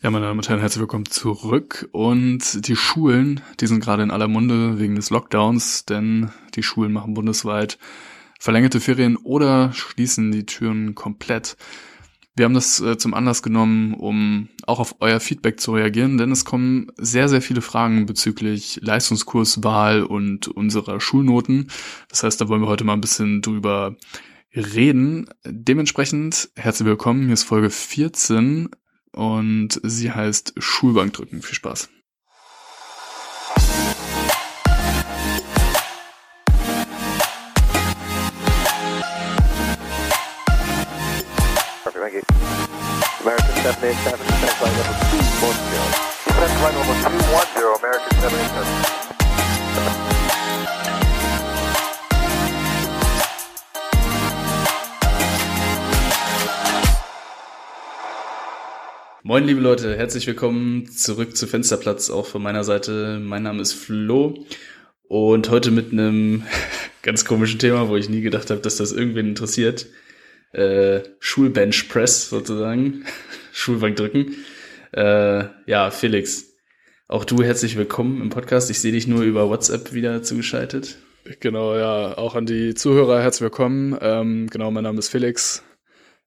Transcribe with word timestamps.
Ja, 0.00 0.12
meine 0.12 0.26
Damen 0.26 0.38
und 0.38 0.48
Herren, 0.48 0.60
herzlich 0.60 0.80
willkommen 0.80 1.06
zurück. 1.06 1.88
Und 1.90 2.68
die 2.68 2.76
Schulen, 2.76 3.40
die 3.58 3.66
sind 3.66 3.80
gerade 3.80 4.04
in 4.04 4.12
aller 4.12 4.28
Munde 4.28 4.78
wegen 4.78 4.94
des 4.94 5.10
Lockdowns, 5.10 5.86
denn 5.86 6.30
die 6.54 6.62
Schulen 6.62 6.92
machen 6.92 7.14
bundesweit 7.14 7.78
verlängerte 8.38 8.78
Ferien 8.78 9.16
oder 9.16 9.72
schließen 9.72 10.30
die 10.30 10.46
Türen 10.46 10.94
komplett. 10.94 11.56
Wir 12.36 12.44
haben 12.44 12.54
das 12.54 12.80
äh, 12.80 12.96
zum 12.96 13.12
Anlass 13.12 13.42
genommen, 13.42 13.92
um 13.94 14.48
auch 14.68 14.78
auf 14.78 14.94
euer 15.00 15.18
Feedback 15.18 15.58
zu 15.58 15.72
reagieren, 15.72 16.16
denn 16.16 16.30
es 16.30 16.44
kommen 16.44 16.92
sehr, 16.96 17.28
sehr 17.28 17.42
viele 17.42 17.60
Fragen 17.60 18.06
bezüglich 18.06 18.78
Leistungskurswahl 18.80 20.04
und 20.04 20.46
unserer 20.46 21.00
Schulnoten. 21.00 21.72
Das 22.08 22.22
heißt, 22.22 22.40
da 22.40 22.48
wollen 22.48 22.62
wir 22.62 22.68
heute 22.68 22.84
mal 22.84 22.92
ein 22.92 23.00
bisschen 23.00 23.42
drüber 23.42 23.96
reden. 24.54 25.28
Dementsprechend 25.44 26.50
herzlich 26.54 26.86
willkommen. 26.86 27.24
Hier 27.24 27.34
ist 27.34 27.42
Folge 27.42 27.70
14 27.70 28.68
und 29.18 29.80
sie 29.82 30.12
heißt 30.12 30.54
Schulbank 30.58 31.12
drücken. 31.12 31.42
Viel 31.42 31.56
Spaß. 31.56 31.88
American 43.20 43.54
787, 43.56 44.24
send 44.38 44.52
flight 44.52 44.76
number 44.76 44.94
210. 45.00 45.58
Send 46.38 46.52
flight 46.60 46.74
number 46.74 46.94
210, 47.02 47.64
American 47.74 48.12
787. 48.20 50.17
Moin, 59.28 59.44
liebe 59.44 59.60
Leute, 59.60 59.94
herzlich 59.94 60.26
willkommen 60.26 60.90
zurück 60.90 61.36
zu 61.36 61.46
Fensterplatz, 61.46 62.08
auch 62.08 62.24
von 62.24 62.42
meiner 62.42 62.64
Seite. 62.64 63.20
Mein 63.22 63.42
Name 63.42 63.60
ist 63.60 63.74
Flo 63.74 64.46
und 65.06 65.50
heute 65.50 65.70
mit 65.70 65.92
einem 65.92 66.44
ganz 67.02 67.26
komischen 67.26 67.58
Thema, 67.58 67.90
wo 67.90 67.96
ich 67.96 68.08
nie 68.08 68.22
gedacht 68.22 68.48
habe, 68.48 68.62
dass 68.62 68.78
das 68.78 68.90
irgendwen 68.90 69.26
interessiert. 69.26 69.84
Äh, 70.52 71.00
Schulbench 71.20 71.90
Press 71.90 72.30
sozusagen, 72.30 73.04
Schulbank 73.52 73.96
drücken. 73.96 74.34
Äh, 74.92 75.44
ja, 75.66 75.90
Felix, 75.90 76.54
auch 77.06 77.26
du 77.26 77.42
herzlich 77.42 77.76
willkommen 77.76 78.22
im 78.22 78.30
Podcast. 78.30 78.70
Ich 78.70 78.80
sehe 78.80 78.92
dich 78.92 79.06
nur 79.06 79.24
über 79.24 79.50
WhatsApp 79.50 79.92
wieder 79.92 80.22
zugeschaltet. 80.22 80.96
Genau, 81.40 81.76
ja, 81.76 82.16
auch 82.16 82.34
an 82.34 82.46
die 82.46 82.74
Zuhörer 82.74 83.20
herzlich 83.20 83.42
willkommen. 83.42 83.94
Ähm, 84.00 84.46
genau, 84.46 84.70
mein 84.70 84.84
Name 84.84 85.00
ist 85.00 85.10
Felix. 85.10 85.62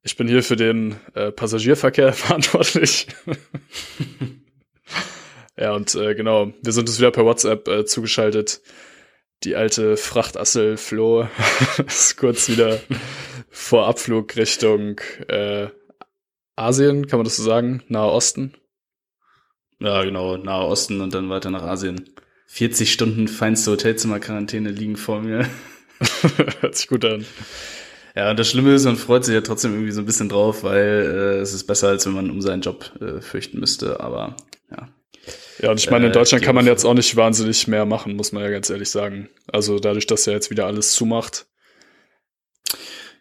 Ich 0.03 0.17
bin 0.17 0.27
hier 0.27 0.41
für 0.41 0.55
den 0.55 0.95
äh, 1.13 1.31
Passagierverkehr 1.31 2.13
verantwortlich. 2.13 3.07
ja, 5.57 5.73
und 5.73 5.93
äh, 5.95 6.15
genau, 6.15 6.53
wir 6.61 6.73
sind 6.73 6.89
uns 6.89 6.99
wieder 6.99 7.11
per 7.11 7.25
WhatsApp 7.25 7.67
äh, 7.67 7.85
zugeschaltet. 7.85 8.61
Die 9.43 9.55
alte 9.55 9.97
Frachtassel 9.97 10.77
Flo 10.77 11.27
ist 11.87 12.17
kurz 12.17 12.49
wieder 12.49 12.79
vor 13.49 13.87
Abflug 13.87 14.35
Richtung 14.35 14.99
äh, 15.27 15.67
Asien, 16.55 17.07
kann 17.07 17.19
man 17.19 17.23
das 17.25 17.37
so 17.37 17.43
sagen? 17.43 17.83
Nahe 17.87 18.11
Osten. 18.11 18.53
Ja, 19.79 20.03
genau, 20.03 20.37
Nahe 20.37 20.65
Osten 20.65 21.01
und 21.01 21.13
dann 21.13 21.29
weiter 21.29 21.49
nach 21.49 21.63
Asien. 21.63 22.09
40 22.47 22.91
Stunden 22.91 23.27
feinste 23.27 23.71
Hotelzimmer-Quarantäne 23.71 24.69
liegen 24.69 24.97
vor 24.97 25.21
mir. 25.21 25.47
Hört 26.61 26.75
sich 26.75 26.87
gut 26.87 27.05
an. 27.05 27.25
Ja, 28.15 28.31
und 28.31 28.39
das 28.39 28.49
Schlimme 28.49 28.73
ist, 28.73 28.85
man 28.85 28.97
freut 28.97 29.23
sich 29.25 29.33
ja 29.33 29.41
trotzdem 29.41 29.73
irgendwie 29.73 29.91
so 29.91 30.01
ein 30.01 30.05
bisschen 30.05 30.29
drauf, 30.29 30.63
weil 30.63 30.77
äh, 31.37 31.39
es 31.39 31.53
ist 31.53 31.65
besser, 31.65 31.89
als 31.89 32.05
wenn 32.05 32.13
man 32.13 32.29
um 32.29 32.41
seinen 32.41 32.61
Job 32.61 32.91
äh, 33.01 33.21
fürchten 33.21 33.59
müsste. 33.59 33.99
Aber 34.01 34.35
ja. 34.69 34.89
Ja, 35.59 35.71
und 35.71 35.79
ich 35.79 35.89
meine, 35.89 36.07
in 36.07 36.11
Äh, 36.11 36.13
Deutschland 36.13 36.41
die 36.41 36.45
kann 36.45 36.55
man 36.55 36.65
jetzt 36.65 36.85
auch 36.85 36.93
nicht 36.93 37.15
wahnsinnig 37.15 37.67
mehr 37.67 37.85
machen, 37.85 38.15
muss 38.15 38.31
man 38.31 38.43
ja 38.43 38.49
ganz 38.49 38.69
ehrlich 38.69 38.89
sagen. 38.89 39.29
Also 39.51 39.79
dadurch, 39.79 40.07
dass 40.07 40.25
ja 40.25 40.33
jetzt 40.33 40.49
wieder 40.49 40.65
alles 40.65 40.93
zumacht. 40.93 41.45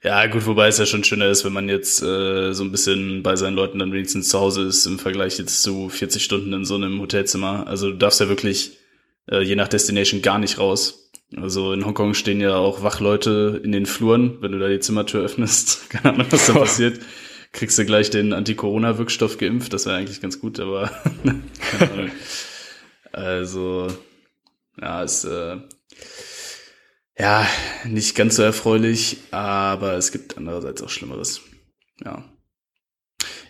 Ja, 0.02 0.26
gut, 0.26 0.46
wobei 0.46 0.68
es 0.68 0.78
ja 0.78 0.86
schon 0.86 1.04
schöner 1.04 1.26
ist, 1.28 1.44
wenn 1.44 1.52
man 1.52 1.68
jetzt 1.68 2.02
äh, 2.02 2.52
so 2.54 2.64
ein 2.64 2.72
bisschen 2.72 3.22
bei 3.22 3.36
seinen 3.36 3.54
Leuten 3.54 3.78
dann 3.78 3.92
wenigstens 3.92 4.30
zu 4.30 4.40
Hause 4.40 4.62
ist 4.62 4.86
im 4.86 4.98
Vergleich 4.98 5.38
jetzt 5.38 5.62
zu 5.62 5.90
40 5.90 6.24
Stunden 6.24 6.52
in 6.54 6.64
so 6.64 6.74
einem 6.76 7.00
Hotelzimmer. 7.00 7.66
Also 7.66 7.90
du 7.90 7.98
darfst 7.98 8.20
ja 8.20 8.28
wirklich 8.28 8.78
äh, 9.30 9.42
je 9.42 9.56
nach 9.56 9.68
Destination 9.68 10.22
gar 10.22 10.38
nicht 10.38 10.58
raus. 10.58 10.99
Also 11.36 11.72
in 11.72 11.84
Hongkong 11.84 12.14
stehen 12.14 12.40
ja 12.40 12.56
auch 12.56 12.82
Wachleute 12.82 13.60
in 13.62 13.70
den 13.72 13.86
Fluren, 13.86 14.38
wenn 14.40 14.52
du 14.52 14.58
da 14.58 14.68
die 14.68 14.80
Zimmertür 14.80 15.22
öffnest. 15.22 15.88
Keine 15.90 16.14
Ahnung, 16.14 16.26
was 16.30 16.46
da 16.46 16.54
passiert. 16.54 17.00
Kriegst 17.52 17.78
du 17.78 17.84
gleich 17.84 18.10
den 18.10 18.32
Anti-Corona-Wirkstoff 18.32 19.38
geimpft. 19.38 19.72
Das 19.72 19.86
wäre 19.86 19.96
eigentlich 19.96 20.20
ganz 20.20 20.40
gut, 20.40 20.60
aber 20.60 20.90
keine 21.70 21.92
Ahnung. 21.92 22.10
Also, 23.10 23.88
ja, 24.80 25.02
ist 25.02 25.24
äh, 25.24 25.56
ja 27.18 27.46
nicht 27.84 28.14
ganz 28.14 28.36
so 28.36 28.42
erfreulich, 28.42 29.18
aber 29.32 29.94
es 29.94 30.12
gibt 30.12 30.38
andererseits 30.38 30.80
auch 30.80 30.88
Schlimmeres. 30.88 31.40
Ja. 32.04 32.24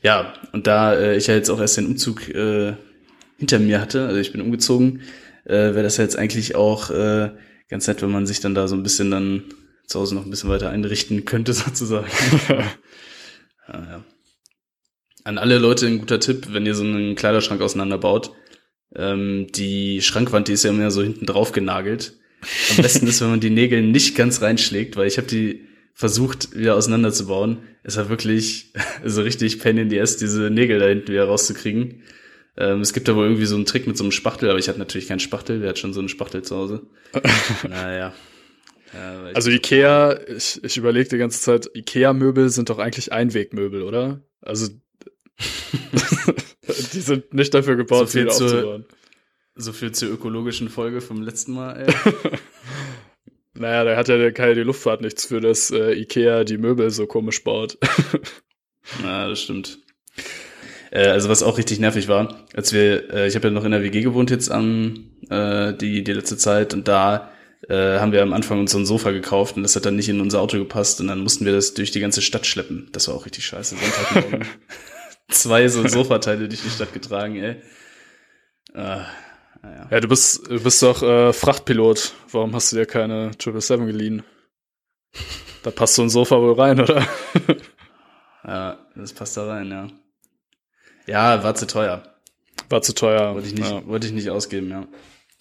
Ja, 0.03 0.33
und 0.53 0.67
da 0.67 0.95
äh, 0.95 1.17
ich 1.17 1.27
ja 1.27 1.35
jetzt 1.35 1.51
auch 1.51 1.61
erst 1.61 1.77
den 1.77 1.87
Umzug 1.87 2.27
äh, 2.31 2.75
hinter 3.37 3.59
mir 3.59 3.83
hatte, 3.83 4.07
also 4.07 4.19
ich 4.19 4.33
bin 4.33 4.41
umgezogen, 4.41 5.03
äh, 5.45 5.75
wäre 5.75 5.83
das 5.83 5.99
ja 5.99 6.05
jetzt 6.05 6.17
eigentlich 6.17 6.55
auch 6.55 6.91
äh, 6.91 7.33
ganz 7.71 7.87
nett, 7.87 8.03
wenn 8.03 8.11
man 8.11 8.27
sich 8.27 8.41
dann 8.41 8.55
da 8.55 8.69
so 8.69 8.77
ein 8.77 8.83
bisschen 8.83 9.11
dann 9.11 9.45
zu 9.87 10.01
Hause 10.01 10.15
noch 10.15 10.25
ein 10.25 10.31
bisschen 10.31 10.51
weiter 10.51 10.71
einrichten 10.71 11.25
könnte, 11.25 11.53
sozusagen. 11.55 12.09
ja, 12.49 12.65
ja. 13.73 14.05
An 15.25 15.39
alle 15.39 15.59
Leute 15.59 15.87
ein 15.87 15.99
guter 15.99 16.19
Tipp, 16.19 16.49
wenn 16.51 16.67
ihr 16.67 16.75
so 16.75 16.83
einen 16.83 17.15
Kleiderschrank 17.15 17.61
auseinanderbaut. 17.61 18.33
Ähm, 18.97 19.47
die 19.55 20.03
Schrankwand, 20.03 20.49
die 20.49 20.53
ist 20.53 20.65
ja 20.65 20.71
immer 20.71 20.91
so 20.91 21.03
hinten 21.03 21.27
drauf 21.27 21.53
genagelt. 21.53 22.15
Am 22.71 22.79
besten 22.79 23.07
ist, 23.07 23.21
wenn 23.21 23.31
man 23.31 23.41
die 23.41 23.51
Nägel 23.51 23.83
nicht 23.83 24.17
ganz 24.17 24.41
reinschlägt, 24.41 24.97
weil 24.97 25.07
ich 25.07 25.19
habe 25.19 25.29
die 25.29 25.69
versucht 25.93 26.57
wieder 26.57 26.75
auseinanderzubauen. 26.75 27.59
Es 27.83 27.97
war 27.99 28.09
wirklich 28.09 28.73
so 29.05 29.23
richtig 29.23 29.61
Pain 29.61 29.77
in 29.77 29.91
the 29.91 30.01
ass, 30.01 30.17
diese 30.17 30.51
Nägel 30.51 30.79
da 30.79 30.87
hinten 30.87 31.09
wieder 31.09 31.27
rauszukriegen. 31.27 32.03
Ähm, 32.57 32.81
es 32.81 32.93
gibt 32.93 33.09
da 33.09 33.15
wohl 33.17 33.25
irgendwie 33.27 33.47
so 33.47 33.55
einen 33.57 33.65
Trick 33.67 33.87
mit 33.87 33.97
so 33.97 34.05
einem 34.05 34.13
Spachtel, 34.13 34.51
aber 34.51 34.59
ich 34.59 34.69
hatte 34.69 34.79
natürlich 34.79 35.09
keinen 35.09 35.21
Spachtel, 35.21 35.61
wer 35.63 35.71
hat 35.71 35.79
schon 35.79 35.93
so 35.93 36.01
einen 36.01 36.09
Spachtel 36.09 36.43
zu 36.43 36.57
Hause? 36.57 36.83
naja. 37.69 38.13
Ja, 38.93 39.23
Also 39.35 39.51
Ikea, 39.51 40.19
ich, 40.29 40.63
ich 40.65 40.77
überlege 40.77 41.09
die 41.11 41.19
ganze 41.19 41.41
Zeit, 41.41 41.71
Ikea-Möbel 41.75 42.49
sind 42.51 42.71
doch 42.71 42.79
eigentlich 42.79 43.13
Einwegmöbel, 43.13 43.83
oder? 43.83 44.21
Also 44.41 44.69
die 46.93 47.01
sind 47.01 47.33
nicht 47.33 47.55
dafür 47.55 47.77
gebaut, 47.77 48.09
So 48.11 48.19
viel 48.19 48.29
zur- 48.31 48.47
aufzubauen. 48.47 48.85
So 49.57 49.73
viel 49.73 49.93
zur 49.93 50.11
ökologischen 50.11 50.69
Folge 50.71 51.01
vom 51.01 51.23
letzten 51.23 51.53
Mal, 51.53 51.87
ey. 51.87 51.95
Naja, 53.55 53.85
da 53.85 53.97
hat 53.97 54.09
ja 54.09 54.17
ja 54.17 54.55
die 54.55 54.63
Luftfahrt 54.63 55.03
nichts 55.03 55.27
für, 55.27 55.41
dass 55.41 55.71
äh, 55.71 55.93
Ikea 55.93 56.45
die 56.45 56.57
Möbel 56.57 56.89
so 56.91 57.07
komisch 57.07 57.45
baut. 57.45 57.77
Ja, 59.03 59.29
das 59.29 59.43
stimmt. 59.43 59.80
Äh, 60.91 61.09
also 61.09 61.29
was 61.29 61.43
auch 61.43 61.59
richtig 61.59 61.81
nervig 61.81 62.09
war, 62.09 62.47
als 62.55 62.73
wir, 62.73 63.13
äh, 63.13 63.29
ich 63.29 63.35
habe 63.35 63.49
ja 63.49 63.55
noch 63.55 63.65
in 63.65 63.71
der 63.71 63.83
WG 63.83 64.03
gewohnt 64.03 64.31
jetzt 64.31 64.51
an 64.51 65.11
äh, 65.31 65.73
die 65.75 66.05
die 66.05 66.13
letzte 66.13 66.37
Zeit 66.37 66.75
und 66.75 66.89
da 66.89 67.31
äh, 67.69 67.99
haben 67.99 68.13
wir 68.13 68.23
am 68.23 68.33
Anfang 68.33 68.59
uns 68.59 68.73
so 68.73 68.79
ein 68.79 68.87
Sofa 68.87 69.11
gekauft 69.11 69.57
und 69.57 69.63
das 69.63 69.77
hat 69.77 69.87
dann 69.87 69.97
nicht 69.97 70.09
in 70.09 70.21
unser 70.21 70.41
Auto 70.41 70.59
gepasst 70.59 71.01
und 71.01 71.09
dann 71.09 71.21
mussten 71.21 71.45
wir 71.45 71.53
das 71.53 71.75
durch 71.75 71.91
die 71.91 72.01
ganze 72.01 72.23
Stadt 72.23 72.47
schleppen. 72.47 72.89
Das 72.93 73.09
war 73.09 73.15
auch 73.15 73.27
richtig 73.27 73.47
scheiße. 73.47 73.77
Sonntagmorgen 73.77 74.47
zwei 75.29 75.69
so 75.69 75.87
Sofateile 75.87 76.49
durch 76.49 76.63
die 76.63 76.71
Stadt 76.71 76.93
getragen, 76.93 77.37
ey. 77.37 77.63
Ah, 78.75 79.07
naja. 79.63 79.89
ja, 79.91 80.01
du 80.01 80.09
bist, 80.09 80.47
du 80.49 80.61
bist 80.63 80.83
doch 80.83 81.03
äh, 81.03 81.33
Frachtpilot. 81.33 82.15
Warum 82.33 82.55
hast 82.55 82.73
du 82.73 82.77
dir 82.77 82.87
keine 82.87 83.31
777 83.39 83.87
geliehen? 83.87 84.23
Da 85.63 85.71
passt 85.71 85.97
so 85.97 86.03
ein 86.03 86.11
Sofa 86.11 86.41
wohl 86.41 86.55
rein, 86.55 86.81
oder? 86.81 87.07
Ja, 88.43 88.79
das 88.97 89.13
passt 89.13 89.37
da 89.37 89.47
rein, 89.47 89.71
ja. 89.71 89.89
Ja, 91.07 91.43
war 91.43 91.55
zu 91.55 91.67
teuer. 91.67 92.03
War 92.69 92.83
zu 92.83 92.95
teuer. 92.95 93.35
Wollte 93.35 93.49
ich 93.49 93.55
nicht, 93.55 93.71
Ja. 93.71 93.87
wollte 93.87 94.07
ich 94.07 94.13
nicht 94.13 94.31
ausgeben, 94.31 94.71
ja. 94.71 94.87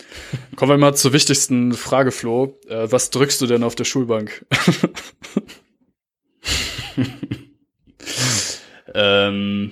Kommen 0.56 0.72
wir 0.72 0.78
mal 0.78 0.95
zur 0.95 1.13
wichtigsten 1.13 1.74
Frage, 1.74 2.12
Flo. 2.12 2.57
Äh, 2.68 2.92
was 2.92 3.10
drückst 3.12 3.42
du 3.42 3.48
denn 3.48 3.63
auf 3.63 3.75
der 3.75 3.86
Schulbank? 3.86 4.45
Ähm, 8.94 9.72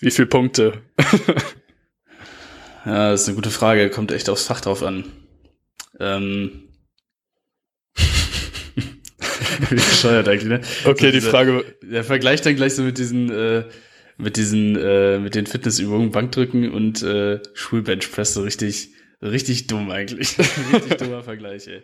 Wie 0.00 0.10
viele 0.10 0.26
Punkte? 0.26 0.82
Ja, 2.84 3.10
das 3.10 3.22
ist 3.22 3.28
eine 3.28 3.34
gute 3.36 3.50
Frage. 3.50 3.90
Kommt 3.90 4.12
echt 4.12 4.30
aufs 4.30 4.46
Fach 4.46 4.62
drauf 4.62 4.82
an. 4.82 5.04
Ähm. 6.00 6.68
Wie 9.68 9.74
bescheuert 9.74 10.26
eigentlich, 10.26 10.48
ne? 10.48 10.60
Okay, 10.86 11.06
So 11.06 11.10
die 11.10 11.20
Frage, 11.20 11.64
Der 11.82 12.02
Vergleich 12.02 12.40
dann 12.40 12.56
gleich 12.56 12.74
so 12.76 12.82
mit 12.82 12.96
diesen, 12.96 13.30
äh, 13.30 13.64
mit 14.18 14.36
diesen, 14.36 14.76
äh, 14.76 15.18
mit 15.18 15.34
den 15.34 15.46
Fitnessübungen, 15.46 16.10
Bankdrücken 16.10 16.70
und 16.70 17.02
äh, 17.02 17.40
Schulbenchpress, 17.54 18.34
so 18.34 18.42
richtig, 18.42 18.90
richtig 19.22 19.68
dumm 19.68 19.90
eigentlich. 19.90 20.36
richtig 20.72 20.98
dummer 20.98 21.22
Vergleich, 21.22 21.68
ey. 21.68 21.82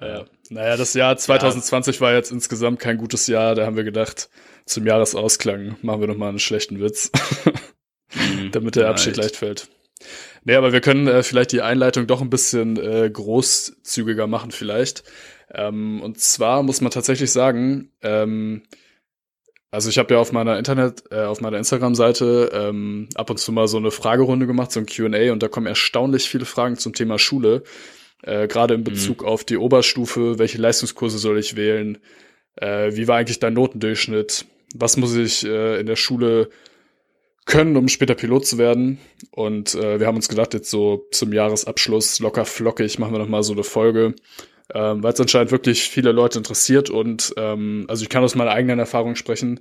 Ja. 0.00 0.26
Naja, 0.50 0.76
das 0.76 0.92
Jahr 0.92 1.16
2020 1.16 2.00
war 2.02 2.12
jetzt 2.12 2.30
insgesamt 2.30 2.80
kein 2.80 2.98
gutes 2.98 3.26
Jahr. 3.28 3.54
Da 3.54 3.64
haben 3.64 3.76
wir 3.76 3.84
gedacht, 3.84 4.28
zum 4.66 4.86
Jahresausklang 4.86 5.76
machen 5.80 6.00
wir 6.00 6.08
noch 6.08 6.18
mal 6.18 6.28
einen 6.28 6.38
schlechten 6.38 6.80
Witz. 6.80 7.10
mhm. 8.14 8.50
damit 8.52 8.76
der 8.76 8.88
Abschied 8.88 9.16
leicht 9.16 9.36
fällt. 9.36 9.68
Nee, 10.44 10.54
aber 10.54 10.72
wir 10.72 10.80
können 10.80 11.08
äh, 11.08 11.22
vielleicht 11.22 11.52
die 11.52 11.62
Einleitung 11.62 12.06
doch 12.06 12.20
ein 12.20 12.30
bisschen 12.30 12.76
äh, 12.76 13.08
großzügiger 13.10 14.26
machen 14.26 14.50
vielleicht. 14.50 15.02
Ähm, 15.52 16.02
und 16.02 16.20
zwar 16.20 16.62
muss 16.62 16.80
man 16.80 16.90
tatsächlich 16.90 17.32
sagen, 17.32 17.90
ähm, 18.02 18.62
also 19.76 19.90
ich 19.90 19.98
habe 19.98 20.14
ja 20.14 20.20
auf 20.20 20.32
meiner 20.32 20.56
Internet, 20.56 21.04
äh, 21.10 21.24
auf 21.24 21.42
meiner 21.42 21.58
Instagram-Seite 21.58 22.50
ähm, 22.50 23.10
ab 23.14 23.28
und 23.28 23.38
zu 23.38 23.52
mal 23.52 23.68
so 23.68 23.76
eine 23.76 23.90
Fragerunde 23.90 24.46
gemacht, 24.46 24.72
so 24.72 24.80
ein 24.80 24.86
Q&A 24.86 25.30
und 25.30 25.42
da 25.42 25.48
kommen 25.48 25.66
erstaunlich 25.66 26.30
viele 26.30 26.46
Fragen 26.46 26.78
zum 26.78 26.94
Thema 26.94 27.18
Schule, 27.18 27.62
äh, 28.22 28.48
gerade 28.48 28.72
in 28.72 28.84
Bezug 28.84 29.20
mhm. 29.20 29.28
auf 29.28 29.44
die 29.44 29.58
Oberstufe, 29.58 30.38
welche 30.38 30.56
Leistungskurse 30.56 31.18
soll 31.18 31.38
ich 31.38 31.56
wählen, 31.56 31.98
äh, 32.56 32.96
wie 32.96 33.06
war 33.06 33.18
eigentlich 33.18 33.38
dein 33.38 33.52
Notendurchschnitt, 33.52 34.46
was 34.74 34.96
muss 34.96 35.14
ich 35.14 35.44
äh, 35.44 35.78
in 35.78 35.84
der 35.84 35.96
Schule 35.96 36.48
können, 37.44 37.76
um 37.76 37.88
später 37.88 38.14
Pilot 38.14 38.46
zu 38.46 38.56
werden? 38.56 38.98
Und 39.30 39.74
äh, 39.74 40.00
wir 40.00 40.06
haben 40.06 40.16
uns 40.16 40.30
gedacht, 40.30 40.54
jetzt 40.54 40.70
so 40.70 41.06
zum 41.10 41.34
Jahresabschluss 41.34 42.18
locker 42.20 42.46
flockig 42.46 42.98
machen 42.98 43.12
wir 43.12 43.18
noch 43.18 43.28
mal 43.28 43.42
so 43.42 43.52
eine 43.52 43.62
Folge, 43.62 44.14
ähm, 44.74 45.02
weil 45.02 45.12
es 45.12 45.20
anscheinend 45.20 45.52
wirklich 45.52 45.82
viele 45.88 46.12
Leute 46.12 46.38
interessiert 46.38 46.90
und 46.90 47.34
ähm, 47.36 47.84
also 47.88 48.02
ich 48.02 48.08
kann 48.08 48.24
aus 48.24 48.34
meiner 48.34 48.50
eigenen 48.50 48.78
Erfahrung 48.78 49.16
sprechen. 49.16 49.60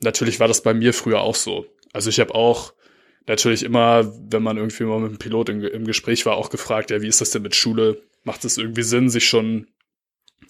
Natürlich 0.00 0.40
war 0.40 0.48
das 0.48 0.62
bei 0.62 0.74
mir 0.74 0.92
früher 0.92 1.20
auch 1.20 1.34
so. 1.34 1.66
Also 1.92 2.10
ich 2.10 2.20
habe 2.20 2.34
auch 2.34 2.72
natürlich 3.26 3.62
immer, 3.62 4.12
wenn 4.30 4.42
man 4.42 4.56
irgendwie 4.56 4.84
mal 4.84 5.00
mit 5.00 5.08
einem 5.08 5.18
Pilot 5.18 5.48
im, 5.48 5.64
im 5.64 5.84
Gespräch 5.84 6.26
war, 6.26 6.36
auch 6.36 6.50
gefragt, 6.50 6.90
ja, 6.90 7.02
wie 7.02 7.08
ist 7.08 7.20
das 7.20 7.30
denn 7.30 7.42
mit 7.42 7.54
Schule? 7.54 8.02
Macht 8.22 8.44
es 8.44 8.58
irgendwie 8.58 8.82
Sinn, 8.82 9.08
sich 9.08 9.28
schon 9.28 9.66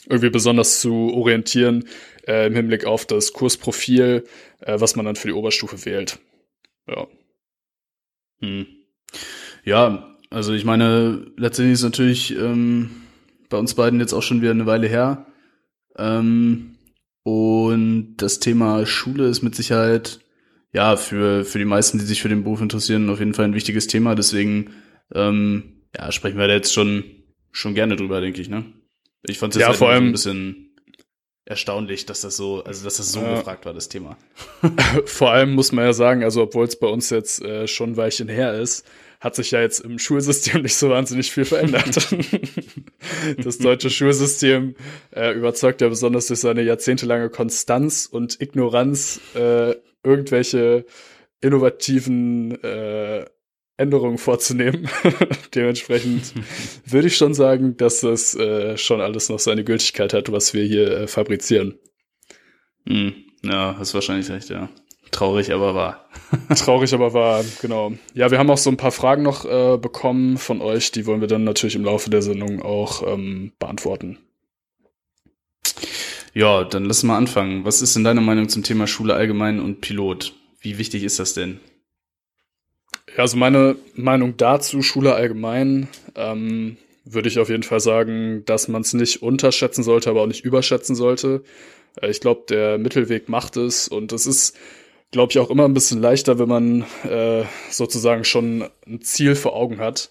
irgendwie 0.09 0.31
besonders 0.31 0.81
zu 0.81 1.13
orientieren 1.15 1.89
äh, 2.27 2.47
im 2.47 2.55
Hinblick 2.55 2.85
auf 2.85 3.07
das 3.07 3.33
Kursprofil, 3.33 4.25
äh, 4.61 4.81
was 4.81 4.97
man 4.97 5.07
dann 5.07 5.17
für 5.17 5.29
die 5.29 5.35
Oberstufe 5.35 5.85
wählt? 5.85 6.19
Ja. 6.87 7.07
Hm. 8.41 8.67
Ja, 9.65 10.17
also 10.31 10.53
ich 10.53 10.65
meine, 10.65 11.27
letztendlich 11.37 11.75
ist 11.75 11.83
natürlich 11.85 12.37
ähm, 12.37 13.04
bei 13.55 13.61
uns 13.61 13.75
beiden 13.75 14.01
jetzt 14.01 14.13
auch 14.13 14.23
schon 14.23 14.43
wieder 14.43 14.51
eine 14.51 14.67
Weile 14.67 14.89
her. 14.89 15.27
Ähm, 15.97 16.75
und 17.23 18.17
das 18.17 18.41
Thema 18.41 18.85
Schule 18.85 19.29
ist 19.29 19.43
mit 19.43 19.55
Sicherheit, 19.55 20.19
ja, 20.73 20.97
für, 20.97 21.45
für 21.45 21.61
die 21.61 21.65
meisten, 21.65 21.99
die 21.99 22.05
sich 22.05 22.21
für 22.21 22.29
den 22.29 22.43
Beruf 22.43 22.61
interessieren, 22.61 23.09
auf 23.11 23.21
jeden 23.21 23.33
Fall 23.33 23.45
ein 23.45 23.55
wichtiges 23.55 23.87
Thema. 23.87 24.17
Deswegen, 24.17 24.73
ähm, 25.15 25.85
ja, 25.97 26.11
sprechen 26.11 26.37
wir 26.37 26.49
da 26.49 26.55
jetzt 26.55 26.75
schon, 26.75 27.05
schon 27.53 27.77
gerne 27.77 27.95
drüber, 27.95 28.21
denke 28.21 28.41
ich, 28.41 28.49
ne? 28.49 28.65
Ich 29.23 29.39
fand 29.39 29.55
es 29.55 29.61
ja, 29.61 29.69
halt 29.69 29.77
vor 29.77 29.91
allem 29.91 30.09
ein 30.09 30.13
bisschen 30.13 30.75
erstaunlich, 31.45 32.07
dass 32.07 32.23
das 32.23 32.37
so, 32.37 32.65
also 32.65 32.83
dass 32.83 32.97
das 32.97 33.13
so 33.13 33.21
ja. 33.21 33.37
gefragt 33.37 33.67
war, 33.67 33.73
das 33.73 33.89
Thema. 33.89 34.19
vor 35.05 35.31
allem 35.31 35.55
muss 35.55 35.71
man 35.71 35.85
ja 35.85 35.93
sagen, 35.93 36.25
also 36.25 36.43
obwohl 36.43 36.67
es 36.67 36.77
bei 36.77 36.89
uns 36.89 37.09
jetzt 37.11 37.41
äh, 37.41 37.69
schon 37.69 37.91
ein 37.91 37.97
Weilchen 37.97 38.29
her 38.29 38.55
ist, 38.55 38.85
hat 39.25 39.35
sich 39.35 39.51
ja 39.53 39.63
jetzt 39.63 39.81
im 39.81 39.99
Schulsystem 39.99 40.63
nicht 40.63 40.77
so 40.77 40.91
wahnsinnig 40.91 41.33
viel 41.33 41.47
verändert. 41.47 42.15
das 43.43 43.59
deutsche 43.59 43.89
Schulsystem 43.89 44.77
äh, 45.11 45.33
überzeugt 45.33 45.81
ja 45.81 45.89
besonders 45.89 46.27
durch 46.27 46.41
seine 46.41 46.63
jahrzehntelange 46.63 47.31
Konstanz 47.31 48.07
und 48.07 48.41
Ignoranz 48.41 49.21
äh, 49.35 49.75
irgendwelche 50.05 50.85
innovativen 51.41 52.63
äh, 52.63 53.25
Änderungen 53.79 54.19
vorzunehmen. 54.19 54.89
Dementsprechend 55.55 56.35
würde 56.87 57.09
ich 57.09 57.17
schon 57.17 57.33
sagen, 57.33 57.77
dass 57.79 58.01
das 58.01 58.35
äh, 58.37 58.77
schon 58.77 59.01
alles 59.01 59.31
noch 59.31 59.39
seine 59.39 59.65
Gültigkeit 59.65 60.13
hat, 60.13 60.31
was 60.31 60.53
wir 60.53 60.65
hier 60.65 60.91
äh, 60.91 61.07
fabrizieren. 61.07 61.79
Hm, 62.87 63.15
ja, 63.43 63.75
hast 63.79 63.95
wahrscheinlich 63.95 64.31
recht, 64.31 64.51
ja. 64.51 64.69
Traurig, 65.15 65.53
aber 65.53 65.77
wahr. 65.77 66.05
Traurig, 66.57 66.93
aber 66.93 67.15
wahr, 67.15 67.45
genau. 67.63 67.93
Ja, 68.15 68.33
wir 68.33 68.39
haben 68.39 68.51
auch 68.51 68.59
so 68.59 68.69
ein 68.69 68.77
paar 68.77 68.91
Fragen 68.91 69.23
noch 69.23 69.45
äh, 69.45 69.79
bekommen 69.79 70.39
von 70.39 70.61
euch, 70.61 70.91
die 70.91 71.07
wollen 71.07 71.21
wir 71.21 71.29
dann 71.29 71.45
natürlich 71.45 71.77
im 71.77 71.85
Laufe 71.85 72.11
der 72.11 72.21
Sendung 72.21 72.63
auch 72.63 73.07
ähm, 73.07 73.53
beantworten. 73.61 74.19
Ja, 76.33 76.65
dann 76.65 76.87
lass 76.87 77.05
mal 77.05 77.17
anfangen. 77.17 77.65
Was 77.65 77.81
ist 77.81 77.95
denn 77.95 78.03
deine 78.03 78.23
Meinung 78.23 78.49
zum 78.49 78.65
Thema 78.65 78.89
Schule 78.89 79.15
allgemein 79.15 79.61
und 79.61 79.81
Pilot? 79.81 80.35
Wie 80.61 80.79
wichtig 80.79 81.05
ist 81.05 81.21
das 81.21 81.33
denn? 81.33 81.61
Ja, 83.11 83.19
also 83.19 83.37
meine 83.37 83.77
Meinung 83.95 84.37
dazu, 84.37 84.83
Schule 84.83 85.15
allgemein, 85.15 85.87
ähm, 86.17 86.77
würde 87.05 87.29
ich 87.29 87.39
auf 87.39 87.51
jeden 87.51 87.63
Fall 87.63 87.79
sagen, 87.79 88.45
dass 88.47 88.67
man 88.67 88.83
es 88.83 88.93
nicht 88.95 89.23
unterschätzen 89.23 89.85
sollte, 89.85 90.11
aber 90.11 90.23
auch 90.23 90.27
nicht 90.27 90.45
überschätzen 90.45 90.97
sollte. 90.97 91.45
Äh, 92.03 92.11
ich 92.11 92.21
glaube, 92.21 92.47
der 92.49 92.79
Mittelweg 92.79 93.29
macht 93.29 93.57
es 93.57 93.87
und 93.87 94.11
es 94.11 94.27
ist 94.27 94.57
glaube 95.15 95.31
ich, 95.31 95.39
auch 95.39 95.49
immer 95.49 95.65
ein 95.65 95.75
bisschen 95.75 96.01
leichter, 96.01 96.41
wenn 96.41 96.49
man 96.49 96.85
äh, 97.09 97.45
sozusagen 97.71 98.25
schon 98.25 98.69
ein 98.85 99.01
Ziel 99.01 99.37
vor 99.37 99.55
Augen 99.55 99.79
hat. 99.79 100.11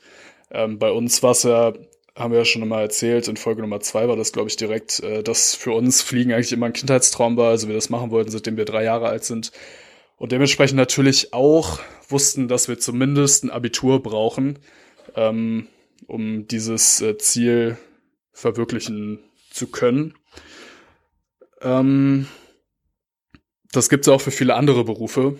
Ähm, 0.49 0.79
bei 0.79 0.91
uns 0.91 1.21
war 1.21 1.31
es 1.31 1.43
ja, 1.43 1.73
haben 2.15 2.31
wir 2.31 2.39
ja 2.39 2.45
schon 2.45 2.65
mal 2.65 2.83
erzählt, 2.83 3.27
in 3.27 3.35
Folge 3.35 3.63
Nummer 3.63 3.81
zwei 3.81 4.07
war 4.07 4.15
das, 4.15 4.31
glaube 4.31 4.47
ich, 4.47 4.55
direkt, 4.55 5.01
äh, 5.01 5.21
dass 5.21 5.55
für 5.55 5.73
uns 5.73 6.01
Fliegen 6.01 6.31
eigentlich 6.31 6.53
immer 6.53 6.67
ein 6.67 6.73
Kindheitstraum 6.73 7.35
war, 7.35 7.49
also 7.49 7.67
wir 7.67 7.75
das 7.75 7.89
machen 7.89 8.11
wollten, 8.11 8.31
seitdem 8.31 8.55
wir 8.55 8.63
drei 8.63 8.85
Jahre 8.85 9.09
alt 9.09 9.25
sind. 9.25 9.51
Und 10.15 10.31
dementsprechend 10.31 10.77
natürlich 10.77 11.33
auch 11.33 11.81
wussten, 12.07 12.47
dass 12.47 12.69
wir 12.69 12.79
zumindest 12.79 13.43
ein 13.43 13.49
Abitur 13.49 14.01
brauchen, 14.01 14.59
ähm, 15.17 15.67
um 16.07 16.47
dieses 16.47 17.01
äh, 17.01 17.17
Ziel 17.17 17.77
verwirklichen 18.31 19.19
zu 19.51 19.67
können. 19.67 20.13
Ähm, 21.61 22.27
das 23.73 23.89
gibt 23.89 24.05
es 24.05 24.09
auch 24.09 24.21
für 24.21 24.31
viele 24.31 24.55
andere 24.55 24.85
Berufe. 24.85 25.37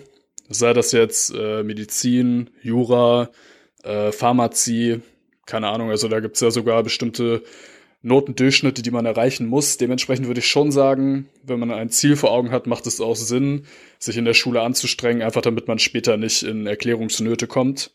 Sei 0.48 0.74
das 0.74 0.92
jetzt 0.92 1.32
äh, 1.34 1.62
Medizin, 1.62 2.50
Jura, 2.62 3.30
äh, 3.82 4.12
Pharmazie, 4.12 5.00
keine 5.46 5.68
Ahnung. 5.68 5.90
Also 5.90 6.08
da 6.08 6.20
gibt 6.20 6.34
es 6.34 6.40
ja 6.40 6.50
sogar 6.50 6.82
bestimmte 6.82 7.42
Notendurchschnitte, 8.02 8.82
die 8.82 8.90
man 8.90 9.06
erreichen 9.06 9.46
muss. 9.46 9.78
Dementsprechend 9.78 10.26
würde 10.26 10.40
ich 10.40 10.48
schon 10.48 10.70
sagen, 10.72 11.28
wenn 11.42 11.58
man 11.58 11.70
ein 11.70 11.88
Ziel 11.88 12.16
vor 12.16 12.32
Augen 12.32 12.50
hat, 12.50 12.66
macht 12.66 12.86
es 12.86 13.00
auch 13.00 13.16
Sinn, 13.16 13.64
sich 13.98 14.18
in 14.18 14.26
der 14.26 14.34
Schule 14.34 14.60
anzustrengen, 14.60 15.22
einfach 15.22 15.40
damit 15.40 15.68
man 15.68 15.78
später 15.78 16.18
nicht 16.18 16.42
in 16.42 16.66
Erklärungsnöte 16.66 17.46
kommt. 17.46 17.92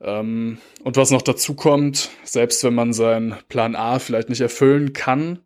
Ähm, 0.00 0.58
und 0.84 0.96
was 0.96 1.10
noch 1.10 1.22
dazu 1.22 1.54
kommt, 1.54 2.08
selbst 2.24 2.64
wenn 2.64 2.74
man 2.74 2.94
seinen 2.94 3.34
Plan 3.48 3.76
A 3.76 3.98
vielleicht 3.98 4.30
nicht 4.30 4.40
erfüllen 4.40 4.94
kann, 4.94 5.40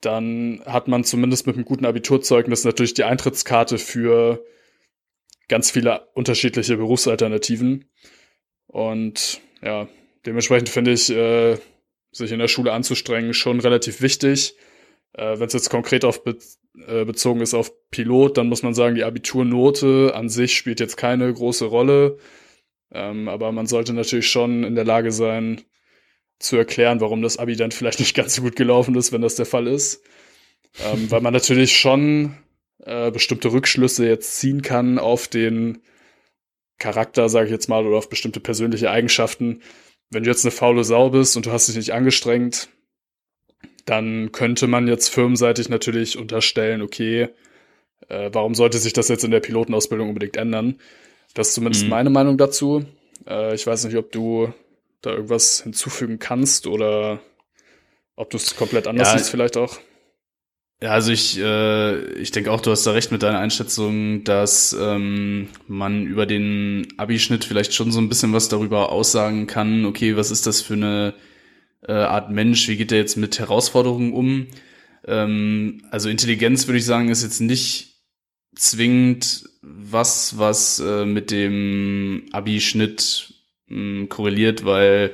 dann 0.00 0.62
hat 0.64 0.88
man 0.88 1.04
zumindest 1.04 1.46
mit 1.46 1.56
einem 1.56 1.64
guten 1.64 1.86
Abiturzeugnis 1.86 2.64
natürlich 2.64 2.94
die 2.94 3.04
Eintrittskarte 3.04 3.78
für 3.78 4.44
ganz 5.48 5.70
viele 5.70 6.08
unterschiedliche 6.14 6.76
Berufsalternativen. 6.76 7.86
Und 8.66 9.40
ja, 9.62 9.88
dementsprechend 10.26 10.68
finde 10.68 10.92
ich, 10.92 11.10
äh, 11.10 11.56
sich 12.12 12.32
in 12.32 12.38
der 12.38 12.48
Schule 12.48 12.72
anzustrengen, 12.72 13.34
schon 13.34 13.60
relativ 13.60 14.00
wichtig. 14.00 14.56
Äh, 15.12 15.38
Wenn 15.38 15.46
es 15.46 15.52
jetzt 15.52 15.70
konkret 15.70 16.04
auf 16.04 16.22
be 16.22 16.38
äh, 16.86 17.04
bezogen 17.04 17.40
ist 17.40 17.54
auf 17.54 17.72
Pilot, 17.90 18.36
dann 18.36 18.48
muss 18.48 18.62
man 18.62 18.74
sagen, 18.74 18.94
die 18.94 19.04
Abiturnote 19.04 20.12
an 20.14 20.28
sich 20.28 20.56
spielt 20.56 20.80
jetzt 20.80 20.96
keine 20.96 21.32
große 21.32 21.64
Rolle. 21.64 22.18
Ähm, 22.92 23.28
aber 23.28 23.52
man 23.52 23.66
sollte 23.66 23.92
natürlich 23.92 24.30
schon 24.30 24.64
in 24.64 24.74
der 24.74 24.84
Lage 24.84 25.12
sein, 25.12 25.62
zu 26.38 26.56
erklären, 26.56 27.00
warum 27.00 27.22
das 27.22 27.36
Abi 27.36 27.56
dann 27.56 27.72
vielleicht 27.72 27.98
nicht 28.00 28.14
ganz 28.14 28.34
so 28.34 28.42
gut 28.42 28.56
gelaufen 28.56 28.94
ist, 28.94 29.12
wenn 29.12 29.22
das 29.22 29.34
der 29.34 29.46
Fall 29.46 29.66
ist. 29.66 30.02
Ähm, 30.84 31.10
weil 31.10 31.20
man 31.20 31.32
natürlich 31.32 31.76
schon 31.76 32.36
äh, 32.84 33.10
bestimmte 33.10 33.52
Rückschlüsse 33.52 34.06
jetzt 34.06 34.36
ziehen 34.36 34.62
kann 34.62 34.98
auf 34.98 35.28
den 35.28 35.82
Charakter, 36.78 37.28
sage 37.28 37.46
ich 37.46 37.52
jetzt 37.52 37.68
mal, 37.68 37.84
oder 37.84 37.96
auf 37.96 38.08
bestimmte 38.08 38.40
persönliche 38.40 38.90
Eigenschaften. 38.90 39.62
Wenn 40.10 40.22
du 40.22 40.30
jetzt 40.30 40.44
eine 40.44 40.52
faule 40.52 40.84
Sau 40.84 41.10
bist 41.10 41.36
und 41.36 41.46
du 41.46 41.52
hast 41.52 41.66
dich 41.68 41.76
nicht 41.76 41.92
angestrengt, 41.92 42.68
dann 43.84 44.32
könnte 44.32 44.66
man 44.66 44.86
jetzt 44.86 45.08
firmenseitig 45.08 45.68
natürlich 45.68 46.18
unterstellen, 46.18 46.82
okay, 46.82 47.28
äh, 48.08 48.30
warum 48.32 48.54
sollte 48.54 48.78
sich 48.78 48.92
das 48.92 49.08
jetzt 49.08 49.24
in 49.24 49.30
der 49.30 49.40
Pilotenausbildung 49.40 50.08
unbedingt 50.08 50.36
ändern? 50.36 50.78
Das 51.34 51.48
ist 51.48 51.54
zumindest 51.54 51.84
mhm. 51.84 51.90
meine 51.90 52.10
Meinung 52.10 52.38
dazu. 52.38 52.84
Äh, 53.26 53.54
ich 53.54 53.66
weiß 53.66 53.84
nicht, 53.84 53.96
ob 53.96 54.12
du 54.12 54.52
da 55.02 55.10
irgendwas 55.10 55.62
hinzufügen 55.62 56.18
kannst 56.18 56.66
oder 56.66 57.20
ob 58.16 58.30
du 58.30 58.36
es 58.36 58.56
komplett 58.56 58.86
anders 58.86 59.12
ja, 59.12 59.18
siehst 59.18 59.30
vielleicht 59.30 59.56
auch. 59.56 59.78
Ja, 60.80 60.90
also 60.90 61.10
ich, 61.10 61.38
äh, 61.38 62.12
ich 62.14 62.30
denke 62.30 62.52
auch, 62.52 62.60
du 62.60 62.70
hast 62.70 62.86
da 62.86 62.92
recht 62.92 63.10
mit 63.10 63.22
deiner 63.22 63.40
Einschätzung, 63.40 64.22
dass 64.22 64.76
ähm, 64.78 65.48
man 65.66 66.06
über 66.06 66.24
den 66.24 66.86
Abischnitt 66.98 67.44
vielleicht 67.44 67.74
schon 67.74 67.90
so 67.90 68.00
ein 68.00 68.08
bisschen 68.08 68.32
was 68.32 68.48
darüber 68.48 68.92
aussagen 68.92 69.48
kann, 69.48 69.84
okay, 69.84 70.16
was 70.16 70.30
ist 70.30 70.46
das 70.46 70.62
für 70.62 70.74
eine 70.74 71.14
äh, 71.82 71.92
Art 71.92 72.30
Mensch, 72.30 72.68
wie 72.68 72.76
geht 72.76 72.92
der 72.92 72.98
jetzt 72.98 73.16
mit 73.16 73.38
Herausforderungen 73.40 74.12
um? 74.12 74.46
Ähm, 75.04 75.82
also 75.90 76.08
Intelligenz 76.08 76.68
würde 76.68 76.78
ich 76.78 76.84
sagen, 76.84 77.08
ist 77.08 77.24
jetzt 77.24 77.40
nicht 77.40 77.96
zwingend 78.54 79.48
was, 79.62 80.38
was 80.38 80.78
äh, 80.78 81.04
mit 81.04 81.32
dem 81.32 82.26
Abischnitt 82.32 83.34
mh, 83.68 84.06
korreliert, 84.06 84.64
weil 84.64 85.12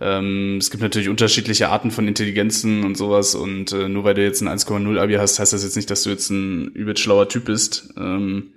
ähm, 0.00 0.58
es 0.58 0.70
gibt 0.70 0.82
natürlich 0.82 1.08
unterschiedliche 1.08 1.68
Arten 1.68 1.90
von 1.90 2.08
Intelligenzen 2.08 2.84
und 2.84 2.96
sowas 2.96 3.34
und 3.34 3.72
äh, 3.72 3.88
nur 3.88 4.04
weil 4.04 4.14
du 4.14 4.24
jetzt 4.24 4.42
ein 4.42 4.48
1,0 4.48 4.98
Abi 4.98 5.14
hast, 5.14 5.38
heißt 5.38 5.52
das 5.52 5.62
jetzt 5.62 5.76
nicht, 5.76 5.90
dass 5.90 6.02
du 6.02 6.10
jetzt 6.10 6.30
ein 6.30 6.68
übelst 6.68 7.02
schlauer 7.02 7.28
Typ 7.28 7.44
bist. 7.44 7.94
Ähm, 7.96 8.54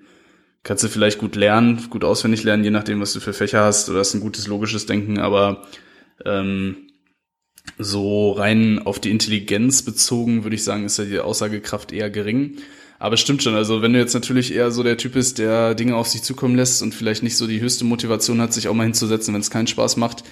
kannst 0.63 0.83
du 0.83 0.87
vielleicht 0.87 1.19
gut 1.19 1.35
lernen, 1.35 1.89
gut 1.89 2.03
auswendig 2.03 2.43
lernen, 2.43 2.63
je 2.63 2.71
nachdem, 2.71 2.99
was 2.99 3.13
du 3.13 3.19
für 3.19 3.33
Fächer 3.33 3.63
hast, 3.63 3.89
oder 3.89 3.99
hast 3.99 4.15
ein 4.15 4.21
gutes 4.21 4.47
logisches 4.47 4.87
Denken, 4.87 5.19
aber 5.19 5.67
ähm, 6.25 6.87
so 7.77 8.31
rein 8.31 8.79
auf 8.79 8.99
die 8.99 9.11
Intelligenz 9.11 9.83
bezogen, 9.83 10.43
würde 10.43 10.55
ich 10.55 10.63
sagen, 10.63 10.85
ist 10.85 10.97
ja 10.97 11.05
die 11.05 11.19
Aussagekraft 11.19 11.91
eher 11.91 12.09
gering. 12.09 12.57
Aber 12.99 13.17
stimmt 13.17 13.43
schon, 13.43 13.55
also 13.55 13.81
wenn 13.81 13.93
du 13.93 13.99
jetzt 13.99 14.13
natürlich 14.13 14.53
eher 14.53 14.71
so 14.71 14.81
der 14.81 14.97
Typ 14.97 15.13
bist, 15.13 15.37
der 15.37 15.75
Dinge 15.75 15.95
auf 15.95 16.07
sich 16.07 16.23
zukommen 16.23 16.55
lässt 16.55 16.81
und 16.81 16.95
vielleicht 16.95 17.21
nicht 17.21 17.37
so 17.37 17.45
die 17.45 17.61
höchste 17.61 17.85
Motivation 17.85 18.41
hat, 18.41 18.53
sich 18.53 18.67
auch 18.67 18.73
mal 18.73 18.85
hinzusetzen, 18.85 19.33
wenn 19.33 19.41
es 19.41 19.51
keinen 19.51 19.67
Spaß 19.67 19.97
macht, 19.97 20.23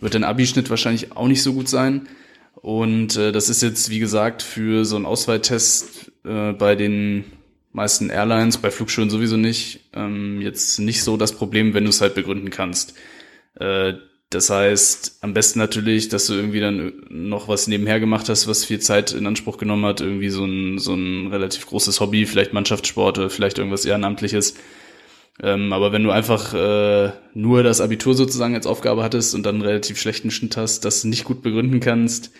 wird 0.00 0.14
dein 0.14 0.24
Abischnitt 0.24 0.70
wahrscheinlich 0.70 1.12
auch 1.16 1.28
nicht 1.28 1.42
so 1.42 1.52
gut 1.52 1.68
sein. 1.68 2.08
Und 2.54 3.16
äh, 3.16 3.32
das 3.32 3.50
ist 3.50 3.62
jetzt, 3.62 3.90
wie 3.90 3.98
gesagt, 3.98 4.42
für 4.42 4.84
so 4.84 4.96
einen 4.96 5.04
Auswahltest 5.04 6.10
äh, 6.24 6.52
bei 6.52 6.74
den 6.74 7.24
meisten 7.72 8.08
Airlines, 8.08 8.58
bei 8.58 8.70
Flugschulen 8.70 9.10
sowieso 9.10 9.36
nicht, 9.36 9.80
ähm, 9.92 10.40
jetzt 10.40 10.78
nicht 10.78 11.02
so 11.02 11.18
das 11.18 11.32
Problem, 11.32 11.74
wenn 11.74 11.84
du 11.84 11.90
es 11.90 12.00
halt 12.00 12.14
begründen 12.14 12.48
kannst. 12.48 12.94
Äh, 13.60 13.94
das 14.30 14.50
heißt, 14.50 15.18
am 15.20 15.34
besten 15.34 15.60
natürlich, 15.60 16.08
dass 16.08 16.26
du 16.26 16.34
irgendwie 16.34 16.60
dann 16.60 16.92
noch 17.08 17.46
was 17.46 17.68
nebenher 17.68 18.00
gemacht 18.00 18.28
hast, 18.28 18.48
was 18.48 18.64
viel 18.64 18.80
Zeit 18.80 19.12
in 19.12 19.26
Anspruch 19.26 19.56
genommen 19.56 19.86
hat, 19.86 20.00
irgendwie 20.00 20.30
so 20.30 20.44
ein, 20.44 20.78
so 20.78 20.94
ein 20.94 21.28
relativ 21.28 21.66
großes 21.66 22.00
Hobby, 22.00 22.26
vielleicht 22.26 22.52
Mannschaftssport 22.52 23.18
oder 23.18 23.30
vielleicht 23.30 23.58
irgendwas 23.58 23.84
Ehrenamtliches. 23.84 24.54
Ähm, 25.42 25.72
aber 25.72 25.92
wenn 25.92 26.02
du 26.02 26.10
einfach 26.10 26.54
äh, 26.54 27.12
nur 27.34 27.62
das 27.62 27.80
Abitur 27.80 28.14
sozusagen 28.14 28.54
als 28.54 28.66
Aufgabe 28.66 29.04
hattest 29.04 29.34
und 29.34 29.44
dann 29.44 29.56
einen 29.56 29.64
relativ 29.64 30.00
schlechten 30.00 30.30
Schnitt 30.30 30.56
hast, 30.56 30.84
das 30.84 31.04
nicht 31.04 31.24
gut 31.24 31.42
begründen 31.42 31.78
kannst, 31.78 32.32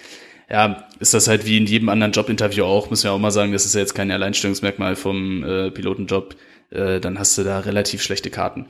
ja, 0.50 0.88
ist 0.98 1.14
das 1.14 1.28
halt 1.28 1.46
wie 1.46 1.56
in 1.56 1.66
jedem 1.66 1.88
anderen 1.88 2.12
Jobinterview 2.12 2.64
auch, 2.64 2.90
müssen 2.90 3.04
wir 3.04 3.12
auch 3.12 3.18
mal 3.18 3.30
sagen, 3.30 3.52
das 3.52 3.64
ist 3.64 3.74
ja 3.74 3.80
jetzt 3.80 3.94
kein 3.94 4.10
Alleinstellungsmerkmal 4.10 4.96
vom 4.96 5.44
äh, 5.44 5.70
Pilotenjob, 5.70 6.36
äh, 6.70 7.00
dann 7.00 7.18
hast 7.18 7.36
du 7.38 7.44
da 7.44 7.60
relativ 7.60 8.02
schlechte 8.02 8.30
Karten. 8.30 8.66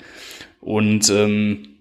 Und 0.60 1.08
ähm, 1.10 1.75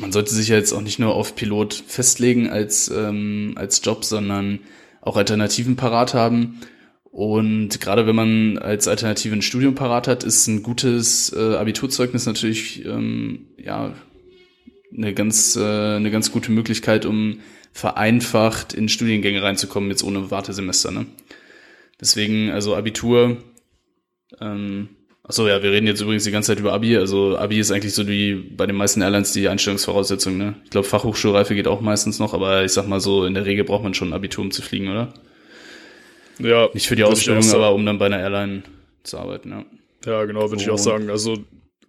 man 0.00 0.12
sollte 0.12 0.34
sich 0.34 0.48
ja 0.48 0.56
jetzt 0.56 0.72
auch 0.72 0.80
nicht 0.80 0.98
nur 0.98 1.14
auf 1.14 1.36
Pilot 1.36 1.84
festlegen 1.86 2.48
als, 2.48 2.88
ähm, 2.88 3.52
als 3.56 3.80
Job, 3.84 4.04
sondern 4.04 4.60
auch 5.02 5.16
Alternativen 5.16 5.76
parat 5.76 6.14
haben. 6.14 6.60
Und 7.04 7.80
gerade 7.80 8.06
wenn 8.06 8.14
man 8.14 8.58
als 8.58 8.86
Alternative 8.86 9.34
ein 9.34 9.42
Studium 9.42 9.74
parat 9.74 10.08
hat, 10.08 10.24
ist 10.24 10.46
ein 10.46 10.62
gutes 10.62 11.32
äh, 11.32 11.56
Abiturzeugnis 11.56 12.26
natürlich 12.26 12.84
ähm, 12.84 13.48
ja 13.58 13.94
eine 14.96 15.14
ganz 15.14 15.56
äh, 15.56 15.96
eine 15.96 16.10
ganz 16.10 16.30
gute 16.30 16.52
Möglichkeit, 16.52 17.06
um 17.06 17.40
vereinfacht 17.72 18.74
in 18.74 18.88
Studiengänge 18.88 19.42
reinzukommen, 19.42 19.90
jetzt 19.90 20.04
ohne 20.04 20.30
Wartesemester. 20.30 20.92
Ne? 20.92 21.06
Deswegen 22.00 22.50
also 22.50 22.76
Abitur 22.76 23.38
ähm, 24.40 24.90
Achso, 25.22 25.46
ja, 25.46 25.62
wir 25.62 25.70
reden 25.70 25.86
jetzt 25.86 26.00
übrigens 26.00 26.24
die 26.24 26.30
ganze 26.30 26.48
Zeit 26.48 26.60
über 26.60 26.72
Abi. 26.72 26.96
Also 26.96 27.36
Abi 27.36 27.60
ist 27.60 27.70
eigentlich 27.70 27.94
so 27.94 28.08
wie 28.08 28.34
bei 28.34 28.66
den 28.66 28.76
meisten 28.76 29.02
Airlines 29.02 29.32
die 29.32 29.48
Einstellungsvoraussetzung. 29.48 30.36
Ne? 30.36 30.56
Ich 30.64 30.70
glaube, 30.70 30.88
Fachhochschulreife 30.88 31.54
geht 31.54 31.68
auch 31.68 31.80
meistens 31.80 32.18
noch, 32.18 32.34
aber 32.34 32.64
ich 32.64 32.72
sag 32.72 32.88
mal 32.88 33.00
so, 33.00 33.24
in 33.26 33.34
der 33.34 33.44
Regel 33.44 33.64
braucht 33.64 33.82
man 33.82 33.94
schon 33.94 34.08
ein 34.08 34.14
Abitur, 34.14 34.42
um 34.42 34.50
zu 34.50 34.62
fliegen, 34.62 34.88
oder? 34.88 35.12
Ja. 36.38 36.68
Nicht 36.72 36.88
für 36.88 36.96
die 36.96 37.04
Ausstellung, 37.04 37.48
aber 37.52 37.74
um 37.74 37.84
dann 37.84 37.98
bei 37.98 38.06
einer 38.06 38.18
Airline 38.18 38.62
zu 39.02 39.18
arbeiten, 39.18 39.50
ja. 39.50 39.64
Ja, 40.06 40.24
genau, 40.24 40.50
würde 40.50 40.62
ich 40.62 40.70
auch 40.70 40.78
sagen. 40.78 41.10
Also 41.10 41.36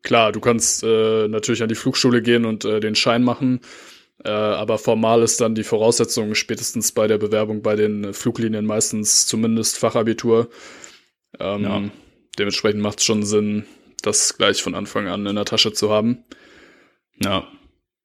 klar, 0.04 0.34
du 0.34 0.42
kannst 0.42 0.84
äh, 0.84 1.30
natürlich 1.30 1.64
an 1.64 1.70
die 1.70 1.76
Flugschule 1.76 2.22
gehen 2.22 2.44
und 2.44 2.66
äh, 2.66 2.82
den 2.82 2.96
Schein 2.96 3.24
machen, 3.24 3.62
äh, 4.26 4.30
aber 4.30 4.78
formal 4.78 5.24
ist 5.24 5.40
dann 5.40 5.56
die 5.56 5.64
Voraussetzung 5.64 6.36
spätestens 6.36 6.92
bei 6.92 7.08
der 7.08 7.18
Bewerbung 7.18 7.62
bei 7.62 7.78
den 7.78 8.14
Fluglinien 8.14 8.66
meistens 8.66 9.26
zumindest 9.26 9.78
Fachabitur. 9.78 10.50
Ähm, 11.40 11.64
ja 11.64 11.82
dementsprechend 12.38 12.82
macht 12.82 13.00
es 13.00 13.06
schon 13.06 13.24
Sinn, 13.24 13.66
das 14.02 14.38
gleich 14.38 14.62
von 14.62 14.76
Anfang 14.76 15.08
an 15.08 15.26
in 15.26 15.36
der 15.36 15.46
Tasche 15.46 15.74
zu 15.74 15.92
haben. 15.92 16.24
Ja. 17.24 17.48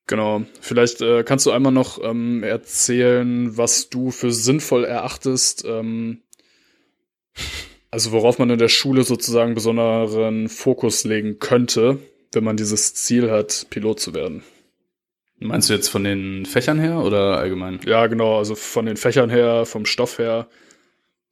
Genau. 0.06 0.45
Vielleicht 0.61 1.00
äh, 1.00 1.25
kannst 1.25 1.47
du 1.47 1.50
einmal 1.50 1.73
noch 1.73 2.02
ähm, 2.02 2.45
erzählen, 2.45 3.56
was 3.56 3.88
du 3.88 4.12
für 4.12 4.30
sinnvoll 4.30 4.85
erachtest, 4.85 5.64
ähm, 5.66 6.23
also 7.90 8.12
worauf 8.12 8.38
man 8.38 8.50
in 8.50 8.59
der 8.59 8.68
Schule 8.68 9.02
sozusagen 9.02 9.54
besonderen 9.54 10.49
Fokus 10.49 11.04
legen 11.04 11.38
könnte, 11.38 11.99
wenn 12.33 12.45
man 12.45 12.56
dieses 12.56 12.95
Ziel 12.95 13.30
hat, 13.30 13.66
Pilot 13.71 13.99
zu 13.99 14.14
werden. 14.14 14.45
Meinst 15.38 15.68
du 15.68 15.75
jetzt 15.75 15.88
von 15.88 16.04
den 16.04 16.47
Fächern 16.47 16.78
her 16.78 17.00
oder 17.00 17.38
allgemein? 17.38 17.80
Ja, 17.85 18.06
genau, 18.06 18.38
also 18.38 18.54
von 18.54 18.87
den 18.87 18.97
Fächern 18.97 19.28
her, 19.28 19.66
vom 19.66 19.87
Stoff 19.87 20.18
her. 20.18 20.49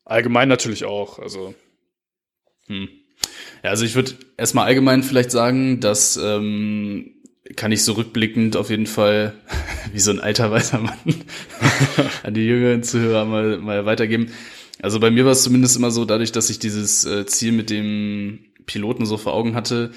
Allgemein 0.04 0.48
natürlich 0.48 0.84
auch, 0.84 1.18
also 1.18 1.54
hm. 2.68 2.88
Ja, 3.62 3.70
also 3.70 3.84
ich 3.84 3.94
würde 3.94 4.12
erstmal 4.36 4.66
allgemein 4.66 5.02
vielleicht 5.02 5.30
sagen, 5.30 5.80
dass 5.80 6.18
ähm, 6.22 7.12
kann 7.56 7.72
ich 7.72 7.82
so 7.82 7.92
rückblickend 7.92 8.56
auf 8.56 8.70
jeden 8.70 8.86
Fall 8.86 9.34
wie 9.92 10.00
so 10.00 10.10
ein 10.10 10.20
alter 10.20 10.50
weißer 10.50 10.78
Mann 10.78 10.98
an 12.22 12.34
die 12.34 12.46
jüngeren 12.46 12.82
Zuhörer 12.82 13.24
mal, 13.24 13.58
mal 13.58 13.86
weitergeben. 13.86 14.30
Also 14.80 15.00
bei 15.00 15.10
mir 15.10 15.24
war 15.24 15.32
es 15.32 15.42
zumindest 15.42 15.76
immer 15.76 15.90
so, 15.90 16.04
dadurch, 16.04 16.32
dass 16.32 16.50
ich 16.50 16.58
dieses 16.58 17.04
äh, 17.04 17.26
Ziel 17.26 17.52
mit 17.52 17.70
dem 17.70 18.40
Piloten 18.66 19.06
so 19.06 19.16
vor 19.16 19.34
Augen 19.34 19.54
hatte, 19.54 19.92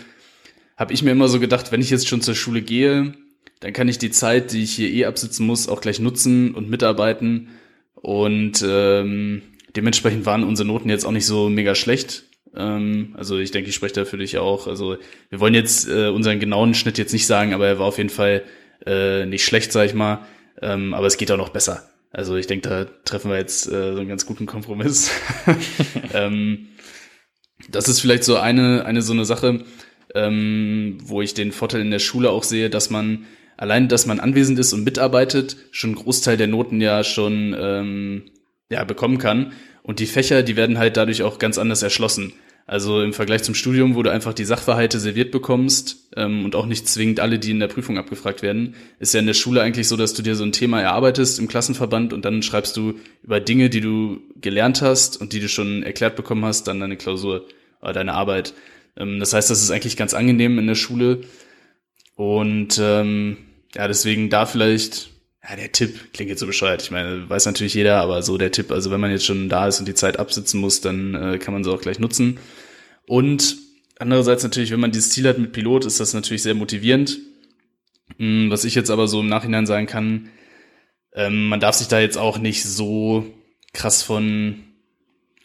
habe 0.78 0.94
ich 0.94 1.02
mir 1.04 1.12
immer 1.12 1.28
so 1.28 1.40
gedacht, 1.40 1.72
wenn 1.72 1.82
ich 1.82 1.90
jetzt 1.90 2.08
schon 2.08 2.22
zur 2.22 2.36
Schule 2.36 2.62
gehe, 2.62 3.14
dann 3.60 3.74
kann 3.74 3.88
ich 3.88 3.98
die 3.98 4.12
Zeit, 4.12 4.52
die 4.52 4.64
ich 4.64 4.76
hier 4.76 4.90
eh 4.90 5.06
absitzen 5.06 5.46
muss, 5.46 5.68
auch 5.68 5.82
gleich 5.82 6.00
nutzen 6.00 6.54
und 6.54 6.70
mitarbeiten. 6.70 7.50
Und 7.96 8.64
ähm, 8.66 9.42
dementsprechend 9.76 10.28
waren 10.28 10.44
unsere 10.44 10.68
Noten 10.68 10.90
jetzt 10.90 11.06
auch 11.06 11.12
nicht 11.12 11.26
so 11.26 11.50
mega 11.50 11.74
schlecht. 11.74 12.27
Ähm, 12.58 13.16
also 13.18 13.38
ich 13.38 13.52
denke, 13.52 13.70
ich 13.70 13.76
spreche 13.76 13.94
da 13.94 14.06
für 14.06 14.18
dich 14.18 14.38
auch. 14.38 14.68
Also 14.68 14.98
wir 15.30 15.40
wollen 15.40 15.54
jetzt 15.54 15.88
äh, 15.88 16.10
unseren 16.10 16.40
genauen 16.40 16.74
Schnitt 16.74 16.98
jetzt 16.98 17.14
nicht 17.14 17.28
sagen, 17.28 17.54
aber 17.54 17.68
er 17.68 17.80
war 17.80 17.86
auf 17.86 17.98
jeden 17.98 18.10
Fall 18.10 18.44
äh, 18.86 19.26
nicht 19.26 19.46
schlecht, 19.46 19.72
sag 19.72 19.86
ich 19.86 19.94
mal. 19.94 20.26
Ähm, 20.62 20.94
aber 20.94 21.08
es 21.08 21.18
geht 21.18 21.32
auch 21.32 21.38
noch 21.38 21.50
besser. 21.50 21.90
Also 22.12 22.36
ich 22.36 22.48
denke, 22.48 22.68
da 22.68 22.86
treffen 23.06 23.30
wir 23.30 23.38
jetzt 23.38 23.68
äh, 23.68 23.94
so 23.94 24.00
einen 24.00 24.10
ganz 24.10 24.26
guten 24.26 24.46
Kompromiss. 24.46 25.12
ähm, 26.14 26.70
das 27.70 27.88
ist 27.88 28.00
vielleicht 28.00 28.24
so 28.24 28.38
eine, 28.38 28.86
eine 28.86 29.02
so 29.02 29.14
eine 29.14 29.26
Sache, 29.26 29.64
ähm, 30.16 30.98
wo 31.04 31.22
ich 31.22 31.34
den 31.34 31.52
Vorteil 31.52 31.82
in 31.82 31.92
der 31.92 32.00
Schule 32.00 32.32
auch 32.32 32.44
sehe, 32.44 32.70
dass 32.70 32.90
man 32.90 33.26
allein, 33.58 33.88
dass 33.88 34.06
man 34.06 34.20
anwesend 34.20 34.58
ist 34.58 34.74
und 34.74 34.84
mitarbeitet, 34.84 35.58
schon 35.72 35.92
einen 35.92 36.04
Großteil 36.04 36.38
der 36.38 36.48
Noten 36.48 36.80
ja 36.82 37.04
schon 37.04 37.56
ähm, 37.60 38.24
ja, 38.70 38.84
bekommen 38.84 39.18
kann. 39.18 39.54
Und 39.84 40.00
die 40.00 40.06
Fächer, 40.06 40.44
die 40.44 40.56
werden 40.56 40.78
halt 40.78 40.98
dadurch 40.98 41.24
auch 41.24 41.40
ganz 41.40 41.58
anders 41.58 41.82
erschlossen. 41.82 42.34
Also 42.70 43.02
im 43.02 43.14
Vergleich 43.14 43.44
zum 43.44 43.56
Studium, 43.56 43.96
wo 43.96 44.04
du 44.04 44.12
einfach 44.12 44.34
die 44.34 44.44
Sachverhalte 44.44 45.00
serviert 45.00 45.32
bekommst 45.32 46.10
ähm, 46.18 46.44
und 46.44 46.54
auch 46.54 46.66
nicht 46.66 46.86
zwingend 46.90 47.22
alle, 47.22 47.40
die 47.40 47.52
in 47.52 47.62
der 47.62 47.70
Prüfung 47.70 47.98
abgefragt 47.98 48.42
werden, 48.42 48.76
ist 49.00 49.14
ja 49.14 49.22
in 49.22 49.26
der 49.26 49.34
Schule 49.34 49.62
eigentlich 49.62 49.88
so, 49.88 49.96
dass 49.96 50.14
du 50.14 50.22
dir 50.22 50.36
so 50.36 50.44
ein 50.44 50.52
Thema 50.52 50.82
erarbeitest 50.82 51.40
im 51.40 51.48
Klassenverband 51.48 52.12
und 52.12 52.26
dann 52.26 52.44
schreibst 52.44 52.76
du 52.76 52.96
über 53.24 53.40
Dinge, 53.40 53.70
die 53.70 53.80
du 53.80 54.20
gelernt 54.42 54.82
hast 54.82 55.16
und 55.20 55.32
die 55.32 55.40
du 55.40 55.48
schon 55.48 55.82
erklärt 55.82 56.18
bekommen 56.18 56.44
hast, 56.44 56.68
dann 56.68 56.82
deine 56.82 56.98
Klausur 56.98 57.46
oder 57.82 57.94
deine 57.94 58.14
Arbeit. 58.14 58.54
Ähm, 58.98 59.22
das 59.22 59.32
heißt, 59.32 59.50
das 59.50 59.64
ist 59.64 59.72
eigentlich 59.72 59.96
ganz 59.96 60.14
angenehm 60.14 60.60
in 60.60 60.68
der 60.68 60.76
Schule. 60.76 61.22
Und 62.16 62.80
ähm, 62.84 63.38
ja, 63.76 63.88
deswegen 63.88 64.30
da 64.30 64.46
vielleicht 64.46 65.12
ja, 65.50 65.56
der 65.56 65.72
Tipp 65.72 66.14
klingt 66.14 66.30
jetzt 66.30 66.40
so 66.40 66.48
bescheuert. 66.48 66.82
Ich 66.82 66.92
meine, 66.92 67.30
weiß 67.30 67.46
natürlich 67.46 67.74
jeder, 67.74 68.02
aber 68.02 68.22
so 68.22 68.38
der 68.38 68.52
Tipp, 68.52 68.72
also 68.72 68.92
wenn 68.92 69.00
man 69.00 69.12
jetzt 69.12 69.26
schon 69.26 69.50
da 69.50 69.68
ist 69.68 69.80
und 69.80 69.88
die 69.88 69.94
Zeit 69.94 70.20
absitzen 70.20 70.60
muss, 70.60 70.82
dann 70.82 71.16
äh, 71.16 71.38
kann 71.38 71.54
man 71.54 71.64
sie 71.64 71.72
auch 71.72 71.82
gleich 71.82 72.00
nutzen. 72.00 72.40
Und 73.08 73.58
andererseits 73.98 74.44
natürlich, 74.44 74.72
wenn 74.72 74.80
man 74.80 74.92
dieses 74.92 75.12
Ziel 75.12 75.28
hat 75.28 75.38
mit 75.38 75.54
Pilot, 75.54 75.86
ist 75.86 76.00
das 76.00 76.14
natürlich 76.14 76.44
sehr 76.44 76.56
motivierend. 76.56 77.20
Hm, 78.18 78.50
was 78.52 78.66
ich 78.66 78.76
jetzt 78.76 78.90
aber 78.90 79.08
so 79.08 79.22
im 79.22 79.28
Nachhinein 79.28 79.66
sagen 79.66 79.88
kann, 79.88 80.30
ähm, 81.14 81.48
man 81.48 81.60
darf 81.60 81.76
sich 81.76 81.88
da 81.88 82.00
jetzt 82.00 82.18
auch 82.18 82.38
nicht 82.38 82.64
so 82.64 83.26
krass 83.74 84.04
von 84.04 84.64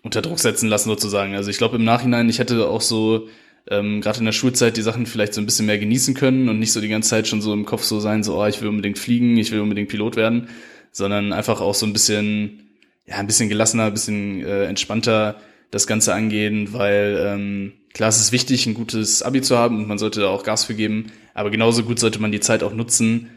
unter 0.02 0.22
Druck 0.22 0.40
setzen 0.40 0.68
lassen 0.68 0.88
sozusagen. 0.88 1.34
Also 1.36 1.50
ich 1.50 1.58
glaube 1.58 1.76
im 1.76 1.84
Nachhinein, 1.84 2.28
ich 2.28 2.40
hätte 2.40 2.68
auch 2.68 2.80
so 2.80 3.28
ähm, 3.68 4.00
gerade 4.00 4.18
in 4.18 4.24
der 4.24 4.32
Schulzeit 4.32 4.76
die 4.76 4.82
Sachen 4.82 5.06
vielleicht 5.06 5.34
so 5.34 5.40
ein 5.40 5.46
bisschen 5.46 5.66
mehr 5.66 5.78
genießen 5.78 6.14
können 6.14 6.48
und 6.48 6.58
nicht 6.58 6.72
so 6.72 6.80
die 6.80 6.88
ganze 6.88 7.10
Zeit 7.10 7.28
schon 7.28 7.40
so 7.40 7.52
im 7.52 7.64
Kopf 7.64 7.84
so 7.84 8.00
sein, 8.00 8.22
so, 8.22 8.40
oh, 8.40 8.46
ich 8.46 8.60
will 8.60 8.68
unbedingt 8.68 8.98
fliegen, 8.98 9.36
ich 9.36 9.52
will 9.52 9.60
unbedingt 9.60 9.88
Pilot 9.88 10.16
werden, 10.16 10.48
sondern 10.90 11.32
einfach 11.32 11.60
auch 11.60 11.74
so 11.74 11.86
ein 11.86 11.92
bisschen, 11.92 12.70
ja, 13.06 13.16
ein 13.16 13.26
bisschen 13.26 13.48
gelassener, 13.48 13.84
ein 13.84 13.92
bisschen 13.92 14.44
äh, 14.44 14.64
entspannter 14.64 15.36
das 15.70 15.86
Ganze 15.86 16.12
angehen, 16.12 16.72
weil 16.72 17.24
ähm, 17.26 17.72
klar, 17.94 18.08
es 18.08 18.20
ist 18.20 18.32
wichtig, 18.32 18.66
ein 18.66 18.74
gutes 18.74 19.22
Abi 19.22 19.42
zu 19.42 19.56
haben 19.56 19.78
und 19.78 19.88
man 19.88 19.98
sollte 19.98 20.20
da 20.20 20.28
auch 20.28 20.42
Gas 20.42 20.64
für 20.64 20.74
geben, 20.74 21.12
aber 21.32 21.50
genauso 21.50 21.84
gut 21.84 21.98
sollte 21.98 22.20
man 22.20 22.32
die 22.32 22.40
Zeit 22.40 22.62
auch 22.62 22.74
nutzen, 22.74 23.30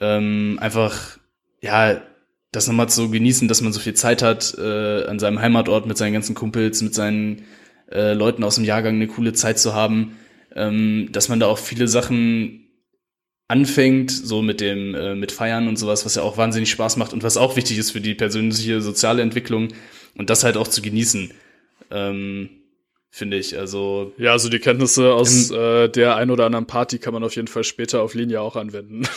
ähm, 0.00 0.58
einfach, 0.60 1.18
ja, 1.60 2.00
das 2.52 2.66
nochmal 2.66 2.88
zu 2.88 3.10
genießen, 3.10 3.46
dass 3.46 3.60
man 3.60 3.72
so 3.72 3.78
viel 3.78 3.94
Zeit 3.94 4.22
hat 4.22 4.56
äh, 4.58 5.04
an 5.04 5.20
seinem 5.20 5.40
Heimatort 5.40 5.86
mit 5.86 5.96
seinen 5.96 6.14
ganzen 6.14 6.34
Kumpels, 6.34 6.82
mit 6.82 6.94
seinen 6.94 7.42
äh, 7.90 8.12
Leuten 8.12 8.44
aus 8.44 8.56
dem 8.56 8.64
Jahrgang 8.64 8.94
eine 8.94 9.06
coole 9.06 9.32
Zeit 9.32 9.58
zu 9.58 9.74
haben, 9.74 10.16
ähm, 10.54 11.08
dass 11.12 11.28
man 11.28 11.40
da 11.40 11.46
auch 11.46 11.58
viele 11.58 11.88
Sachen 11.88 12.66
anfängt, 13.48 14.10
so 14.10 14.42
mit 14.42 14.60
dem 14.60 14.94
äh, 14.94 15.14
mit 15.14 15.32
Feiern 15.32 15.66
und 15.66 15.76
sowas, 15.76 16.04
was 16.04 16.14
ja 16.14 16.22
auch 16.22 16.36
wahnsinnig 16.36 16.70
Spaß 16.70 16.96
macht 16.96 17.12
und 17.12 17.24
was 17.24 17.36
auch 17.36 17.56
wichtig 17.56 17.78
ist 17.78 17.90
für 17.90 18.00
die 18.00 18.14
persönliche 18.14 18.80
soziale 18.80 19.22
Entwicklung 19.22 19.68
und 20.16 20.30
das 20.30 20.44
halt 20.44 20.56
auch 20.56 20.68
zu 20.68 20.82
genießen. 20.82 21.32
Ähm, 21.90 22.50
finde 23.10 23.36
ich. 23.36 23.58
Also 23.58 24.12
ja, 24.18 24.32
also 24.32 24.48
die 24.48 24.60
Kenntnisse 24.60 25.12
aus 25.12 25.50
äh, 25.50 25.88
der 25.88 26.16
ein 26.16 26.30
oder 26.30 26.46
anderen 26.46 26.66
Party 26.66 26.98
kann 26.98 27.12
man 27.12 27.24
auf 27.24 27.34
jeden 27.34 27.48
Fall 27.48 27.64
später 27.64 28.02
auf 28.02 28.14
Linie 28.14 28.40
auch 28.40 28.54
anwenden. 28.54 29.02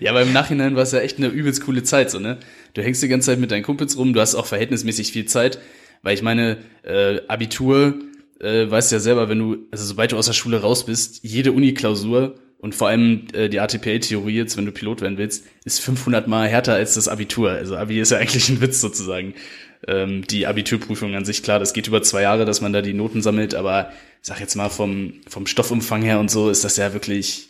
ja, 0.00 0.10
aber 0.10 0.22
im 0.22 0.32
Nachhinein 0.32 0.74
war 0.74 0.82
es 0.82 0.92
ja 0.92 0.98
echt 0.98 1.18
eine 1.18 1.28
übelst 1.28 1.64
coole 1.64 1.84
Zeit, 1.84 2.10
so 2.10 2.18
ne? 2.18 2.38
Du 2.74 2.82
hängst 2.82 3.02
die 3.02 3.08
ganze 3.08 3.26
Zeit 3.26 3.38
mit 3.38 3.52
deinen 3.52 3.62
Kumpels 3.62 3.96
rum, 3.96 4.12
du 4.12 4.20
hast 4.20 4.34
auch 4.34 4.46
verhältnismäßig 4.46 5.12
viel 5.12 5.26
Zeit, 5.26 5.60
weil 6.02 6.14
ich 6.14 6.22
meine 6.22 6.58
äh, 6.82 7.20
Abitur, 7.28 7.94
äh, 8.40 8.70
weißt 8.70 8.92
ja 8.92 9.00
selber, 9.00 9.28
wenn 9.28 9.38
du 9.38 9.56
also 9.70 9.84
sobald 9.84 10.12
du 10.12 10.16
aus 10.16 10.26
der 10.26 10.32
Schule 10.32 10.60
raus 10.60 10.86
bist, 10.86 11.20
jede 11.22 11.52
Uni-Klausur 11.52 12.36
und 12.58 12.74
vor 12.74 12.88
allem 12.88 13.26
äh, 13.32 13.48
die 13.48 13.60
ATPA-Theorie 13.60 14.36
jetzt, 14.36 14.56
wenn 14.56 14.66
du 14.66 14.72
Pilot 14.72 15.00
werden 15.00 15.18
willst, 15.18 15.46
ist 15.64 15.80
500 15.80 16.26
mal 16.26 16.48
härter 16.48 16.74
als 16.74 16.94
das 16.94 17.08
Abitur. 17.08 17.50
Also 17.50 17.76
Abi 17.76 18.00
ist 18.00 18.10
ja 18.10 18.18
eigentlich 18.18 18.48
ein 18.48 18.60
Witz 18.60 18.80
sozusagen. 18.80 19.34
Ähm, 19.86 20.26
die 20.26 20.46
Abiturprüfung 20.46 21.14
an 21.14 21.24
sich, 21.24 21.42
klar, 21.44 21.60
das 21.60 21.72
geht 21.72 21.86
über 21.86 22.02
zwei 22.02 22.22
Jahre, 22.22 22.44
dass 22.44 22.60
man 22.60 22.72
da 22.72 22.82
die 22.82 22.94
Noten 22.94 23.22
sammelt, 23.22 23.54
aber 23.54 23.90
ich 24.20 24.26
sag 24.26 24.40
jetzt 24.40 24.56
mal 24.56 24.70
vom, 24.70 25.14
vom 25.28 25.46
Stoffumfang 25.46 26.02
her 26.02 26.18
und 26.18 26.32
so 26.32 26.50
ist 26.50 26.64
das 26.64 26.76
ja 26.76 26.92
wirklich, 26.92 27.48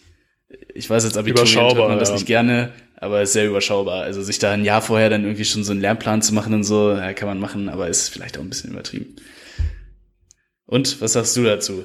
ich 0.74 0.90
weiß 0.90 1.04
jetzt 1.04 1.16
Abiturient 1.16 1.74
hört 1.74 1.88
man 1.88 1.98
das 1.98 2.10
ja. 2.10 2.14
nicht 2.16 2.26
gerne, 2.26 2.72
aber 3.00 3.22
ist 3.22 3.32
sehr 3.32 3.46
überschaubar. 3.46 4.02
Also 4.02 4.22
sich 4.22 4.38
da 4.38 4.52
ein 4.52 4.64
Jahr 4.64 4.82
vorher 4.82 5.10
dann 5.10 5.24
irgendwie 5.24 5.44
schon 5.44 5.64
so 5.64 5.72
einen 5.72 5.80
Lernplan 5.80 6.22
zu 6.22 6.34
machen 6.34 6.54
und 6.54 6.64
so, 6.64 6.92
ja, 6.92 7.12
kann 7.12 7.28
man 7.28 7.40
machen, 7.40 7.68
aber 7.68 7.88
ist 7.88 8.08
vielleicht 8.08 8.38
auch 8.38 8.42
ein 8.42 8.50
bisschen 8.50 8.70
übertrieben. 8.70 9.16
Und 10.66 11.00
was 11.00 11.14
sagst 11.14 11.36
du 11.36 11.44
dazu? 11.44 11.84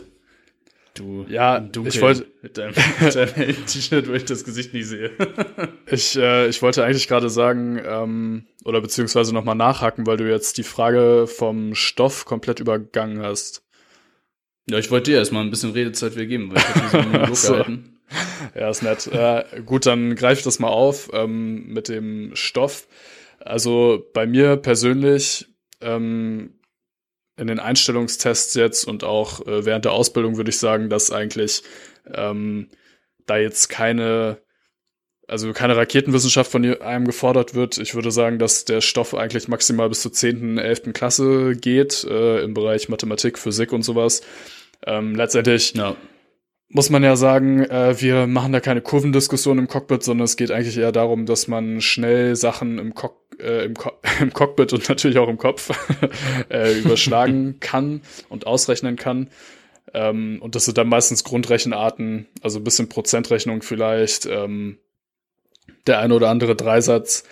Du 0.95 1.25
ja, 1.27 1.67
ich 1.85 2.01
wollte 2.01 2.27
mit 2.43 2.57
deinem, 2.57 2.73
T-Shirt, 3.65 4.07
wo 4.07 4.13
ich 4.13 4.25
das 4.25 4.43
Gesicht 4.43 4.75
nie 4.75 4.83
sehe. 4.83 5.11
ich, 5.87 6.15
äh, 6.15 6.47
ich 6.47 6.61
wollte 6.61 6.83
eigentlich 6.83 7.07
gerade 7.07 7.29
sagen, 7.29 7.81
ähm, 7.83 8.45
oder 8.63 8.79
beziehungsweise 8.79 9.33
nochmal 9.33 9.55
nachhaken, 9.55 10.05
weil 10.05 10.17
du 10.17 10.29
jetzt 10.29 10.59
die 10.59 10.63
Frage 10.63 11.25
vom 11.25 11.73
Stoff 11.73 12.25
komplett 12.25 12.59
übergangen 12.59 13.23
hast. 13.23 13.63
Ja, 14.69 14.77
ich 14.77 14.91
wollte 14.91 15.11
dir 15.11 15.17
erstmal 15.17 15.43
ein 15.43 15.49
bisschen 15.49 15.71
Redezeit 15.71 16.15
wieder 16.15 16.27
geben, 16.27 16.51
weil 16.51 16.57
ich 16.57 16.67
hatte 16.67 16.89
so 16.89 16.97
einen 16.97 17.11
Monolog 17.11 17.35
so. 17.37 17.53
gehalten. 17.53 17.92
Ja, 18.55 18.69
ist 18.69 18.83
nett. 18.83 19.07
Äh, 19.07 19.61
gut, 19.65 19.85
dann 19.85 20.15
greife 20.15 20.39
ich 20.39 20.43
das 20.43 20.59
mal 20.59 20.69
auf 20.69 21.09
ähm, 21.13 21.67
mit 21.67 21.87
dem 21.89 22.35
Stoff. 22.35 22.87
Also 23.39 24.05
bei 24.13 24.25
mir 24.25 24.57
persönlich 24.57 25.47
ähm, 25.81 26.59
in 27.37 27.47
den 27.47 27.59
Einstellungstests 27.59 28.53
jetzt 28.53 28.85
und 28.85 29.03
auch 29.03 29.45
äh, 29.47 29.65
während 29.65 29.85
der 29.85 29.91
Ausbildung 29.93 30.37
würde 30.37 30.49
ich 30.49 30.59
sagen, 30.59 30.89
dass 30.89 31.11
eigentlich 31.11 31.63
ähm, 32.13 32.69
da 33.25 33.37
jetzt 33.37 33.69
keine, 33.69 34.37
also 35.27 35.51
keine 35.53 35.75
Raketenwissenschaft 35.75 36.51
von 36.51 36.63
einem 36.63 37.05
gefordert 37.05 37.55
wird. 37.55 37.77
Ich 37.77 37.95
würde 37.95 38.11
sagen, 38.11 38.39
dass 38.39 38.65
der 38.65 38.81
Stoff 38.81 39.15
eigentlich 39.15 39.47
maximal 39.47 39.89
bis 39.89 40.01
zur 40.01 40.13
10., 40.13 40.57
11. 40.57 40.93
Klasse 40.93 41.55
geht, 41.55 42.03
äh, 42.03 42.41
im 42.43 42.53
Bereich 42.53 42.89
Mathematik, 42.89 43.39
Physik 43.39 43.73
und 43.73 43.83
sowas. 43.83 44.21
Ähm, 44.85 45.15
letztendlich 45.15 45.73
ja. 45.73 45.95
Muss 46.73 46.89
man 46.89 47.03
ja 47.03 47.15
sagen, 47.15 47.63
äh, 47.63 48.01
wir 48.01 48.27
machen 48.27 48.51
da 48.51 48.59
keine 48.59 48.81
Kurvendiskussion 48.81 49.59
im 49.59 49.67
Cockpit, 49.67 50.03
sondern 50.03 50.25
es 50.25 50.35
geht 50.35 50.51
eigentlich 50.51 50.77
eher 50.77 50.91
darum, 50.91 51.25
dass 51.25 51.47
man 51.47 51.81
schnell 51.81 52.35
Sachen 52.35 52.79
im 52.79 52.93
Cockpit 52.93 53.23
äh, 53.39 53.65
im, 53.65 53.73
Co 53.75 53.91
im 54.19 54.33
Cockpit 54.33 54.73
und 54.73 54.89
natürlich 54.89 55.17
auch 55.17 55.29
im 55.29 55.37
Kopf 55.37 55.71
äh, 56.49 56.79
überschlagen 56.79 57.57
kann 57.59 58.01
und 58.29 58.47
ausrechnen 58.47 58.95
kann. 58.95 59.29
Ähm, 59.93 60.39
und 60.41 60.55
das 60.55 60.65
sind 60.65 60.77
dann 60.77 60.89
meistens 60.89 61.23
Grundrechenarten, 61.23 62.27
also 62.41 62.59
ein 62.59 62.63
bisschen 62.63 62.89
Prozentrechnung 62.89 63.61
vielleicht, 63.61 64.25
ähm, 64.25 64.77
der 65.87 65.99
eine 65.99 66.15
oder 66.15 66.29
andere 66.29 66.55
Dreisatz. 66.55 67.23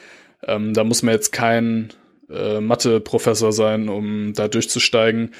Ähm, 0.43 0.73
da 0.73 0.83
muss 0.83 1.01
man 1.01 1.13
jetzt 1.15 1.31
kein 1.31 1.89
äh, 2.29 2.59
Mathe-Professor 2.59 3.51
sein, 3.51 3.89
um 3.89 4.33
da 4.33 4.47
durchzusteigen. 4.47 5.33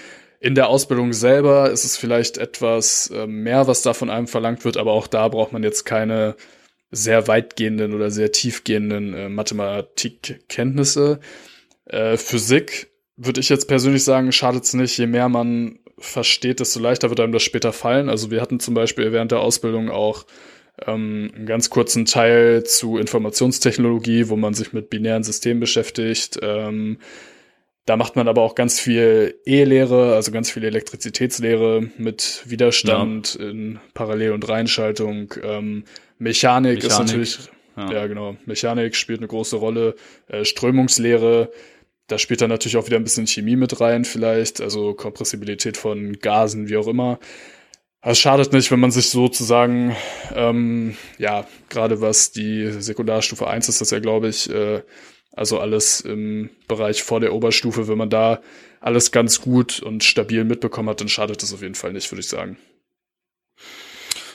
In 0.44 0.56
der 0.56 0.70
Ausbildung 0.70 1.14
selber 1.14 1.70
ist 1.70 1.86
es 1.86 1.98
vielleicht 1.98 2.40
etwas 2.40 3.12
äh, 3.12 3.28
mehr, 3.28 3.68
was 3.68 3.84
da 3.84 3.94
von 3.94 4.10
einem 4.10 4.26
verlangt 4.26 4.66
wird, 4.66 4.76
aber 4.76 4.92
auch 4.92 5.06
da 5.06 5.28
braucht 5.28 5.54
man 5.54 5.62
jetzt 5.62 5.86
keine 5.86 6.36
sehr 6.90 7.28
weitgehenden 7.28 7.94
oder 7.94 8.10
sehr 8.10 8.32
tiefgehenden 8.32 9.14
äh, 9.14 9.30
Mathematikkenntnisse. 9.30 11.20
Äh, 11.86 12.18
Physik 12.18 12.90
würde 13.18 13.40
ich 13.40 13.50
jetzt 13.50 13.68
persönlich 13.68 14.04
sagen, 14.04 14.32
schadet 14.32 14.64
es 14.64 14.74
nicht. 14.74 14.98
Je 14.98 15.06
mehr 15.06 15.30
man 15.30 15.78
versteht, 16.00 16.60
desto 16.60 16.80
leichter 16.80 17.10
wird 17.10 17.20
einem 17.20 17.34
das 17.34 17.44
später 17.44 17.72
fallen. 17.72 18.10
Also 18.10 18.32
wir 18.32 18.42
hatten 18.42 18.60
zum 18.60 18.74
Beispiel 18.74 19.12
während 19.12 19.32
der 19.32 19.42
Ausbildung 19.42 19.92
auch 19.92 20.26
ähm, 20.88 21.32
einen 21.36 21.46
ganz 21.46 21.70
kurzen 21.70 22.06
Teil 22.06 22.64
zu 22.64 22.98
Informationstechnologie, 22.98 24.28
wo 24.30 24.38
man 24.38 24.56
sich 24.56 24.74
mit 24.74 24.90
binären 24.90 25.24
Systemen 25.24 25.60
beschäftigt. 25.60 26.40
Ähm, 26.42 26.98
da 27.92 27.98
macht 27.98 28.16
man 28.16 28.30
aber 28.30 28.42
auch 28.42 28.56
ganz 28.56 28.80
viel 28.80 29.38
E-Lehre, 29.46 30.16
also 30.16 30.32
ganz 30.32 30.50
viel 30.50 30.64
Elektrizitätslehre 30.64 31.90
mit 31.98 32.42
Widerstand 32.46 33.38
ja. 33.38 33.50
in 33.50 33.82
Parallel- 33.94 34.32
und 34.32 34.48
Reinschaltung. 34.48 35.34
Ähm, 35.44 35.84
Mechanik, 36.18 36.76
Mechanik, 36.76 36.84
ist 36.86 37.00
natürlich, 37.00 37.40
ja. 37.76 37.92
ja. 37.92 38.08
genau, 38.08 38.38
Mechanik 38.46 38.96
spielt 38.96 39.20
eine 39.20 39.28
große 39.28 39.58
Rolle. 39.58 39.96
Äh, 40.30 40.46
Strömungslehre, 40.46 41.52
da 42.08 42.18
spielt 42.18 42.40
dann 42.40 42.50
natürlich 42.50 42.78
auch 42.78 42.86
wieder 42.86 42.96
ein 42.96 43.04
bisschen 43.04 43.28
Chemie 43.28 43.58
mit 43.58 43.82
rein, 43.82 44.06
vielleicht, 44.06 44.62
also 44.62 44.94
Kompressibilität 44.94 45.76
von 45.76 46.14
Gasen, 46.14 46.70
wie 46.70 46.78
auch 46.78 46.88
immer. 46.88 47.20
Es 48.02 48.20
schadet 48.20 48.54
nicht, 48.54 48.72
wenn 48.72 48.80
man 48.80 48.92
sich 48.92 49.10
sozusagen, 49.10 49.98
ähm, 50.34 50.96
ja, 51.18 51.46
gerade 51.68 52.00
was 52.00 52.32
die 52.32 52.72
Sekundarstufe 52.72 53.50
1 53.50 53.68
ist, 53.68 53.82
das 53.82 53.92
ja, 53.92 54.00
glaube 54.00 54.30
ich, 54.30 54.50
äh, 54.50 54.82
also 55.34 55.60
alles 55.60 56.02
im 56.02 56.50
Bereich 56.68 57.04
vor 57.04 57.20
der 57.20 57.34
Oberstufe, 57.34 57.88
wenn 57.88 57.98
man 57.98 58.10
da 58.10 58.42
alles 58.80 59.12
ganz 59.12 59.42
gut 59.42 59.82
und 59.82 60.04
stabil 60.04 60.44
mitbekommen 60.44 60.90
hat, 60.90 61.02
dann 61.02 61.08
schadet 61.08 61.42
das 61.42 61.54
auf 61.54 61.62
jeden 61.62 61.76
Fall 61.76 61.94
nicht, 61.94 62.12
würde 62.12 62.22
ich 62.22 62.28
sagen. 62.28 62.58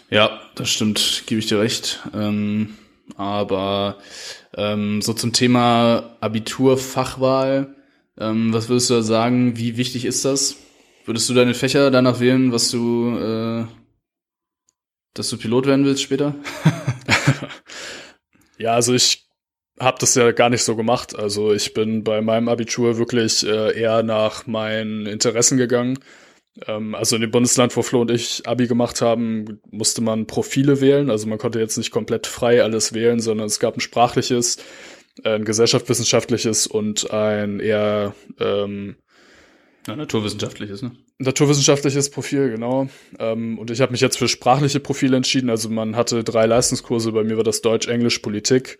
Ja, 0.08 0.40
das 0.54 0.70
stimmt, 0.70 1.24
gebe 1.26 1.40
ich 1.40 1.46
dir 1.46 1.58
recht. 1.58 2.00
Ähm, 2.14 2.76
aber 3.16 3.98
ähm, 4.54 5.02
so 5.02 5.12
zum 5.12 5.32
Thema 5.32 6.16
Abiturfachwahl, 6.20 7.74
ähm, 8.18 8.52
was 8.52 8.68
würdest 8.68 8.90
du 8.90 8.94
da 8.94 9.02
sagen? 9.02 9.56
Wie 9.56 9.76
wichtig 9.76 10.04
ist 10.04 10.24
das? 10.24 10.56
Würdest 11.04 11.28
du 11.28 11.34
deine 11.34 11.54
Fächer 11.54 11.90
danach 11.90 12.20
wählen, 12.20 12.52
was 12.52 12.70
du, 12.70 13.16
äh, 13.16 13.66
dass 15.14 15.28
du 15.28 15.36
Pilot 15.36 15.66
werden 15.66 15.84
willst 15.84 16.02
später? 16.02 16.34
ja, 18.58 18.72
also 18.72 18.94
ich 18.94 19.25
habe 19.78 19.98
das 20.00 20.14
ja 20.14 20.32
gar 20.32 20.50
nicht 20.50 20.62
so 20.62 20.76
gemacht. 20.76 21.16
Also 21.16 21.52
ich 21.52 21.74
bin 21.74 22.04
bei 22.04 22.20
meinem 22.20 22.48
Abitur 22.48 22.98
wirklich 22.98 23.46
äh, 23.46 23.78
eher 23.78 24.02
nach 24.02 24.46
meinen 24.46 25.06
Interessen 25.06 25.58
gegangen. 25.58 25.98
Ähm, 26.66 26.94
also 26.94 27.16
in 27.16 27.22
dem 27.22 27.30
Bundesland, 27.30 27.76
wo 27.76 27.82
Flo 27.82 28.00
und 28.00 28.10
ich 28.10 28.46
Abi 28.46 28.66
gemacht 28.66 29.02
haben, 29.02 29.60
musste 29.70 30.00
man 30.00 30.26
Profile 30.26 30.80
wählen. 30.80 31.10
Also 31.10 31.26
man 31.26 31.38
konnte 31.38 31.60
jetzt 31.60 31.76
nicht 31.76 31.90
komplett 31.90 32.26
frei 32.26 32.62
alles 32.62 32.94
wählen, 32.94 33.20
sondern 33.20 33.46
es 33.46 33.60
gab 33.60 33.76
ein 33.76 33.80
sprachliches, 33.80 34.58
ein 35.24 35.44
gesellschaftswissenschaftliches 35.44 36.66
und 36.66 37.10
ein 37.10 37.60
eher 37.60 38.14
ähm, 38.38 38.96
ja, 39.86 39.94
naturwissenschaftliches, 39.94 40.82
ne? 40.82 40.92
Naturwissenschaftliches 41.18 42.10
Profil, 42.10 42.50
genau. 42.50 42.88
Ähm, 43.18 43.58
und 43.58 43.70
ich 43.70 43.80
habe 43.80 43.92
mich 43.92 44.00
jetzt 44.00 44.18
für 44.18 44.28
sprachliche 44.28 44.80
Profile 44.80 45.16
entschieden. 45.16 45.48
Also 45.48 45.70
man 45.70 45.96
hatte 45.96 46.24
drei 46.24 46.46
Leistungskurse, 46.46 47.12
bei 47.12 47.24
mir 47.24 47.36
war 47.36 47.44
das 47.44 47.62
Deutsch, 47.62 47.88
Englisch, 47.88 48.18
Politik. 48.18 48.78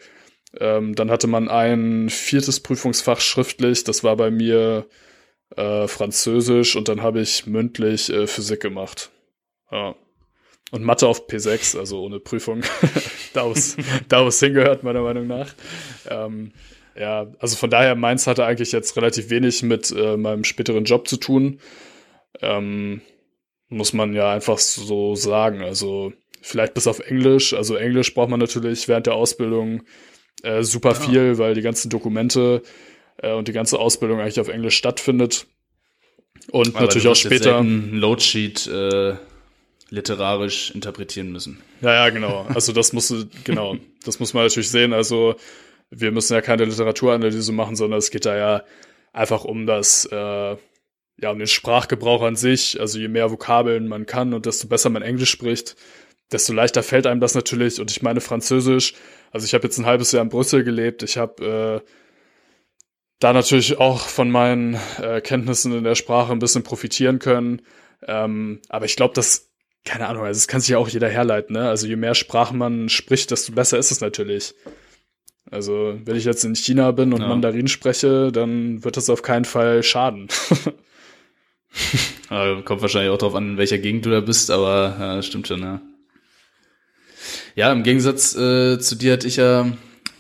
Ähm, 0.59 0.95
dann 0.95 1.11
hatte 1.11 1.27
man 1.27 1.49
ein 1.49 2.09
viertes 2.09 2.61
Prüfungsfach 2.61 3.21
schriftlich, 3.21 3.85
das 3.85 4.05
war 4.05 4.17
bei 4.17 4.31
mir 4.31 4.87
äh, 5.55 5.87
Französisch 5.87 6.77
und 6.77 6.89
dann 6.89 7.03
habe 7.03 7.21
ich 7.21 7.47
mündlich 7.47 8.11
äh, 8.11 8.27
Physik 8.27 8.61
gemacht. 8.61 9.11
Ja. 9.71 9.95
Und 10.73 10.83
Mathe 10.83 11.07
auf 11.07 11.29
P6, 11.29 11.79
also 11.79 12.03
ohne 12.03 12.19
Prüfung. 12.19 12.63
da, 13.33 13.45
wo 13.47 13.53
es 14.29 14.41
hingehört, 14.41 14.83
meiner 14.83 15.03
Meinung 15.03 15.27
nach. 15.27 15.55
Ähm, 16.09 16.53
ja, 16.99 17.31
also 17.39 17.57
von 17.57 17.71
daher, 17.71 17.95
meins 17.95 18.27
hatte 18.27 18.45
eigentlich 18.45 18.73
jetzt 18.73 18.97
relativ 18.97 19.31
wenig 19.31 19.63
mit 19.63 19.93
äh, 19.93 20.17
meinem 20.17 20.45
späteren 20.45 20.85
Job 20.85 21.07
zu 21.07 21.19
tun. 21.19 21.61
Ähm, 22.41 23.03
muss 23.69 23.93
man 23.93 24.15
ja 24.15 24.33
einfach 24.33 24.59
so 24.59 25.15
sagen. 25.15 25.63
Also 25.63 26.13
vielleicht 26.41 26.75
bis 26.75 26.87
auf 26.87 27.01
Englisch. 27.01 27.53
Also 27.55 27.77
Englisch 27.77 28.15
braucht 28.15 28.31
man 28.31 28.41
natürlich 28.41 28.89
während 28.89 29.07
der 29.07 29.15
Ausbildung 29.15 29.83
äh, 30.43 30.63
super 30.63 30.93
ja. 30.93 30.95
viel, 30.95 31.39
weil 31.39 31.55
die 31.55 31.63
ganzen 31.63 31.91
Dokumente 31.91 32.63
äh, 33.19 33.33
und 33.33 33.49
die 33.49 33.53
ganze 33.53 33.79
Ausbildung 33.79 34.21
eigentlich 34.21 34.41
auf 34.41 34.49
Englisch 34.49 34.77
stattfindet. 34.77 35.47
Und 36.51 36.77
Aber 36.77 36.83
natürlich 36.83 37.09
auch 37.09 37.17
später. 37.17 37.59
Ein 37.59 37.95
Loadsheet 37.95 38.67
äh, 38.67 39.15
literarisch 39.91 40.71
interpretieren 40.73 41.33
müssen. 41.33 41.61
Ja, 41.81 41.93
ja, 41.93 42.11
genau. 42.11 42.47
Also 42.55 42.73
das 42.73 42.93
musst 42.93 43.11
du, 43.11 43.25
genau, 43.45 43.77
das 44.05 44.21
muss 44.21 44.35
man 44.35 44.45
natürlich 44.45 44.71
sehen. 44.71 44.93
Also 44.93 45.37
wir 45.91 46.13
müssen 46.13 46.35
ja 46.35 46.41
keine 46.41 46.65
Literaturanalyse 46.65 47.53
machen, 47.53 47.77
sondern 47.77 47.99
es 47.99 48.11
geht 48.11 48.27
da 48.27 48.37
ja 48.37 48.63
einfach 49.13 49.45
um 49.45 49.67
das, 49.67 50.05
äh, 50.11 50.57
ja, 51.19 51.31
um 51.31 51.39
den 51.39 51.47
Sprachgebrauch 51.47 52.23
an 52.23 52.37
sich. 52.37 52.81
Also 52.81 52.99
je 52.99 53.09
mehr 53.09 53.31
Vokabeln 53.31 53.89
man 53.89 54.07
kann 54.07 54.35
und 54.35 54.47
desto 54.47 54.69
besser 54.69 54.91
man 54.91 55.03
Englisch 55.03 55.31
spricht, 55.31 55.77
desto 56.33 56.53
leichter 56.53 56.83
fällt 56.83 57.07
einem 57.07 57.21
das 57.21 57.35
natürlich. 57.35 57.81
Und 57.81 57.91
ich 57.91 58.03
meine 58.03 58.21
Französisch, 58.21 58.95
also 59.33 59.45
ich 59.45 59.55
habe 59.55 59.65
jetzt 59.65 59.79
ein 59.79 59.87
halbes 59.87 60.13
Jahr 60.13 60.23
in 60.23 60.29
Brüssel 60.29 60.65
gelebt, 60.65 61.03
ich 61.03 61.17
habe 61.17 61.83
äh, 61.85 61.91
da 63.19 63.33
natürlich 63.33 63.79
auch 63.79 64.01
von 64.01 64.31
meinen 64.31 64.79
äh, 65.01 65.21
Kenntnissen 65.21 65.73
in 65.73 65.85
der 65.85 65.95
Sprache 65.95 66.33
ein 66.33 66.39
bisschen 66.39 66.63
profitieren 66.63 67.19
können. 67.19 67.63
Ähm, 68.07 68.61
aber 68.69 68.85
ich 68.85 68.97
glaube, 68.97 69.15
das, 69.15 69.51
keine 69.85 70.07
Ahnung, 70.07 70.25
also 70.25 70.39
das 70.39 70.49
kann 70.49 70.61
sich 70.61 70.71
ja 70.71 70.79
auch 70.79 70.89
jeder 70.89 71.09
herleiten, 71.09 71.55
ne? 71.55 71.69
Also 71.69 71.87
je 71.87 71.97
mehr 71.97 72.15
Sprachen 72.15 72.59
man 72.59 72.89
spricht, 72.89 73.31
desto 73.31 73.53
besser 73.53 73.79
ist 73.79 73.91
es 73.91 74.01
natürlich. 74.01 74.55
Also, 75.51 75.99
wenn 76.05 76.17
ich 76.17 76.25
jetzt 76.25 76.45
in 76.45 76.57
China 76.57 76.91
bin 76.91 77.13
und 77.13 77.21
ja. 77.21 77.29
Mandarin 77.29 77.69
spreche, 77.69 78.33
dann 78.33 78.83
wird 78.83 78.97
das 78.97 79.09
auf 79.09 79.23
keinen 79.23 79.45
Fall 79.45 79.85
schaden. 79.85 80.27
kommt 82.65 82.83
wahrscheinlich 82.83 83.11
auch 83.11 83.19
darauf 83.19 83.37
an, 83.37 83.51
in 83.51 83.57
welcher 83.57 83.79
Gegend 83.79 84.05
du 84.07 84.11
da 84.11 84.21
bist, 84.21 84.51
aber 84.51 84.97
ja, 84.99 85.23
stimmt 85.23 85.47
schon, 85.47 85.61
ja. 85.61 85.81
Ja, 87.57 87.73
im 87.73 87.83
Gegensatz 87.83 88.37
äh, 88.37 88.79
zu 88.79 88.97
dir 88.97 89.15
hatte 89.15 89.27
ich 89.27 89.37
ja 89.37 89.63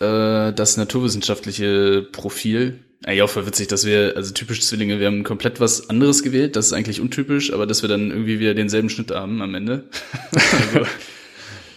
äh, 0.01 0.55
das 0.55 0.79
naturwissenschaftliche 0.79 2.09
Profil. 2.11 2.81
Eigentlich 3.05 3.21
auch 3.21 3.29
voll 3.29 3.47
witzig, 3.47 3.69
dass 3.69 3.85
wir, 3.85 4.15
also 4.17 4.33
typisch 4.33 4.63
Zwillinge, 4.63 4.99
wir 5.01 5.07
haben 5.07 5.23
komplett 5.23 5.61
was 5.61 5.91
anderes 5.91 6.23
gewählt. 6.23 6.57
Das 6.57 6.67
ist 6.67 6.73
eigentlich 6.73 6.99
untypisch, 6.99 7.53
aber 7.53 7.67
dass 7.67 7.83
wir 7.83 7.91
dann 7.91 8.11
irgendwie 8.11 8.41
wieder 8.41 8.55
denselben 8.55 8.89
Schnitt 8.89 9.11
haben 9.11 9.43
am 9.43 9.55
Ende. 9.55 9.85
also, 10.33 10.87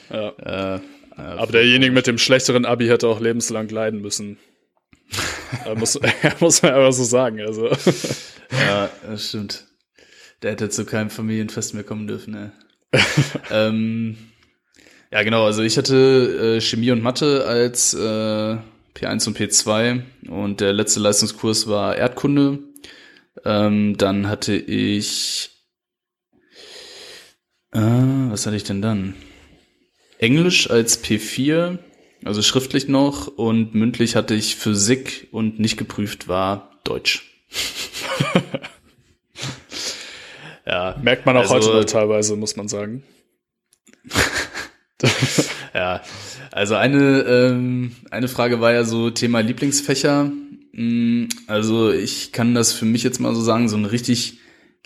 ja. 0.45 0.75
Äh, 0.75 0.79
aber 1.17 1.51
derjenige 1.51 1.91
mit 1.91 2.07
dem 2.07 2.17
schlechteren 2.17 2.63
Abi 2.63 2.87
hätte 2.87 3.09
auch 3.09 3.19
lebenslang 3.19 3.67
leiden 3.67 3.99
müssen. 3.99 4.37
muss, 5.75 5.99
muss 6.39 6.61
man 6.61 6.71
aber 6.71 6.93
so 6.93 7.03
sagen. 7.03 7.41
Also. 7.41 7.67
ja, 8.51 8.89
das 9.05 9.27
stimmt. 9.27 9.65
Der 10.41 10.51
hätte 10.51 10.69
zu 10.69 10.85
keinem 10.85 11.09
Familienfest 11.09 11.73
mehr 11.73 11.83
kommen 11.83 12.07
dürfen. 12.07 12.31
Ne? 12.31 12.53
ähm, 13.51 14.15
ja, 15.11 15.23
genau. 15.23 15.45
Also 15.45 15.63
ich 15.63 15.77
hatte 15.77 16.57
äh, 16.57 16.61
Chemie 16.61 16.91
und 16.91 17.01
Mathe 17.01 17.45
als 17.45 17.93
äh, 17.93 18.57
P1 18.95 19.27
und 19.27 19.37
P2 19.37 20.01
und 20.29 20.61
der 20.61 20.73
letzte 20.73 20.99
Leistungskurs 20.99 21.67
war 21.67 21.95
Erdkunde. 21.95 22.59
Ähm, 23.45 23.97
dann 23.97 24.27
hatte 24.27 24.55
ich 24.55 25.51
äh, 27.71 27.79
was 27.79 28.45
hatte 28.45 28.55
ich 28.55 28.63
denn 28.63 28.81
dann? 28.81 29.15
Englisch 30.17 30.69
als 30.69 31.03
P4, 31.03 31.77
also 32.25 32.41
schriftlich 32.41 32.87
noch 32.87 33.27
und 33.27 33.73
mündlich 33.75 34.15
hatte 34.15 34.33
ich 34.33 34.55
Physik 34.55 35.27
und 35.31 35.59
nicht 35.59 35.77
geprüft 35.77 36.27
war 36.27 36.79
Deutsch. 36.83 37.25
ja, 40.65 40.97
merkt 41.01 41.25
man 41.25 41.37
auch 41.37 41.51
also, 41.51 41.55
heute 41.55 41.77
noch 41.77 41.85
teilweise, 41.85 42.35
muss 42.35 42.55
man 42.55 42.67
sagen. 42.67 43.03
Ja, 45.79 46.01
also 46.51 46.75
eine, 46.75 47.21
ähm, 47.21 47.95
eine 48.11 48.27
Frage 48.27 48.59
war 48.59 48.73
ja 48.73 48.83
so 48.83 49.11
Thema 49.11 49.39
Lieblingsfächer. 49.39 50.29
Mm, 50.73 51.27
also 51.47 51.89
ich 51.89 52.33
kann 52.33 52.53
das 52.53 52.73
für 52.73 52.83
mich 52.83 53.03
jetzt 53.03 53.21
mal 53.21 53.33
so 53.33 53.39
sagen, 53.41 53.69
so 53.69 53.77
ein 53.77 53.85
richtig 53.85 54.39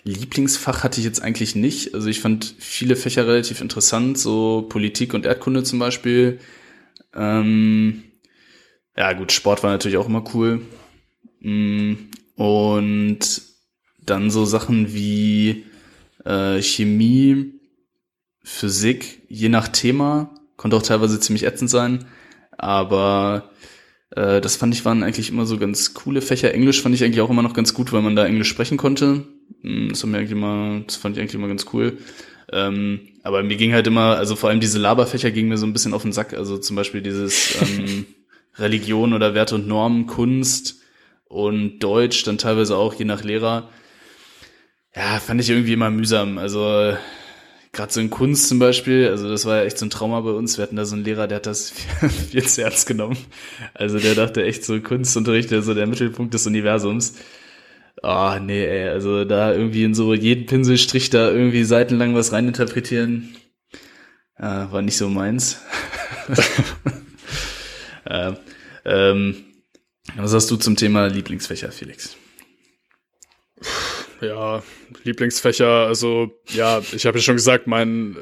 Lieblingsfach 0.04 0.84
hatte 0.84 1.00
ich 1.00 1.04
jetzt 1.04 1.20
eigentlich 1.20 1.56
nicht. 1.56 1.94
Also 1.94 2.08
ich 2.08 2.20
fand 2.20 2.54
viele 2.60 2.94
Fächer 2.94 3.26
relativ 3.26 3.60
interessant, 3.60 4.18
so 4.18 4.66
Politik 4.68 5.14
und 5.14 5.26
Erdkunde 5.26 5.64
zum 5.64 5.80
Beispiel. 5.80 6.38
Ähm, 7.12 8.04
ja 8.96 9.14
gut, 9.14 9.32
Sport 9.32 9.64
war 9.64 9.72
natürlich 9.72 9.96
auch 9.96 10.08
immer 10.08 10.22
cool. 10.32 10.60
Mm, 11.40 11.94
und 12.36 13.42
dann 14.00 14.30
so 14.30 14.44
Sachen 14.44 14.94
wie 14.94 15.64
äh, 16.24 16.62
Chemie, 16.62 17.54
Physik, 18.44 19.22
je 19.28 19.48
nach 19.48 19.66
Thema, 19.66 20.30
konnte 20.56 20.76
auch 20.76 20.82
teilweise 20.82 21.20
ziemlich 21.20 21.44
ätzend 21.44 21.70
sein, 21.70 22.06
aber 22.56 23.50
äh, 24.10 24.40
das 24.40 24.56
fand 24.56 24.74
ich 24.74 24.84
waren 24.84 25.02
eigentlich 25.02 25.30
immer 25.30 25.46
so 25.46 25.58
ganz 25.58 25.94
coole 25.94 26.20
Fächer. 26.20 26.54
Englisch 26.54 26.82
fand 26.82 26.94
ich 26.94 27.04
eigentlich 27.04 27.20
auch 27.20 27.30
immer 27.30 27.42
noch 27.42 27.54
ganz 27.54 27.74
gut, 27.74 27.92
weil 27.92 28.02
man 28.02 28.16
da 28.16 28.26
Englisch 28.26 28.48
sprechen 28.48 28.76
konnte. 28.76 29.24
Hm, 29.62 29.88
das, 29.90 30.04
mir 30.04 30.18
eigentlich 30.18 30.30
immer, 30.32 30.82
das 30.86 30.96
fand 30.96 31.16
ich 31.16 31.20
eigentlich 31.20 31.34
immer 31.34 31.48
ganz 31.48 31.66
cool. 31.72 31.98
Ähm, 32.52 33.00
aber 33.22 33.42
mir 33.42 33.56
ging 33.56 33.72
halt 33.72 33.86
immer, 33.86 34.16
also 34.16 34.36
vor 34.36 34.50
allem 34.50 34.60
diese 34.60 34.78
Laberfächer 34.78 35.30
gingen 35.30 35.48
mir 35.48 35.58
so 35.58 35.66
ein 35.66 35.72
bisschen 35.72 35.94
auf 35.94 36.02
den 36.02 36.12
Sack. 36.12 36.34
Also 36.34 36.58
zum 36.58 36.76
Beispiel 36.76 37.02
dieses 37.02 37.60
ähm, 37.60 38.06
Religion 38.56 39.12
oder 39.12 39.34
Werte 39.34 39.56
und 39.56 39.66
Normen, 39.66 40.06
Kunst 40.06 40.80
und 41.24 41.80
Deutsch, 41.80 42.22
dann 42.24 42.38
teilweise 42.38 42.76
auch 42.76 42.94
je 42.94 43.04
nach 43.04 43.24
Lehrer. 43.24 43.70
Ja, 44.94 45.18
fand 45.18 45.40
ich 45.40 45.50
irgendwie 45.50 45.72
immer 45.72 45.90
mühsam. 45.90 46.38
Also 46.38 46.96
gerade 47.74 47.92
so 47.92 48.00
in 48.00 48.10
Kunst 48.10 48.48
zum 48.48 48.58
Beispiel, 48.58 49.08
also 49.08 49.28
das 49.28 49.44
war 49.44 49.58
ja 49.58 49.64
echt 49.64 49.78
so 49.78 49.86
ein 49.86 49.90
Trauma 49.90 50.20
bei 50.20 50.30
uns. 50.30 50.56
Wir 50.56 50.62
hatten 50.62 50.76
da 50.76 50.84
so 50.84 50.94
einen 50.94 51.04
Lehrer, 51.04 51.26
der 51.26 51.36
hat 51.36 51.46
das 51.46 51.70
viel 52.30 52.44
zu 52.44 52.62
ernst 52.62 52.86
genommen. 52.86 53.18
Also 53.74 53.98
der 53.98 54.14
dachte 54.14 54.44
echt 54.44 54.64
so 54.64 54.80
Kunstunterricht, 54.80 55.50
der 55.50 55.62
so 55.62 55.74
der 55.74 55.86
Mittelpunkt 55.86 56.32
des 56.32 56.46
Universums. 56.46 57.16
Ah, 58.02 58.36
oh, 58.36 58.40
nee, 58.40 58.64
ey, 58.64 58.88
also 58.88 59.24
da 59.24 59.52
irgendwie 59.52 59.84
in 59.84 59.94
so 59.94 60.14
jeden 60.14 60.46
Pinselstrich 60.46 61.10
da 61.10 61.30
irgendwie 61.30 61.64
seitenlang 61.64 62.14
was 62.14 62.32
reininterpretieren, 62.32 63.36
äh, 64.36 64.42
war 64.42 64.82
nicht 64.82 64.96
so 64.96 65.08
meins. 65.08 65.60
äh, 68.04 68.32
ähm, 68.84 69.36
was 70.16 70.34
hast 70.34 70.50
du 70.50 70.56
zum 70.56 70.76
Thema 70.76 71.06
Lieblingsfächer, 71.06 71.72
Felix? 71.72 72.16
Ja, 74.20 74.62
Lieblingsfächer, 75.02 75.86
also 75.86 76.30
ja, 76.48 76.82
ich 76.92 77.06
habe 77.06 77.18
ja 77.18 77.22
schon 77.22 77.36
gesagt, 77.36 77.66
mein, 77.66 78.16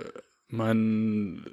mein 0.48 1.44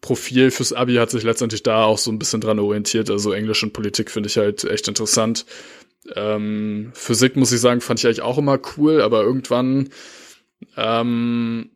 Profil 0.00 0.50
fürs 0.50 0.72
Abi 0.72 0.94
hat 0.94 1.10
sich 1.10 1.24
letztendlich 1.24 1.62
da 1.62 1.84
auch 1.84 1.98
so 1.98 2.12
ein 2.12 2.18
bisschen 2.18 2.40
dran 2.40 2.58
orientiert. 2.58 3.10
Also 3.10 3.32
Englisch 3.32 3.62
und 3.62 3.72
Politik 3.72 4.10
finde 4.10 4.28
ich 4.28 4.36
halt 4.36 4.64
echt 4.64 4.86
interessant. 4.88 5.46
Ähm, 6.14 6.92
Physik, 6.94 7.36
muss 7.36 7.52
ich 7.52 7.60
sagen, 7.60 7.80
fand 7.80 7.98
ich 7.98 8.06
eigentlich 8.06 8.22
auch 8.22 8.38
immer 8.38 8.60
cool, 8.76 9.00
aber 9.00 9.22
irgendwann, 9.22 9.88
ähm, 10.76 11.70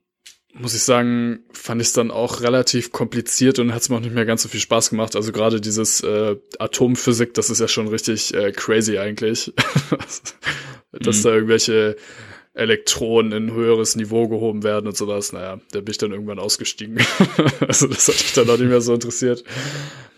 muss 0.53 0.75
ich 0.75 0.83
sagen, 0.83 1.41
fand 1.53 1.81
ich 1.81 1.89
es 1.89 1.93
dann 1.93 2.11
auch 2.11 2.41
relativ 2.41 2.93
kompliziert 2.93 3.59
und 3.59 3.73
hat 3.73 3.83
es 3.83 3.89
mir 3.89 3.97
auch 3.97 4.01
nicht 4.01 4.15
mehr 4.15 4.27
ganz 4.27 4.43
so 4.43 4.49
viel 4.49 4.61
Spaß 4.61 4.91
gemacht. 4.91 5.17
Also 5.17 5.33
gerade 5.33 5.61
dieses 5.61 6.01
äh, 6.03 6.37
Atomphysik, 6.59 7.35
das 7.35 7.51
ist 7.51 7.61
ja 7.61 7.69
schon 7.69 7.89
richtig 7.89 8.35
äh, 8.35 8.53
crazy 8.53 8.99
eigentlich. 8.99 9.53
Dass 10.93 11.19
mhm. 11.19 11.23
da 11.23 11.35
irgendwelche 11.35 11.97
Elektronen 12.53 13.33
in 13.33 13.47
ein 13.47 13.55
höheres 13.55 13.95
Niveau 13.95 14.29
gehoben 14.29 14.65
werden 14.65 14.87
und 14.87 14.97
sowas. 14.97 15.33
Naja, 15.33 15.61
da 15.71 15.81
bin 15.81 15.93
ich 15.93 15.99
dann 15.99 16.13
irgendwann 16.13 16.39
ausgestiegen. 16.39 16.99
also 17.61 17.87
das 17.87 18.09
hat 18.09 18.17
mich 18.17 18.33
dann 18.35 18.51
auch 18.51 18.59
nicht 18.59 18.69
mehr 18.69 18.81
so 18.81 18.93
interessiert. 18.93 19.45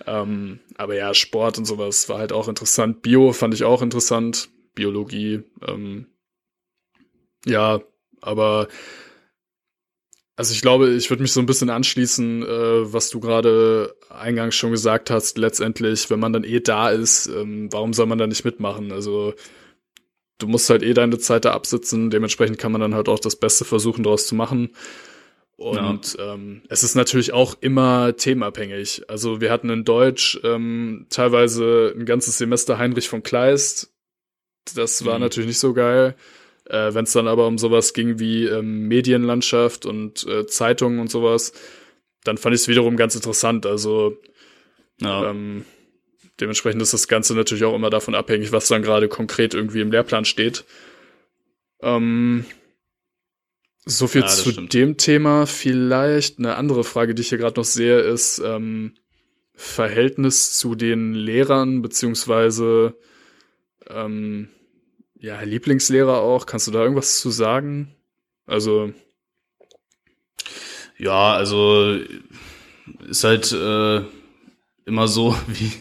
Ähm, 0.07 0.61
aber 0.77 0.95
ja, 0.95 1.13
Sport 1.15 1.59
und 1.59 1.67
sowas 1.67 2.09
war 2.09 2.19
halt 2.19 2.33
auch 2.33 2.49
interessant. 2.49 3.03
Bio 3.03 3.33
fand 3.33 3.55
ich 3.55 3.65
auch 3.65 3.83
interessant. 3.83 4.49
Biologie. 4.75 5.43
Ähm, 5.67 6.07
ja, 7.45 7.81
aber 8.21 8.69
also 10.35 10.55
ich 10.55 10.63
glaube, 10.63 10.91
ich 10.91 11.11
würde 11.11 11.23
mich 11.23 11.33
so 11.33 11.41
ein 11.41 11.47
bisschen 11.47 11.69
anschließen, 11.69 12.43
äh, 12.43 12.93
was 12.93 13.11
du 13.11 13.21
gerade 13.21 13.95
eingangs 14.09 14.55
schon 14.55 14.71
gesagt 14.71 15.11
hast. 15.11 15.37
Letztendlich, 15.37 16.09
wenn 16.09 16.21
man 16.21 16.33
dann 16.33 16.45
eh 16.45 16.61
da 16.61 16.89
ist, 16.89 17.27
ähm, 17.27 17.69
warum 17.71 17.93
soll 17.93 18.07
man 18.07 18.19
da 18.19 18.27
nicht 18.27 18.45
mitmachen? 18.45 18.91
Also 18.91 19.35
du 20.39 20.47
musst 20.49 20.71
halt 20.71 20.83
eh 20.83 20.95
deine 20.95 21.19
Zeit 21.19 21.45
da 21.45 21.53
absitzen. 21.53 22.11
Dementsprechend 22.11 22.59
kann 22.59 22.73
man 22.73 22.81
dann 22.81 22.95
halt 22.95 23.09
auch 23.09 23.21
das 23.21 23.37
Beste 23.37 23.65
versuchen, 23.65 24.03
daraus 24.03 24.27
zu 24.27 24.35
machen. 24.35 24.71
Und 25.57 26.17
ja. 26.19 26.35
ähm, 26.35 26.63
es 26.69 26.83
ist 26.83 26.97
natürlich 26.97 27.33
auch 27.33 27.55
immer 27.61 28.17
themenabhängig. 28.17 29.03
Also 29.09 29.41
wir 29.41 29.51
hatten 29.51 29.71
in 29.71 29.85
Deutsch 29.85 30.41
ähm, 30.43 31.07
teilweise 31.09 31.95
ein 31.97 32.05
ganzes 32.05 32.39
Semester 32.39 32.79
Heinrich 32.79 33.09
von 33.09 33.23
Kleist. 33.23 33.93
Das 34.75 35.05
war 35.05 35.15
mhm. 35.15 35.21
natürlich 35.21 35.49
nicht 35.49 35.61
so 35.61 35.73
geil. 35.73 36.17
Äh, 36.67 36.95
Wenn 36.95 37.05
es 37.05 37.13
dann 37.13 37.29
aber 37.29 37.47
um 37.47 37.59
sowas 37.59 37.93
ging 37.93 38.19
wie 38.19 38.47
ähm, 38.47 38.89
Medienlandschaft 38.89 39.87
und 39.87 40.27
äh, 40.27 40.47
Zeitungen 40.47 40.99
und 40.99 41.11
sowas, 41.11 41.53
dann 42.25 42.39
fand 42.39 42.55
ich 42.55 42.63
es 42.63 42.69
wiederum 42.69 42.97
ganz 42.97 43.15
interessant. 43.15 43.67
Also 43.67 44.17
ja. 45.01 45.31
ähm, 45.31 45.65
dementsprechend 46.43 46.83
ist 46.83 46.93
das 46.93 47.09
Ganze 47.09 47.35
natürlich 47.35 47.65
auch 47.65 47.75
immer 47.75 47.89
davon 47.89 48.15
abhängig, 48.15 48.53
was 48.53 48.67
dann 48.67 48.83
gerade 48.83 49.09
konkret 49.09 49.55
irgendwie 49.55 49.81
im 49.81 49.93
Lehrplan 49.93 50.25
steht. 50.25 50.65
Ähm, 51.81 52.45
so 53.85 54.09
viel 54.09 54.23
ja, 54.23 54.27
zu 54.27 54.51
stimmt. 54.51 54.75
dem 54.75 54.97
Thema. 54.97 55.47
Vielleicht 55.47 56.39
eine 56.39 56.57
andere 56.57 56.85
Frage, 56.85 57.15
die 57.15 57.23
ich 57.23 57.29
hier 57.29 57.39
gerade 57.39 57.59
noch 57.59 57.65
sehe, 57.65 58.01
ist 58.01 58.41
ähm, 58.45 58.95
Verhältnis 59.55 60.59
zu 60.59 60.75
den 60.75 61.15
Lehrern, 61.15 61.81
beziehungsweise 61.81 62.97
ähm, 63.89 64.49
ja, 65.19 65.41
Lieblingslehrer 65.43 66.21
auch. 66.21 66.47
Kannst 66.47 66.67
du 66.67 66.73
da 66.73 66.83
irgendwas 66.83 67.21
zu 67.21 67.31
sagen? 67.31 67.95
Also. 68.47 68.93
Ja, 70.99 71.35
also 71.35 71.99
ist 73.09 73.25
halt 73.25 73.53
äh, 73.53 74.03
immer 74.87 75.09
so, 75.09 75.37
wie, 75.49 75.73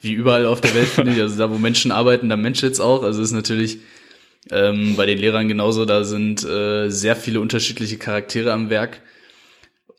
wie 0.00 0.12
überall 0.12 0.46
auf 0.46 0.60
der 0.60 0.74
Welt, 0.74 0.88
finde 0.88 1.12
ich. 1.12 1.20
Also 1.20 1.36
da, 1.36 1.50
wo 1.50 1.58
Menschen 1.58 1.92
arbeiten, 1.92 2.28
da 2.28 2.36
Mensch 2.36 2.62
jetzt 2.62 2.80
auch. 2.80 3.02
Also 3.02 3.22
ist 3.22 3.32
natürlich 3.32 3.78
ähm, 4.50 4.96
bei 4.96 5.06
den 5.06 5.18
Lehrern 5.18 5.48
genauso, 5.48 5.84
da 5.84 6.04
sind 6.04 6.44
äh, 6.44 6.88
sehr 6.88 7.16
viele 7.16 7.40
unterschiedliche 7.40 7.98
Charaktere 7.98 8.52
am 8.52 8.70
Werk. 8.70 9.02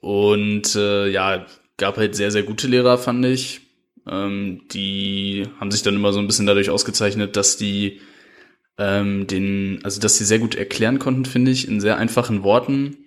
Und 0.01 0.75
äh, 0.75 1.09
ja, 1.09 1.45
gab 1.77 1.97
halt 1.97 2.15
sehr, 2.15 2.31
sehr 2.31 2.43
gute 2.43 2.67
Lehrer, 2.67 2.97
fand 2.97 3.25
ich. 3.25 3.61
Ähm, 4.09 4.61
die 4.71 5.47
haben 5.59 5.71
sich 5.71 5.83
dann 5.83 5.95
immer 5.95 6.11
so 6.11 6.19
ein 6.19 6.27
bisschen 6.27 6.47
dadurch 6.47 6.69
ausgezeichnet, 6.69 7.35
dass 7.35 7.57
die 7.57 8.01
ähm, 8.77 9.27
den, 9.27 9.79
also 9.83 10.01
dass 10.01 10.17
sie 10.17 10.25
sehr 10.25 10.39
gut 10.39 10.55
erklären 10.55 10.97
konnten, 10.97 11.25
finde 11.25 11.51
ich, 11.51 11.67
in 11.67 11.79
sehr 11.79 11.97
einfachen 11.97 12.43
Worten, 12.43 12.97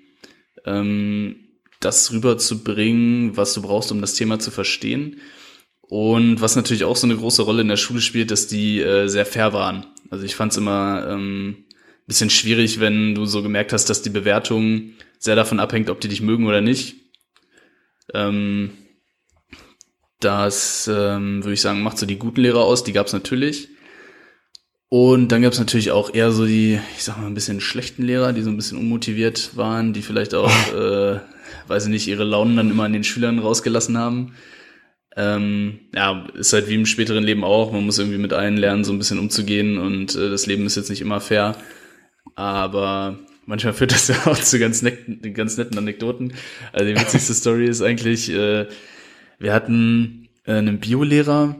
ähm, 0.65 1.37
das 1.81 2.13
rüberzubringen, 2.13 3.37
was 3.37 3.55
du 3.55 3.63
brauchst, 3.63 3.91
um 3.91 4.01
das 4.01 4.15
Thema 4.15 4.39
zu 4.39 4.51
verstehen. 4.51 5.21
Und 5.89 6.41
was 6.41 6.57
natürlich 6.57 6.85
auch 6.85 6.97
so 6.97 7.07
eine 7.07 7.17
große 7.17 7.43
Rolle 7.43 7.63
in 7.63 7.69
der 7.69 7.77
Schule 7.77 8.01
spielt, 8.01 8.31
dass 8.31 8.47
die 8.47 8.81
äh, 8.81 9.07
sehr 9.07 9.27
fair 9.27 9.53
waren. 9.53 9.87
Also 10.11 10.25
ich 10.25 10.35
fand 10.35 10.53
es 10.53 10.59
immer 10.59 11.07
ähm, 11.11 11.65
bisschen 12.07 12.31
schwierig, 12.31 12.81
wenn 12.81 13.15
du 13.15 13.27
so 13.27 13.43
gemerkt 13.43 13.73
hast, 13.73 13.89
dass 13.89 14.03
die 14.03 14.11
Bewertung 14.11 14.93
sehr 15.19 15.37
davon 15.37 15.61
abhängt, 15.61 15.91
ob 15.91 16.01
die 16.01 16.09
dich 16.09 16.21
mögen 16.21 16.47
oder 16.47 16.61
nicht. 16.61 16.97
Ähm, 18.13 18.73
das, 20.21 20.89
ähm, 20.93 21.43
würde 21.43 21.55
ich 21.55 21.61
sagen, 21.61 21.83
macht 21.83 21.99
so 21.99 22.07
die 22.07 22.19
guten 22.19 22.41
Lehrer 22.41 22.61
aus, 22.61 22.85
die 22.85 22.93
gab 22.93 23.07
es 23.07 23.13
natürlich. 23.13 23.69
Und 24.89 25.29
dann 25.33 25.43
gab 25.43 25.53
es 25.53 25.59
natürlich 25.59 25.91
auch 25.91 26.15
eher 26.15 26.31
so 26.31 26.47
die, 26.47 26.79
ich 26.97 27.05
sag 27.05 27.19
mal, 27.19 27.27
ein 27.27 27.35
bisschen 27.35 27.61
schlechten 27.61 28.05
Lehrer, 28.05 28.33
die 28.33 28.43
so 28.43 28.51
ein 28.51 28.57
bisschen 28.57 28.79
unmotiviert 28.79 29.57
waren, 29.57 29.93
die 29.93 30.03
vielleicht 30.03 30.35
auch, 30.35 30.53
äh, 30.75 31.21
weiß 31.69 31.85
ich 31.85 31.91
nicht, 31.91 32.07
ihre 32.07 32.25
Launen 32.25 32.57
dann 32.57 32.71
immer 32.71 32.85
an 32.85 32.93
den 32.93 33.05
Schülern 33.05 33.39
rausgelassen 33.39 33.99
haben. 33.99 34.35
Ähm, 35.17 35.81
ja, 35.95 36.27
ist 36.35 36.53
halt 36.53 36.69
wie 36.69 36.75
im 36.75 36.87
späteren 36.87 37.25
Leben 37.25 37.45
auch. 37.45 37.73
Man 37.73 37.85
muss 37.85 37.99
irgendwie 37.99 38.19
mit 38.19 38.33
allen 38.33 38.57
lernen, 38.57 38.85
so 38.85 38.93
ein 38.93 38.99
bisschen 38.99 39.19
umzugehen 39.19 39.79
und 39.79 40.15
äh, 40.17 40.31
das 40.31 40.47
Leben 40.47 40.67
ist 40.67 40.77
jetzt 40.77 40.91
nicht 40.91 41.01
immer 41.01 41.21
fair. 41.21 41.57
Aber 42.35 43.19
manchmal 43.47 43.75
führt 43.75 43.93
das 43.93 44.09
ja 44.09 44.27
auch 44.27 44.39
zu 44.39 44.59
ganz, 44.59 44.83
netten, 44.83 45.35
ganz 45.35 45.57
netten 45.57 45.79
Anekdoten. 45.79 46.35
Also 46.73 46.87
die 46.87 47.01
witzigste 47.01 47.35
Story 47.35 47.67
ist 47.67 47.83
eigentlich, 47.83 48.31
äh, 48.31 48.67
wir 49.39 49.53
hatten 49.53 50.29
äh, 50.47 50.55
einen 50.55 50.81
Biolehrer, 50.81 51.57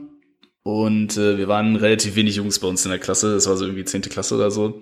und 0.65 1.15
äh, 1.15 1.37
wir 1.37 1.47
waren 1.47 1.75
relativ 1.75 2.15
wenig 2.15 2.37
Jungs 2.37 2.57
bei 2.57 2.67
uns 2.67 2.83
in 2.85 2.89
der 2.89 2.97
Klasse. 2.97 3.35
Das 3.35 3.47
war 3.47 3.55
so 3.55 3.65
irgendwie 3.65 3.85
zehnte 3.85 4.09
Klasse 4.09 4.33
oder 4.33 4.49
so. 4.49 4.81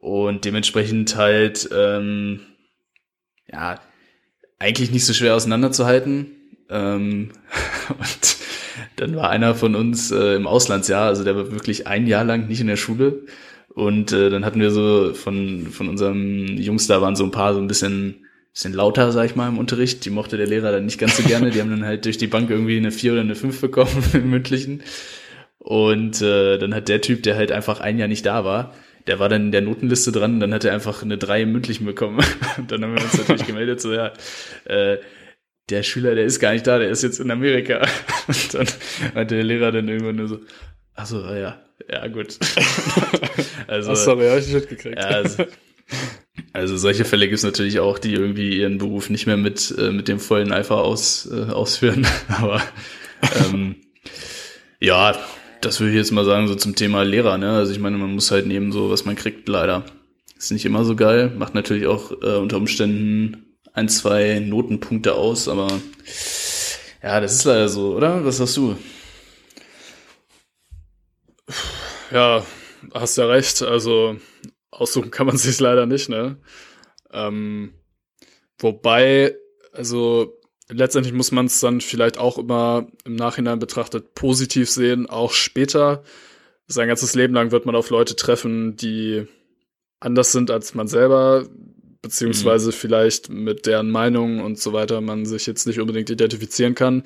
Und 0.00 0.44
dementsprechend 0.44 1.14
halt, 1.14 1.68
ähm, 1.72 2.40
ja, 3.48 3.80
eigentlich 4.58 4.90
nicht 4.90 5.04
so 5.04 5.12
schwer 5.12 5.36
auseinanderzuhalten. 5.36 6.26
Ähm, 6.70 7.30
und 7.88 8.36
dann 8.96 9.16
war 9.16 9.30
einer 9.30 9.54
von 9.54 9.74
uns 9.74 10.10
äh, 10.10 10.34
im 10.34 10.46
Auslandsjahr, 10.46 11.06
also 11.06 11.24
der 11.24 11.36
war 11.36 11.52
wirklich 11.52 11.86
ein 11.86 12.06
Jahr 12.06 12.24
lang 12.24 12.48
nicht 12.48 12.60
in 12.60 12.66
der 12.66 12.76
Schule. 12.76 13.22
Und 13.68 14.12
äh, 14.12 14.30
dann 14.30 14.44
hatten 14.44 14.60
wir 14.60 14.70
so 14.70 15.12
von, 15.12 15.66
von 15.66 15.88
unserem 15.88 16.56
Jungs 16.56 16.86
da 16.86 17.02
waren 17.02 17.14
so 17.14 17.24
ein 17.24 17.30
paar 17.30 17.52
so 17.52 17.60
ein 17.60 17.66
bisschen 17.66 18.26
bisschen 18.56 18.72
lauter, 18.72 19.12
sag 19.12 19.26
ich 19.26 19.36
mal, 19.36 19.48
im 19.48 19.58
Unterricht. 19.58 20.06
Die 20.06 20.10
mochte 20.10 20.38
der 20.38 20.46
Lehrer 20.46 20.72
dann 20.72 20.86
nicht 20.86 20.98
ganz 20.98 21.18
so 21.18 21.22
gerne. 21.22 21.50
Die 21.50 21.60
haben 21.60 21.70
dann 21.70 21.84
halt 21.84 22.06
durch 22.06 22.16
die 22.16 22.26
Bank 22.26 22.48
irgendwie 22.48 22.78
eine 22.78 22.90
vier 22.90 23.12
oder 23.12 23.20
eine 23.20 23.34
fünf 23.34 23.60
bekommen 23.60 24.02
im 24.14 24.30
mündlichen. 24.30 24.82
Und 25.58 26.22
äh, 26.22 26.56
dann 26.56 26.74
hat 26.74 26.88
der 26.88 27.02
Typ, 27.02 27.22
der 27.22 27.36
halt 27.36 27.52
einfach 27.52 27.80
ein 27.80 27.98
Jahr 27.98 28.08
nicht 28.08 28.24
da 28.24 28.46
war, 28.46 28.74
der 29.06 29.18
war 29.18 29.28
dann 29.28 29.46
in 29.46 29.52
der 29.52 29.60
Notenliste 29.60 30.10
dran 30.10 30.34
und 30.34 30.40
dann 30.40 30.54
hat 30.54 30.64
er 30.64 30.72
einfach 30.72 31.02
eine 31.02 31.18
drei 31.18 31.42
im 31.42 31.52
mündlichen 31.52 31.84
bekommen. 31.84 32.18
Und 32.56 32.72
dann 32.72 32.82
haben 32.82 32.96
wir 32.96 33.02
uns 33.02 33.16
natürlich 33.16 33.46
gemeldet, 33.46 33.80
so 33.80 33.92
ja, 33.92 34.12
äh, 34.64 34.96
der 35.68 35.82
Schüler, 35.82 36.14
der 36.14 36.24
ist 36.24 36.38
gar 36.38 36.52
nicht 36.52 36.66
da, 36.66 36.78
der 36.78 36.90
ist 36.90 37.02
jetzt 37.02 37.20
in 37.20 37.30
Amerika. 37.30 37.86
Und 38.28 38.54
dann 38.54 38.66
hat 39.14 39.30
der 39.30 39.42
Lehrer 39.42 39.72
dann 39.72 39.88
irgendwann 39.88 40.16
nur 40.16 40.28
so, 40.28 40.40
ach 40.94 41.06
so, 41.06 41.20
ja, 41.24 41.60
ja, 41.90 42.06
gut. 42.08 42.38
also, 43.66 43.92
ach, 43.92 43.96
sorry, 43.96 44.28
hab 44.28 44.38
ich 44.38 44.46
nicht 44.46 44.54
mitgekriegt. 44.54 44.98
Ja, 44.98 45.06
also, 45.06 45.44
also 46.52 46.76
solche 46.76 47.04
Fälle 47.04 47.26
gibt 47.26 47.38
es 47.38 47.44
natürlich 47.44 47.80
auch, 47.80 47.98
die 47.98 48.14
irgendwie 48.14 48.58
ihren 48.58 48.78
Beruf 48.78 49.10
nicht 49.10 49.26
mehr 49.26 49.36
mit, 49.36 49.74
äh, 49.76 49.90
mit 49.90 50.08
dem 50.08 50.20
vollen 50.20 50.52
Eifer 50.52 50.78
aus, 50.78 51.28
äh, 51.30 51.50
ausführen. 51.50 52.06
Aber 52.28 52.62
ähm, 53.44 53.76
ja, 54.80 55.18
das 55.60 55.80
würde 55.80 55.92
ich 55.92 55.96
jetzt 55.96 56.12
mal 56.12 56.24
sagen, 56.24 56.48
so 56.48 56.54
zum 56.54 56.76
Thema 56.76 57.02
Lehrer, 57.02 57.38
ne? 57.38 57.52
Also 57.52 57.72
ich 57.72 57.80
meine, 57.80 57.98
man 57.98 58.12
muss 58.12 58.30
halt 58.30 58.46
nehmen, 58.46 58.72
so 58.72 58.90
was 58.90 59.04
man 59.04 59.16
kriegt, 59.16 59.48
leider. 59.48 59.84
Ist 60.38 60.52
nicht 60.52 60.66
immer 60.66 60.84
so 60.84 60.96
geil, 60.96 61.32
macht 61.36 61.54
natürlich 61.54 61.86
auch 61.86 62.12
äh, 62.22 62.36
unter 62.36 62.58
Umständen 62.58 63.45
ein, 63.76 63.90
zwei 63.90 64.38
Notenpunkte 64.40 65.14
aus, 65.14 65.48
aber 65.48 65.68
ja, 67.02 67.20
das 67.20 67.34
ist 67.34 67.44
leider 67.44 67.68
so, 67.68 67.94
oder? 67.94 68.24
Was 68.24 68.38
sagst 68.38 68.56
du? 68.56 68.76
Ja, 72.10 72.44
hast 72.94 73.18
ja 73.18 73.26
recht. 73.26 73.62
Also 73.62 74.16
aussuchen 74.70 75.10
kann 75.10 75.26
man 75.26 75.36
sich 75.36 75.60
leider 75.60 75.84
nicht, 75.84 76.08
ne? 76.08 76.38
Ähm, 77.12 77.74
wobei, 78.58 79.36
also 79.72 80.40
letztendlich 80.70 81.12
muss 81.12 81.30
man 81.30 81.44
es 81.44 81.60
dann 81.60 81.82
vielleicht 81.82 82.16
auch 82.16 82.38
immer 82.38 82.88
im 83.04 83.14
Nachhinein 83.14 83.58
betrachtet 83.58 84.14
positiv 84.14 84.70
sehen, 84.70 85.06
auch 85.06 85.32
später. 85.32 86.02
Sein 86.66 86.88
ganzes 86.88 87.14
Leben 87.14 87.34
lang 87.34 87.50
wird 87.50 87.66
man 87.66 87.76
auf 87.76 87.90
Leute 87.90 88.16
treffen, 88.16 88.74
die 88.76 89.26
anders 90.00 90.32
sind 90.32 90.50
als 90.50 90.74
man 90.74 90.88
selber, 90.88 91.46
beziehungsweise 92.02 92.68
mhm. 92.68 92.72
vielleicht 92.72 93.28
mit 93.28 93.66
deren 93.66 93.90
Meinung 93.90 94.40
und 94.40 94.58
so 94.58 94.72
weiter 94.72 95.00
man 95.00 95.26
sich 95.26 95.46
jetzt 95.46 95.66
nicht 95.66 95.80
unbedingt 95.80 96.10
identifizieren 96.10 96.74
kann. 96.74 97.02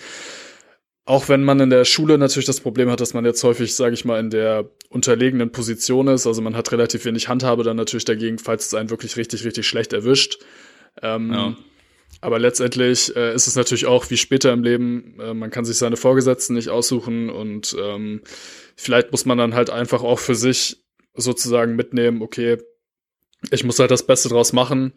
Auch 1.04 1.28
wenn 1.28 1.42
man 1.42 1.58
in 1.60 1.70
der 1.70 1.84
Schule 1.84 2.18
natürlich 2.18 2.46
das 2.46 2.60
Problem 2.60 2.90
hat, 2.90 3.00
dass 3.00 3.14
man 3.14 3.24
jetzt 3.24 3.42
häufig, 3.42 3.74
sage 3.74 3.94
ich 3.94 4.04
mal, 4.04 4.20
in 4.20 4.30
der 4.30 4.70
unterlegenen 4.90 5.50
Position 5.50 6.08
ist. 6.08 6.26
Also 6.26 6.42
man 6.42 6.54
hat 6.54 6.70
relativ 6.72 7.04
wenig 7.04 7.28
Handhabe 7.28 7.64
dann 7.64 7.76
natürlich 7.76 8.04
dagegen, 8.04 8.38
falls 8.38 8.66
es 8.66 8.74
einen 8.74 8.90
wirklich 8.90 9.16
richtig, 9.16 9.44
richtig 9.44 9.66
schlecht 9.66 9.92
erwischt. 9.92 10.38
Ähm, 11.02 11.32
ja. 11.32 11.56
Aber 12.20 12.38
letztendlich 12.38 13.14
äh, 13.16 13.34
ist 13.34 13.46
es 13.46 13.56
natürlich 13.56 13.86
auch 13.86 14.10
wie 14.10 14.16
später 14.16 14.52
im 14.52 14.62
Leben, 14.62 15.18
äh, 15.20 15.32
man 15.32 15.50
kann 15.50 15.64
sich 15.64 15.78
seine 15.78 15.96
Vorgesetzten 15.96 16.54
nicht 16.54 16.68
aussuchen 16.68 17.30
und 17.30 17.74
ähm, 17.80 18.20
vielleicht 18.76 19.10
muss 19.10 19.24
man 19.24 19.38
dann 19.38 19.54
halt 19.54 19.70
einfach 19.70 20.02
auch 20.02 20.18
für 20.18 20.34
sich 20.34 20.84
sozusagen 21.14 21.76
mitnehmen, 21.76 22.20
okay, 22.22 22.58
ich 23.50 23.64
muss 23.64 23.78
halt 23.78 23.90
das 23.90 24.06
Beste 24.06 24.28
draus 24.28 24.52
machen 24.52 24.92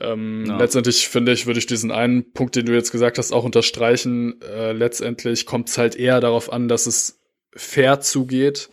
ähm, 0.00 0.44
ja. 0.46 0.58
Letztendlich 0.58 1.08
finde 1.08 1.32
ich, 1.32 1.46
würde 1.46 1.58
ich 1.58 1.66
diesen 1.66 1.90
einen 1.90 2.32
Punkt, 2.32 2.56
den 2.56 2.66
du 2.66 2.72
jetzt 2.72 2.92
gesagt 2.92 3.18
hast, 3.18 3.32
auch 3.32 3.44
unterstreichen. 3.44 4.40
Äh, 4.42 4.72
letztendlich 4.72 5.46
kommt 5.46 5.68
es 5.68 5.78
halt 5.78 5.96
eher 5.96 6.20
darauf 6.20 6.52
an, 6.52 6.68
dass 6.68 6.86
es 6.86 7.20
fair 7.54 8.00
zugeht. 8.00 8.70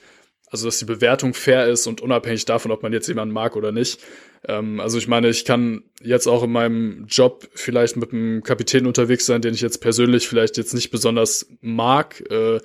Also, 0.48 0.68
dass 0.68 0.78
die 0.78 0.86
Bewertung 0.86 1.34
fair 1.34 1.68
ist 1.68 1.88
und 1.88 2.02
unabhängig 2.02 2.46
davon, 2.46 2.72
ob 2.72 2.84
man 2.84 2.94
jetzt 2.94 3.08
jemanden 3.08 3.34
mag 3.34 3.56
oder 3.56 3.72
nicht. 3.72 4.00
Ähm, 4.48 4.80
also, 4.80 4.98
ich 4.98 5.08
meine, 5.08 5.30
ich 5.30 5.46
kann 5.46 5.84
jetzt 6.02 6.28
auch 6.28 6.44
in 6.44 6.52
meinem 6.52 7.06
Job 7.08 7.50
vielleicht 7.56 7.98
mit 7.98 8.14
einem 8.14 8.44
Kapitän 8.44 8.86
unterwegs 8.86 9.26
sein, 9.26 9.42
den 9.42 9.54
ich 9.54 9.62
jetzt 9.62 9.80
persönlich 9.80 10.28
vielleicht 10.28 10.58
jetzt 10.58 10.74
nicht 10.74 10.92
besonders 10.92 11.48
mag. 11.62 12.24
Äh, 12.30 12.60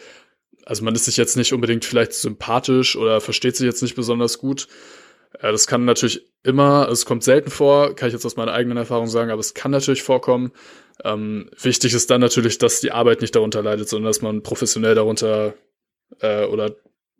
also, 0.66 0.85
man 0.85 0.94
ist 0.94 1.07
sich 1.07 1.16
jetzt 1.16 1.37
nicht 1.37 1.55
unbedingt 1.55 1.85
vielleicht 1.85 2.12
sympathisch 2.12 2.96
oder 2.96 3.20
versteht 3.20 3.57
sich 3.57 3.64
jetzt 3.64 3.83
nicht 3.83 3.96
besonders 3.96 4.38
gut. 4.38 4.68
Ja, 5.43 5.53
das 5.53 5.66
kann 5.66 5.85
natürlich 5.85 6.27
immer, 6.43 6.88
es 6.88 7.07
kommt 7.07 7.23
selten 7.23 7.51
vor, 7.51 7.95
kann 7.95 8.09
ich 8.09 8.14
jetzt 8.14 8.27
aus 8.27 8.37
meiner 8.37 8.53
eigenen 8.53 8.79
Erfahrung 8.79 9.07
sagen, 9.07 9.31
aber 9.31 9.40
es 9.40 9.55
kann 9.55 9.71
natürlich 9.71 10.03
vorkommen. 10.03 10.53
Ähm, 11.05 11.51
wichtig 11.61 11.95
ist 11.95 12.11
dann 12.11 12.21
natürlich, 12.21 12.59
dass 12.59 12.81
die 12.81 12.93
Arbeit 12.93 13.21
nicht 13.21 13.35
darunter 13.35 13.62
leidet, 13.62 13.88
sondern 13.88 14.11
dass 14.11 14.23
man 14.23 14.43
professionell 14.43 14.95
darunter 14.95 15.55
äh, 16.21 16.45
oder 16.45 16.75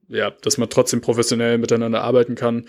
ja, 0.09 0.31
dass 0.31 0.59
man 0.59 0.68
trotzdem 0.68 1.01
professionell 1.01 1.59
miteinander 1.59 2.03
arbeiten 2.03 2.35
kann. 2.35 2.66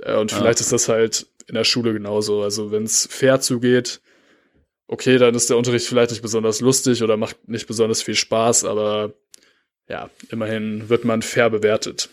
Äh, 0.00 0.16
und 0.16 0.32
vielleicht 0.32 0.58
ja. 0.58 0.64
ist 0.64 0.72
das 0.72 0.88
halt 0.88 1.26
in 1.46 1.54
der 1.54 1.64
Schule 1.64 1.92
genauso. 1.92 2.42
Also 2.42 2.70
wenn 2.72 2.84
es 2.84 3.06
fair 3.10 3.40
zugeht, 3.40 4.00
okay, 4.88 5.16
dann 5.18 5.34
ist 5.34 5.48
der 5.48 5.56
Unterricht 5.56 5.86
vielleicht 5.86 6.10
nicht 6.10 6.22
besonders 6.22 6.60
lustig 6.60 7.02
oder 7.02 7.16
macht 7.16 7.48
nicht 7.48 7.66
besonders 7.66 8.02
viel 8.02 8.14
Spaß, 8.14 8.64
aber 8.64 9.14
ja, 9.88 10.10
immerhin 10.30 10.88
wird 10.88 11.04
man 11.04 11.22
fair 11.22 11.50
bewertet. 11.50 12.10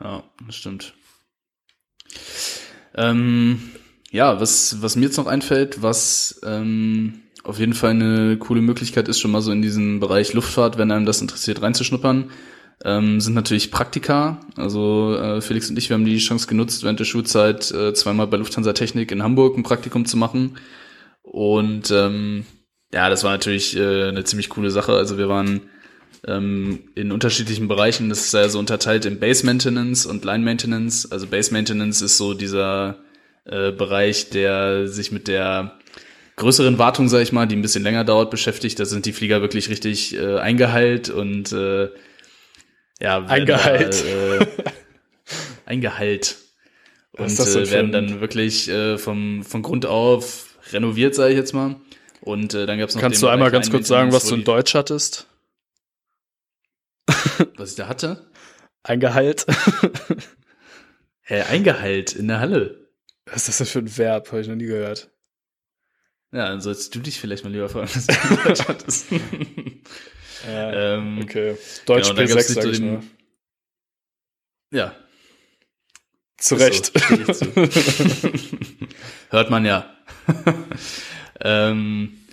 Ja, 0.00 0.24
das 0.46 0.56
stimmt. 0.56 0.94
Ähm, 2.96 3.60
ja, 4.10 4.40
was, 4.40 4.82
was 4.82 4.96
mir 4.96 5.04
jetzt 5.04 5.16
noch 5.16 5.26
einfällt, 5.26 5.82
was 5.82 6.40
ähm, 6.44 7.20
auf 7.44 7.58
jeden 7.58 7.74
Fall 7.74 7.90
eine 7.90 8.36
coole 8.38 8.62
Möglichkeit 8.62 9.08
ist, 9.08 9.20
schon 9.20 9.30
mal 9.30 9.42
so 9.42 9.52
in 9.52 9.62
diesen 9.62 10.00
Bereich 10.00 10.32
Luftfahrt, 10.32 10.78
wenn 10.78 10.90
einem 10.90 11.06
das 11.06 11.20
interessiert, 11.20 11.62
reinzuschnuppern, 11.62 12.30
ähm, 12.84 13.20
sind 13.20 13.34
natürlich 13.34 13.70
Praktika. 13.70 14.40
Also 14.56 15.16
äh, 15.16 15.40
Felix 15.40 15.70
und 15.70 15.78
ich, 15.78 15.88
wir 15.88 15.94
haben 15.94 16.04
die 16.04 16.18
Chance 16.18 16.46
genutzt, 16.46 16.82
während 16.82 17.00
der 17.00 17.04
Schulzeit 17.04 17.70
äh, 17.70 17.94
zweimal 17.94 18.26
bei 18.26 18.36
Lufthansa 18.36 18.72
Technik 18.72 19.12
in 19.12 19.22
Hamburg 19.22 19.56
ein 19.56 19.62
Praktikum 19.62 20.06
zu 20.06 20.16
machen. 20.16 20.58
Und 21.22 21.90
ähm, 21.90 22.46
ja, 22.92 23.10
das 23.10 23.24
war 23.24 23.32
natürlich 23.32 23.76
äh, 23.76 24.08
eine 24.08 24.24
ziemlich 24.24 24.48
coole 24.48 24.70
Sache. 24.70 24.92
Also 24.92 25.18
wir 25.18 25.28
waren 25.28 25.62
ähm, 26.26 26.80
in 26.94 27.12
unterschiedlichen 27.12 27.68
Bereichen. 27.68 28.08
Das 28.08 28.20
ist 28.20 28.34
ja 28.34 28.48
so 28.48 28.58
unterteilt 28.58 29.04
in 29.04 29.18
Base 29.18 29.44
Maintenance 29.44 30.06
und 30.06 30.24
Line 30.24 30.44
Maintenance. 30.44 31.10
Also 31.10 31.26
Base 31.26 31.52
Maintenance 31.52 32.02
ist 32.02 32.16
so 32.16 32.34
dieser 32.34 32.98
äh, 33.44 33.72
Bereich, 33.72 34.30
der 34.30 34.88
sich 34.88 35.12
mit 35.12 35.28
der 35.28 35.78
größeren 36.36 36.78
Wartung, 36.78 37.08
sag 37.08 37.22
ich 37.22 37.32
mal, 37.32 37.46
die 37.46 37.56
ein 37.56 37.62
bisschen 37.62 37.82
länger 37.82 38.04
dauert, 38.04 38.30
beschäftigt. 38.30 38.78
Da 38.78 38.84
sind 38.84 39.06
die 39.06 39.12
Flieger 39.12 39.40
wirklich 39.40 39.68
richtig 39.68 40.16
äh, 40.16 40.38
eingeheilt 40.38 41.08
und 41.08 41.52
äh, 41.52 41.88
ja, 43.00 43.24
eingeheilt. 43.24 44.04
Da, 44.04 44.36
äh, 44.36 44.46
eingeheilt. 45.64 46.36
Und 47.12 47.38
äh, 47.38 47.70
werden 47.70 47.92
dann 47.92 48.20
wirklich 48.20 48.68
äh, 48.68 48.98
vom, 48.98 49.42
von 49.42 49.62
Grund 49.62 49.86
auf 49.86 50.56
renoviert, 50.72 51.14
sage 51.14 51.32
ich 51.32 51.38
jetzt 51.38 51.54
mal. 51.54 51.76
Und 52.20 52.54
äh, 52.54 52.66
dann 52.66 52.78
gab's 52.78 52.94
noch 52.94 53.02
Kannst 53.02 53.22
du 53.22 53.28
einmal 53.28 53.50
ganz 53.50 53.70
kurz 53.70 53.88
sagen, 53.88 54.12
was 54.12 54.26
du 54.26 54.34
in 54.34 54.44
Deutsch 54.44 54.74
hattest? 54.74 55.26
Was 57.56 57.70
ich 57.70 57.76
da 57.76 57.88
hatte? 57.88 58.30
Ein 58.82 59.00
Gehalt. 59.00 59.46
Hä, 61.22 61.42
Eingehalt 61.42 62.14
in 62.14 62.28
der 62.28 62.40
Halle. 62.40 62.88
Was 63.26 63.48
ist 63.48 63.48
das 63.48 63.56
denn 63.58 63.66
für 63.66 63.78
ein 63.80 63.98
Verb? 63.98 64.28
Habe 64.28 64.40
ich 64.40 64.48
noch 64.48 64.54
nie 64.54 64.66
gehört. 64.66 65.10
Ja, 66.32 66.48
dann 66.48 66.60
sollst 66.60 66.94
du 66.94 67.00
dich 67.00 67.18
vielleicht 67.18 67.44
mal 67.44 67.50
lieber 67.52 67.68
fragen, 67.68 67.88
was 67.92 68.06
du 68.06 68.12
in 68.34 68.44
Deutsch 68.44 68.68
hattest. 68.68 69.06
Ja, 70.46 70.94
ähm, 70.96 71.20
okay. 71.24 71.56
Deutsch 71.86 72.10
genau, 72.10 72.20
B6, 72.20 72.28
gab's 72.34 72.48
sag 72.48 72.64
nicht 72.66 72.72
ich 72.72 72.78
so 72.78 72.84
mal. 72.84 73.02
Ja, 74.70 74.94
Zu 76.36 76.56
so, 76.56 76.64
Recht. 76.64 76.92
ich 76.94 77.32
zu. 77.32 78.88
Hört 79.30 79.50
man 79.50 79.64
ja. 79.64 79.96
ähm, 81.40 82.25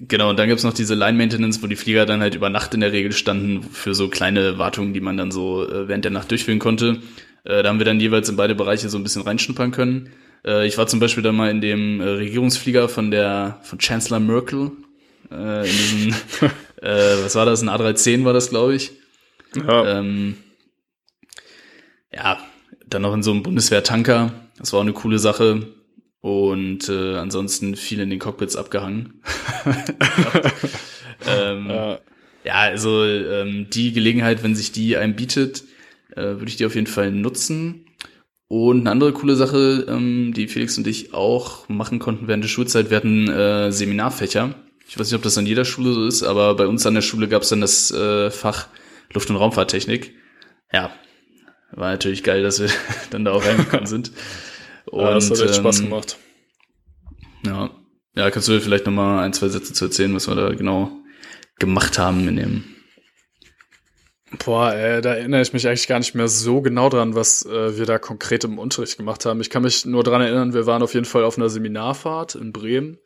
genau, 0.00 0.30
und 0.30 0.38
dann 0.38 0.48
gibt's 0.48 0.64
noch 0.64 0.74
diese 0.74 0.94
Line-Maintenance, 0.94 1.62
wo 1.62 1.66
die 1.66 1.76
Flieger 1.76 2.06
dann 2.06 2.20
halt 2.20 2.34
über 2.34 2.50
Nacht 2.50 2.74
in 2.74 2.80
der 2.80 2.92
Regel 2.92 3.12
standen 3.12 3.62
für 3.62 3.94
so 3.94 4.08
kleine 4.08 4.58
Wartungen, 4.58 4.94
die 4.94 5.00
man 5.00 5.16
dann 5.16 5.30
so 5.30 5.68
äh, 5.68 5.88
während 5.88 6.04
der 6.04 6.12
Nacht 6.12 6.30
durchführen 6.30 6.58
konnte. 6.58 6.98
Äh, 7.44 7.62
da 7.62 7.68
haben 7.68 7.78
wir 7.78 7.86
dann 7.86 8.00
jeweils 8.00 8.28
in 8.28 8.36
beide 8.36 8.54
Bereiche 8.54 8.88
so 8.88 8.98
ein 8.98 9.02
bisschen 9.02 9.22
reinschnuppern 9.22 9.70
können. 9.70 10.10
Äh, 10.44 10.66
ich 10.66 10.78
war 10.78 10.86
zum 10.86 11.00
Beispiel 11.00 11.22
dann 11.22 11.36
mal 11.36 11.50
in 11.50 11.60
dem 11.60 12.00
äh, 12.00 12.04
Regierungsflieger 12.04 12.88
von 12.88 13.10
der 13.10 13.58
von 13.62 13.78
Chancellor 13.78 14.20
Merkel. 14.20 14.72
Äh, 15.30 15.68
in 15.68 15.76
diesem, 15.76 16.10
äh, 16.82 17.24
was 17.24 17.34
war 17.34 17.46
das? 17.46 17.62
Ein 17.62 17.70
A310 17.70 18.24
war 18.24 18.32
das, 18.32 18.50
glaube 18.50 18.74
ich. 18.74 18.92
ja. 19.54 19.98
Ähm, 19.98 20.36
ja, 22.12 22.38
dann 22.86 23.02
noch 23.02 23.14
in 23.14 23.22
so 23.22 23.30
einem 23.30 23.42
Bundeswehr-Tanker. 23.42 24.32
Das 24.58 24.72
war 24.72 24.80
auch 24.80 24.84
eine 24.84 24.92
coole 24.92 25.18
Sache. 25.18 25.66
Und 26.20 26.88
äh, 26.88 27.16
ansonsten 27.16 27.76
viel 27.76 28.00
in 28.00 28.10
den 28.10 28.18
Cockpits 28.18 28.56
abgehangen. 28.56 29.22
ähm, 31.26 31.70
ja. 31.70 31.98
ja, 32.44 32.54
also 32.54 33.04
ähm, 33.04 33.68
die 33.70 33.92
Gelegenheit, 33.92 34.42
wenn 34.42 34.56
sich 34.56 34.72
die 34.72 34.96
einem 34.96 35.14
bietet, 35.14 35.64
äh, 36.16 36.22
würde 36.22 36.48
ich 36.48 36.56
die 36.56 36.66
auf 36.66 36.74
jeden 36.74 36.88
Fall 36.88 37.12
nutzen. 37.12 37.86
Und 38.48 38.80
eine 38.80 38.90
andere 38.90 39.12
coole 39.12 39.36
Sache, 39.36 39.86
ähm, 39.88 40.32
die 40.34 40.48
Felix 40.48 40.76
und 40.78 40.86
ich 40.86 41.12
auch 41.12 41.68
machen 41.68 41.98
konnten 41.98 42.28
während 42.28 42.42
der 42.42 42.48
Schulzeit, 42.48 42.90
wir 42.90 42.96
hatten 42.96 43.28
äh, 43.28 43.70
Seminarfächer. 43.70 44.54
Ich 44.88 44.98
weiß 44.98 45.08
nicht, 45.08 45.16
ob 45.16 45.22
das 45.22 45.36
an 45.36 45.44
jeder 45.44 45.66
Schule 45.66 45.92
so 45.92 46.06
ist, 46.06 46.22
aber 46.22 46.54
bei 46.54 46.66
uns 46.66 46.86
an 46.86 46.94
der 46.94 47.02
Schule 47.02 47.28
gab 47.28 47.42
es 47.42 47.50
dann 47.50 47.60
das 47.60 47.90
äh, 47.90 48.30
Fach 48.30 48.68
Luft- 49.12 49.28
und 49.28 49.36
Raumfahrttechnik. 49.36 50.14
Ja, 50.72 50.90
war 51.72 51.90
natürlich 51.90 52.24
geil, 52.24 52.42
dass 52.42 52.60
wir 52.60 52.70
dann 53.10 53.26
da 53.26 53.32
auch 53.32 53.44
reingekommen 53.44 53.86
sind. 53.86 54.12
Und, 54.90 55.00
ja, 55.00 55.14
das 55.14 55.30
hat 55.30 55.40
echt 55.40 55.56
Spaß 55.56 55.80
ähm, 55.80 55.84
gemacht. 55.86 56.18
Ja. 57.44 57.70
ja, 58.14 58.30
kannst 58.30 58.48
du 58.48 58.52
dir 58.52 58.60
vielleicht 58.60 58.86
noch 58.86 58.92
mal 58.92 59.22
ein, 59.22 59.32
zwei 59.32 59.48
Sätze 59.48 59.72
zu 59.72 59.84
erzählen, 59.86 60.14
was 60.14 60.28
wir 60.28 60.34
da 60.34 60.52
genau 60.54 60.90
gemacht 61.58 61.98
haben 61.98 62.26
in 62.28 62.36
dem 62.36 62.64
Boah, 64.44 64.74
ey, 64.74 65.00
da 65.00 65.14
erinnere 65.14 65.40
ich 65.40 65.54
mich 65.54 65.66
eigentlich 65.66 65.88
gar 65.88 65.98
nicht 65.98 66.14
mehr 66.14 66.28
so 66.28 66.60
genau 66.60 66.90
dran, 66.90 67.14
was 67.14 67.46
äh, 67.46 67.78
wir 67.78 67.86
da 67.86 67.98
konkret 67.98 68.44
im 68.44 68.58
Unterricht 68.58 68.98
gemacht 68.98 69.24
haben. 69.24 69.40
Ich 69.40 69.48
kann 69.48 69.62
mich 69.62 69.86
nur 69.86 70.02
dran 70.04 70.20
erinnern, 70.20 70.52
wir 70.52 70.66
waren 70.66 70.82
auf 70.82 70.92
jeden 70.92 71.06
Fall 71.06 71.24
auf 71.24 71.38
einer 71.38 71.48
Seminarfahrt 71.48 72.34
in 72.34 72.52
Bremen. 72.52 72.98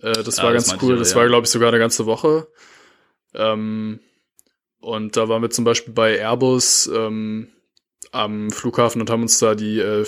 Äh, 0.00 0.12
das 0.24 0.40
Ah, 0.40 0.44
war 0.44 0.52
ganz 0.52 0.74
cool. 0.82 0.94
ich 0.94 0.98
das 0.98 1.10
ja. 1.12 1.18
war, 1.18 1.28
glaube 1.28 1.44
ich, 1.46 1.50
sogar 1.50 1.68
eine 1.68 1.78
ganze 1.78 2.06
Woche. 2.06 2.48
Ähm, 3.34 4.00
und 4.80 5.16
da 5.16 5.28
waren 5.28 5.42
wir 5.42 5.50
zum 5.50 5.64
Beispiel 5.64 5.94
bei 5.94 6.18
Airbus 6.18 6.90
ähm, 6.92 7.48
am 8.10 8.50
Flughafen 8.50 9.00
und 9.00 9.10
haben 9.10 9.22
uns 9.22 9.38
da 9.38 9.54
die 9.54 9.78
äh, 9.78 10.04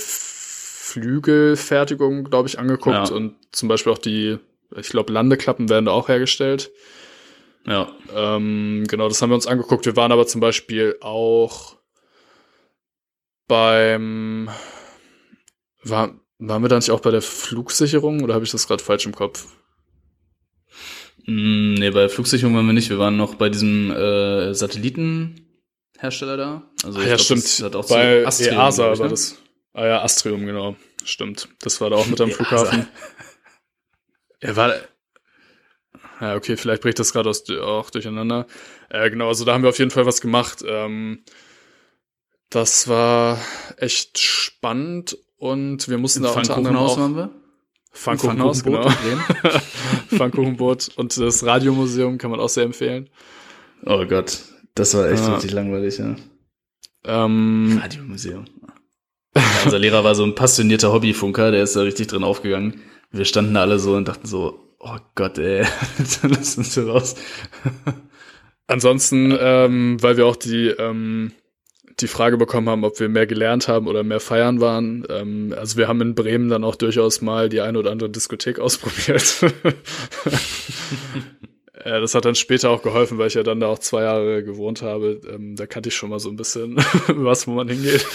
Flügelfertigung, 0.84 2.24
glaube 2.24 2.48
ich, 2.48 2.58
angeguckt 2.58 3.08
Ja. 3.08 3.14
und 3.14 3.36
zum 3.52 3.68
Beispiel 3.68 3.90
auch 3.92 3.98
die, 3.98 4.38
ich 4.76 4.88
glaube, 4.90 5.12
Landeklappen 5.12 5.70
werden 5.70 5.86
da 5.86 5.92
auch 5.92 6.08
hergestellt. 6.08 6.70
Ja, 7.66 7.90
Ähm, 8.14 8.84
genau, 8.86 9.08
das 9.08 9.22
haben 9.22 9.30
wir 9.30 9.36
uns 9.36 9.46
angeguckt. 9.46 9.86
Wir 9.86 9.96
waren 9.96 10.12
aber 10.12 10.26
zum 10.26 10.42
Beispiel 10.42 10.98
auch 11.00 11.76
beim. 13.48 14.50
War, 15.82 16.14
waren 16.38 16.62
wir 16.62 16.68
da 16.68 16.76
nicht 16.76 16.90
auch 16.90 17.00
bei 17.00 17.10
der 17.10 17.22
Flugsicherung 17.22 18.22
oder 18.22 18.34
habe 18.34 18.44
ich 18.44 18.50
das 18.50 18.68
gerade 18.68 18.84
falsch 18.84 19.06
im 19.06 19.14
Kopf? 19.14 19.46
Mm, 21.26 21.74
nee, 21.74 21.90
bei 21.90 22.10
Flugsicherung 22.10 22.54
waren 22.54 22.66
wir 22.66 22.74
nicht. 22.74 22.90
Wir 22.90 22.98
waren 22.98 23.16
noch 23.16 23.36
bei 23.36 23.48
diesem 23.48 23.90
äh, 23.90 24.52
Satellitenhersteller 24.52 26.36
da. 26.36 26.70
Also 26.84 26.98
ah, 26.98 27.02
ja, 27.02 27.08
glaub, 27.08 27.20
stimmt. 27.20 27.44
Das 27.44 27.62
hat 27.62 27.74
auch 27.76 27.88
bei 27.88 28.22
EASA 28.22 28.50
glaub 28.50 28.92
ich, 28.92 28.98
war 28.98 29.06
ne? 29.06 29.10
das. 29.10 29.38
Ah 29.74 29.86
ja, 29.86 30.02
Astrium, 30.02 30.46
genau. 30.46 30.76
Stimmt. 31.04 31.48
Das 31.60 31.80
war 31.80 31.90
da 31.90 31.96
auch 31.96 32.06
mit 32.06 32.20
am. 32.20 32.30
Flughafen. 32.32 32.88
Er 34.40 34.56
war. 34.56 34.74
Ja, 36.20 36.36
okay, 36.36 36.56
vielleicht 36.56 36.82
bricht 36.82 36.98
das 36.98 37.12
gerade 37.12 37.30
auch 37.30 37.90
durcheinander. 37.90 38.46
Äh, 38.88 39.10
genau, 39.10 39.28
also 39.28 39.44
da 39.44 39.52
haben 39.52 39.62
wir 39.62 39.70
auf 39.70 39.78
jeden 39.78 39.90
Fall 39.90 40.06
was 40.06 40.20
gemacht. 40.20 40.64
Ähm, 40.66 41.24
das 42.50 42.86
war 42.88 43.40
echt 43.78 44.18
spannend 44.18 45.18
und 45.36 45.88
wir 45.88 45.98
mussten 45.98 46.20
Im 46.20 46.30
da 46.30 46.30
unter 46.38 46.56
anderem 46.56 46.76
auch 46.76 46.96
waren 46.96 47.16
wir. 47.16 47.30
Pfannkuchenhaus, 47.92 48.62
genau. 48.62 48.88
Pfannkuchenboot 50.08 50.88
in 50.88 50.94
und 50.96 51.16
das 51.16 51.44
Radiomuseum 51.44 52.18
kann 52.18 52.30
man 52.30 52.40
auch 52.40 52.48
sehr 52.48 52.64
empfehlen. 52.64 53.10
Oh 53.84 54.04
Gott, 54.06 54.40
das 54.74 54.94
war 54.94 55.10
echt 55.10 55.22
Ja. 55.22 55.34
richtig 55.34 55.52
langweilig, 55.52 55.98
ja. 55.98 56.16
Ähm, 57.04 57.78
Radiomuseum. 57.82 58.46
Ja, 59.36 59.42
unser 59.64 59.78
Lehrer 59.78 60.04
war 60.04 60.14
so 60.14 60.24
ein 60.24 60.34
passionierter 60.34 60.92
Hobbyfunker, 60.92 61.50
der 61.50 61.62
ist 61.62 61.76
da 61.76 61.80
richtig 61.82 62.06
drin 62.08 62.24
aufgegangen. 62.24 62.80
Wir 63.10 63.24
standen 63.24 63.54
da 63.54 63.62
alle 63.62 63.78
so 63.78 63.94
und 63.94 64.08
dachten 64.08 64.26
so, 64.26 64.58
oh 64.80 64.96
Gott, 65.14 65.38
ey, 65.38 65.64
lass 66.22 66.58
uns 66.58 66.74
hier 66.74 66.88
raus. 66.88 67.14
ansonsten, 68.66 69.36
ähm, 69.38 70.02
weil 70.02 70.16
wir 70.16 70.26
auch 70.26 70.36
die, 70.36 70.68
ähm, 70.68 71.32
die 72.00 72.08
Frage 72.08 72.36
bekommen 72.36 72.68
haben, 72.68 72.84
ob 72.84 72.98
wir 72.98 73.08
mehr 73.08 73.26
gelernt 73.26 73.68
haben 73.68 73.86
oder 73.86 74.02
mehr 74.02 74.18
feiern 74.20 74.60
waren. 74.60 75.04
Ähm, 75.08 75.54
also 75.56 75.76
wir 75.76 75.86
haben 75.86 76.00
in 76.00 76.14
Bremen 76.16 76.48
dann 76.48 76.64
auch 76.64 76.74
durchaus 76.74 77.20
mal 77.20 77.48
die 77.48 77.60
eine 77.60 77.78
oder 77.78 77.92
andere 77.92 78.10
Diskothek 78.10 78.58
ausprobiert. 78.58 79.44
Äh, 81.74 82.00
Das 82.00 82.14
hat 82.14 82.24
dann 82.24 82.34
später 82.34 82.70
auch 82.70 82.82
geholfen, 82.82 83.18
weil 83.18 83.26
ich 83.28 83.34
ja 83.34 83.42
dann 83.42 83.60
da 83.60 83.66
auch 83.68 83.78
zwei 83.78 84.02
Jahre 84.02 84.42
gewohnt 84.44 84.82
habe. 84.82 85.20
Ähm, 85.28 85.56
da 85.56 85.66
kannte 85.66 85.88
ich 85.88 85.94
schon 85.96 86.10
mal 86.10 86.18
so 86.20 86.30
ein 86.30 86.36
bisschen 86.36 86.76
was, 87.08 87.46
wo 87.46 87.52
man 87.52 87.68
hingeht. 87.68 88.06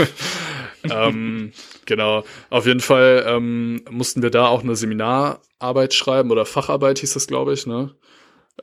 Ähm, 0.84 1.52
genau. 1.86 2.24
Auf 2.50 2.66
jeden 2.66 2.80
Fall 2.80 3.26
ähm, 3.28 3.84
mussten 3.90 4.22
wir 4.22 4.30
da 4.30 4.48
auch 4.48 4.64
eine 4.64 4.76
Seminararbeit 4.76 5.94
schreiben 5.94 6.32
oder 6.32 6.46
Facharbeit 6.46 7.00
hieß 7.00 7.14
das, 7.14 7.28
glaube 7.28 7.54
ich. 7.54 7.66
Ne? 7.66 7.96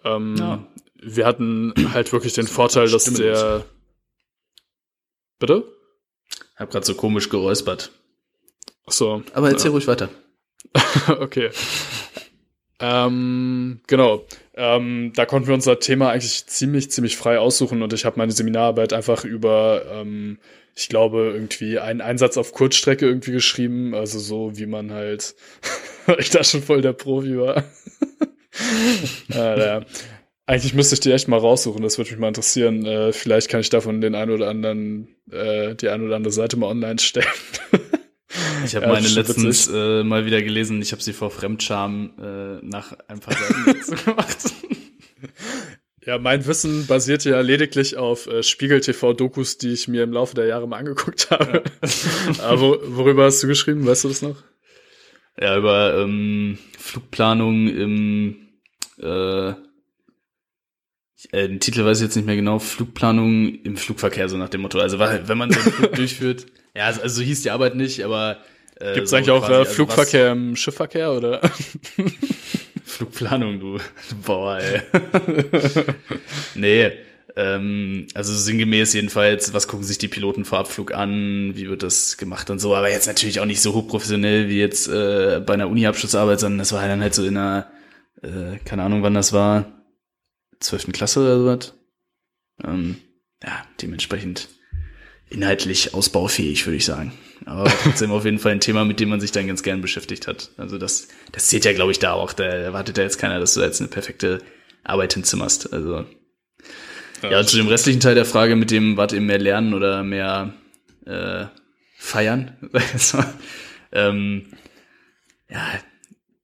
Ähm, 0.04 0.36
Ja. 0.38 0.66
Wir 0.98 1.26
hatten 1.26 1.74
halt 1.92 2.12
wirklich 2.12 2.32
den 2.32 2.46
Vorteil, 2.46 2.88
dass 2.88 3.04
der. 3.04 3.64
Bitte? 5.38 5.64
Hab 6.56 6.70
grad 6.70 6.84
so 6.84 6.94
komisch 6.94 7.28
geräuspert. 7.28 7.92
Ach 8.86 8.92
so. 8.92 9.22
Aber 9.34 9.50
erzähl 9.50 9.70
ruhig 9.70 9.86
weiter. 9.86 10.08
okay. 11.20 11.50
Ähm, 12.78 13.80
genau. 13.86 14.24
Ähm, 14.54 15.12
da 15.14 15.26
konnten 15.26 15.48
wir 15.48 15.54
unser 15.54 15.78
Thema 15.78 16.10
eigentlich 16.10 16.46
ziemlich, 16.46 16.90
ziemlich 16.90 17.16
frei 17.16 17.38
aussuchen 17.38 17.82
und 17.82 17.92
ich 17.92 18.04
habe 18.04 18.18
meine 18.18 18.32
Seminararbeit 18.32 18.92
einfach 18.92 19.24
über, 19.24 19.82
ähm, 19.90 20.38
ich 20.76 20.90
glaube, 20.90 21.30
irgendwie 21.32 21.78
einen 21.78 22.02
Einsatz 22.02 22.36
auf 22.36 22.52
Kurzstrecke 22.52 23.06
irgendwie 23.06 23.32
geschrieben. 23.32 23.94
Also 23.94 24.18
so, 24.18 24.56
wie 24.56 24.66
man 24.66 24.92
halt, 24.92 25.34
ich 26.18 26.30
da 26.30 26.44
schon 26.44 26.62
voll 26.62 26.82
der 26.82 26.92
Profi 26.92 27.38
war. 27.38 27.64
äh, 29.32 29.58
ja. 29.58 29.80
Eigentlich 30.44 30.74
müsste 30.74 30.94
ich 30.94 31.00
die 31.00 31.10
echt 31.10 31.26
mal 31.26 31.38
raussuchen, 31.38 31.82
das 31.82 31.98
würde 31.98 32.10
mich 32.10 32.20
mal 32.20 32.28
interessieren. 32.28 32.84
Äh, 32.84 33.12
vielleicht 33.12 33.48
kann 33.48 33.60
ich 33.60 33.70
davon 33.70 34.00
den 34.00 34.14
ein 34.14 34.30
oder 34.30 34.48
anderen, 34.48 35.08
äh, 35.32 35.74
die 35.74 35.88
ein 35.88 36.04
oder 36.04 36.14
andere 36.14 36.32
Seite 36.32 36.56
mal 36.56 36.68
online 36.68 36.98
stellen. 36.98 37.26
Ich 38.64 38.74
habe 38.74 38.86
Ja, 38.86 38.92
meine 38.92 39.08
letztens 39.08 39.68
äh, 39.68 40.02
mal 40.02 40.26
wieder 40.26 40.42
gelesen. 40.42 40.82
Ich 40.82 40.92
habe 40.92 41.02
sie 41.02 41.12
vor 41.12 41.30
Fremdscham 41.30 42.10
äh, 42.18 42.66
nach 42.66 42.92
ein 43.08 43.20
paar 43.20 43.34
Seiten 43.34 44.04
gemacht. 44.04 44.38
Ja, 46.06 46.18
mein 46.18 46.46
Wissen 46.46 46.86
basiert 46.86 47.24
ja 47.24 47.40
lediglich 47.40 47.96
auf 47.96 48.28
äh, 48.28 48.44
Spiegel-TV-Dokus, 48.44 49.58
die 49.58 49.72
ich 49.72 49.88
mir 49.88 50.04
im 50.04 50.12
Laufe 50.12 50.36
der 50.36 50.46
Jahre 50.46 50.68
mal 50.68 50.78
angeguckt 50.78 51.30
habe. 51.32 51.64
Aber 52.38 52.60
wo, 52.60 52.78
worüber 52.96 53.24
hast 53.24 53.42
du 53.42 53.48
geschrieben? 53.48 53.84
Weißt 53.84 54.04
du 54.04 54.08
das 54.08 54.22
noch? 54.22 54.36
Ja, 55.40 55.56
über 55.58 55.98
ähm, 55.98 56.58
Flugplanung 56.78 57.68
im 57.68 58.36
äh, 59.02 59.48
äh, 61.32 61.48
den 61.48 61.58
Titel 61.58 61.84
weiß 61.84 61.98
ich 61.98 62.04
jetzt 62.04 62.16
nicht 62.16 62.26
mehr 62.26 62.36
genau, 62.36 62.60
Flugplanung 62.60 63.48
im 63.64 63.76
Flugverkehr, 63.76 64.28
so 64.28 64.36
nach 64.36 64.48
dem 64.48 64.60
Motto. 64.60 64.78
Also 64.78 65.00
wenn 65.00 65.38
man 65.38 65.50
so 65.50 65.58
einen 65.58 65.72
Flug 65.72 65.92
durchführt, 65.96 66.46
ja, 66.74 66.86
also, 66.86 67.02
also 67.02 67.16
so 67.16 67.22
hieß 67.22 67.42
die 67.42 67.50
Arbeit 67.50 67.74
nicht, 67.74 68.04
aber 68.04 68.38
äh, 68.78 68.94
Gibt 68.94 69.04
es 69.04 69.10
so 69.10 69.16
eigentlich 69.16 69.30
auch 69.30 69.40
quasi, 69.40 69.52
äh, 69.52 69.56
also 69.56 69.72
Flugverkehr 69.72 70.32
im 70.32 70.54
Schiffverkehr 70.54 71.12
oder? 71.12 71.40
Flugplanung, 72.86 73.58
du, 73.58 73.78
du 73.78 74.16
Bauer, 74.24 74.58
ey. 74.58 74.80
nee, 76.54 76.92
ähm, 77.34 78.06
also 78.14 78.32
sinngemäß 78.32 78.94
jedenfalls, 78.94 79.52
was 79.52 79.66
gucken 79.66 79.84
sich 79.84 79.98
die 79.98 80.08
Piloten 80.08 80.44
vor 80.44 80.60
Abflug 80.60 80.94
an, 80.94 81.56
wie 81.56 81.68
wird 81.68 81.82
das 81.82 82.16
gemacht 82.16 82.48
und 82.48 82.60
so, 82.60 82.74
aber 82.76 82.90
jetzt 82.90 83.08
natürlich 83.08 83.40
auch 83.40 83.44
nicht 83.44 83.60
so 83.60 83.74
hochprofessionell 83.74 84.48
wie 84.48 84.60
jetzt 84.60 84.88
äh, 84.88 85.42
bei 85.44 85.54
einer 85.54 85.68
Uni-Abschlussarbeit, 85.68 86.38
sondern 86.38 86.60
das 86.60 86.72
war 86.72 86.86
dann 86.86 87.02
halt 87.02 87.14
so 87.14 87.26
in 87.26 87.36
einer, 87.36 87.70
äh, 88.22 88.58
keine 88.64 88.84
Ahnung 88.84 89.02
wann 89.02 89.14
das 89.14 89.32
war, 89.32 89.82
zwölften 90.60 90.92
Klasse 90.92 91.20
oder 91.20 91.38
sowas. 91.38 91.74
Ähm, 92.64 92.98
ja, 93.42 93.64
dementsprechend 93.82 94.48
inhaltlich 95.28 95.94
ausbaufähig, 95.94 96.66
würde 96.66 96.76
ich 96.76 96.84
sagen. 96.84 97.12
Aber 97.44 97.70
trotzdem 97.82 98.10
auf 98.10 98.24
jeden 98.24 98.38
Fall 98.38 98.52
ein 98.52 98.60
Thema, 98.60 98.84
mit 98.84 99.00
dem 99.00 99.08
man 99.08 99.20
sich 99.20 99.32
dann 99.32 99.46
ganz 99.46 99.62
gern 99.62 99.82
beschäftigt 99.82 100.26
hat. 100.26 100.50
Also 100.56 100.78
das, 100.78 101.08
das 101.32 101.48
zählt 101.48 101.64
ja, 101.64 101.72
glaube 101.72 101.92
ich, 101.92 101.98
da 101.98 102.12
auch. 102.12 102.32
Da 102.32 102.44
erwartet 102.44 102.98
ja 102.98 103.04
jetzt 103.04 103.18
keiner, 103.18 103.38
dass 103.38 103.54
du 103.54 103.60
jetzt 103.60 103.80
eine 103.80 103.88
perfekte 103.88 104.40
Arbeit 104.84 105.14
hinzimmerst. 105.14 105.72
Also 105.72 106.06
ja, 107.22 107.30
ja 107.30 107.44
zu 107.44 107.56
dem 107.56 107.68
restlichen 107.68 108.00
Teil 108.00 108.14
der 108.14 108.24
Frage 108.24 108.56
mit 108.56 108.70
dem, 108.70 108.96
wart 108.96 109.12
ihr 109.12 109.20
mehr 109.20 109.38
lernen 109.38 109.74
oder 109.74 110.02
mehr 110.02 110.54
äh, 111.04 111.46
feiern? 111.96 112.56
ähm, 113.92 114.46
ja, 115.50 115.64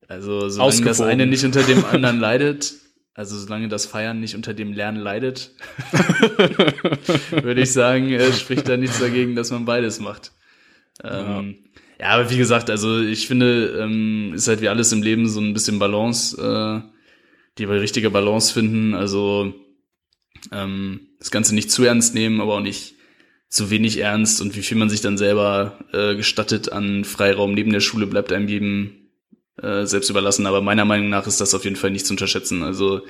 also 0.09 0.49
solange 0.49 0.83
das 0.83 1.01
eine 1.01 1.27
nicht 1.27 1.45
unter 1.45 1.63
dem 1.63 1.85
anderen 1.85 2.19
leidet, 2.21 2.75
also 3.15 3.37
solange 3.37 3.69
das 3.69 3.87
Feiern 3.87 4.21
nicht 4.21 4.35
unter 4.35 4.55
dem 4.55 4.73
Lernen 4.73 4.99
leidet, 4.99 5.51
würde 7.31 7.61
ich 7.61 7.73
sagen, 7.73 8.11
äh, 8.11 8.33
spricht 8.33 8.69
da 8.69 8.77
nichts 8.77 9.01
dagegen, 9.01 9.35
dass 9.35 9.51
man 9.51 9.65
beides 9.65 10.01
macht. 10.01 10.33
Ähm, 11.05 11.57
ja. 11.99 12.07
ja. 12.07 12.09
aber 12.15 12.31
wie 12.31 12.39
gesagt, 12.39 12.71
also 12.71 13.01
ich 13.01 13.27
finde, 13.27 13.79
ähm, 13.81 14.33
ist 14.35 14.49
halt 14.49 14.63
wie 14.63 14.69
alles 14.69 14.93
im 14.93 15.03
Leben 15.03 15.29
so 15.29 15.41
ein 15.41 15.53
bisschen 15.53 15.79
Balance, 15.79 16.37
äh, 16.41 16.89
die 17.59 17.65
richtige 17.65 18.11
Balance 18.11 18.53
finden. 18.53 18.95
Also 18.95 19.55
ähm, 20.51 21.09
das 21.19 21.31
Ganze 21.31 21.55
nicht 21.55 21.71
zu 21.71 21.85
ernst 21.85 22.15
nehmen, 22.15 22.41
aber 22.41 22.55
auch 22.55 22.61
nicht 22.61 22.95
zu 23.49 23.69
wenig 23.69 23.99
ernst 23.99 24.41
und 24.41 24.57
wie 24.57 24.63
viel 24.63 24.79
man 24.79 24.89
sich 24.89 25.03
dann 25.03 25.19
selber 25.19 25.79
äh, 25.93 26.17
gestattet 26.17 26.73
an 26.73 27.05
Freiraum 27.05 27.53
neben 27.53 27.71
der 27.71 27.81
Schule 27.81 28.07
bleibt 28.07 28.33
einem 28.33 28.49
jedem 28.49 29.02
äh, 29.61 29.85
selbst 29.87 30.11
überlassen. 30.11 30.47
Aber 30.47 30.61
meiner 30.61 30.85
Meinung 30.85 31.09
nach 31.09 31.27
ist 31.27 31.41
das 31.41 31.55
auf 31.55 31.65
jeden 31.65 31.77
Fall 31.77 31.91
nicht 31.91 32.07
zu 32.07 32.13
unterschätzen. 32.13 32.63
Also 32.63 33.03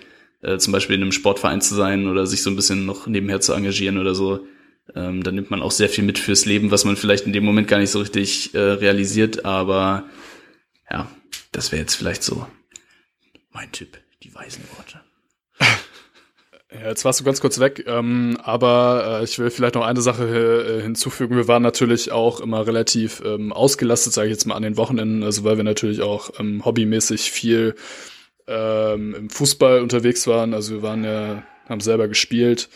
äh, 0.43 0.59
zum 0.59 0.73
Beispiel 0.73 0.97
in 0.97 1.03
einem 1.03 1.13
Sportverein 1.13 1.61
zu 1.61 1.75
sein 1.75 2.09
oder 2.09 2.27
sich 2.27 2.43
so 2.43 2.51
ein 2.51 2.57
bisschen 2.57 2.87
noch 2.87 3.07
nebenher 3.07 3.41
zu 3.41 3.53
engagieren 3.53 3.99
oder 3.99 4.15
so. 4.15 4.47
Ähm, 4.95 5.23
da 5.23 5.31
nimmt 5.31 5.51
man 5.51 5.63
auch 5.63 5.71
sehr 5.71 5.89
viel 5.89 6.05
mit 6.05 6.19
fürs 6.19 6.45
Leben, 6.45 6.71
was 6.71 6.85
man 6.85 6.97
vielleicht 6.97 7.27
in 7.27 7.33
dem 7.33 7.45
Moment 7.45 7.69
gar 7.69 7.79
nicht 7.79 7.91
so 7.91 8.01
richtig 8.01 8.55
äh, 8.55 8.59
realisiert. 8.59 9.45
Aber 9.45 10.09
ja, 10.91 11.11
das 11.53 11.71
wäre 11.71 11.83
jetzt 11.83 11.95
vielleicht 11.95 12.23
so 12.23 12.47
mein 13.53 13.71
Tipp, 13.71 13.99
die 14.23 14.35
weisen 14.35 14.65
Worte. 14.77 15.01
Ja, 16.81 16.89
jetzt 16.89 17.05
warst 17.05 17.21
du 17.21 17.25
ganz 17.25 17.41
kurz 17.41 17.61
weg, 17.61 17.85
ähm, 17.87 18.39
aber 18.43 19.21
äh, 19.21 19.25
ich 19.25 19.39
will 19.39 19.51
vielleicht 19.51 19.75
noch 19.75 19.85
eine 19.85 20.01
Sache 20.01 20.79
äh, 20.79 20.83
hinzufügen. 20.83 21.37
Wir 21.37 21.49
waren 21.49 21.63
natürlich 21.63 22.13
auch 22.13 22.41
immer 22.41 22.67
relativ 22.67 23.23
ähm, 23.25 23.53
ausgelastet, 23.53 24.13
sage 24.13 24.29
ich 24.29 24.33
jetzt 24.33 24.47
mal, 24.47 24.55
an 24.55 24.63
den 24.63 24.77
Wochenenden, 24.77 25.23
also 25.23 25.45
weil 25.45 25.59
wir 25.59 25.65
natürlich 25.65 26.01
auch 26.01 26.31
ähm, 26.39 26.65
hobbymäßig 26.65 27.31
viel 27.31 27.75
ähm, 28.47 29.15
im 29.15 29.31
Fußball 29.31 29.81
unterwegs 29.81 30.27
waren. 30.27 30.55
Also 30.55 30.75
wir 30.75 30.83
waren 30.83 31.05
ja, 31.05 31.43
haben 31.69 31.81
selber 31.81 32.09
gespielt, 32.09 32.69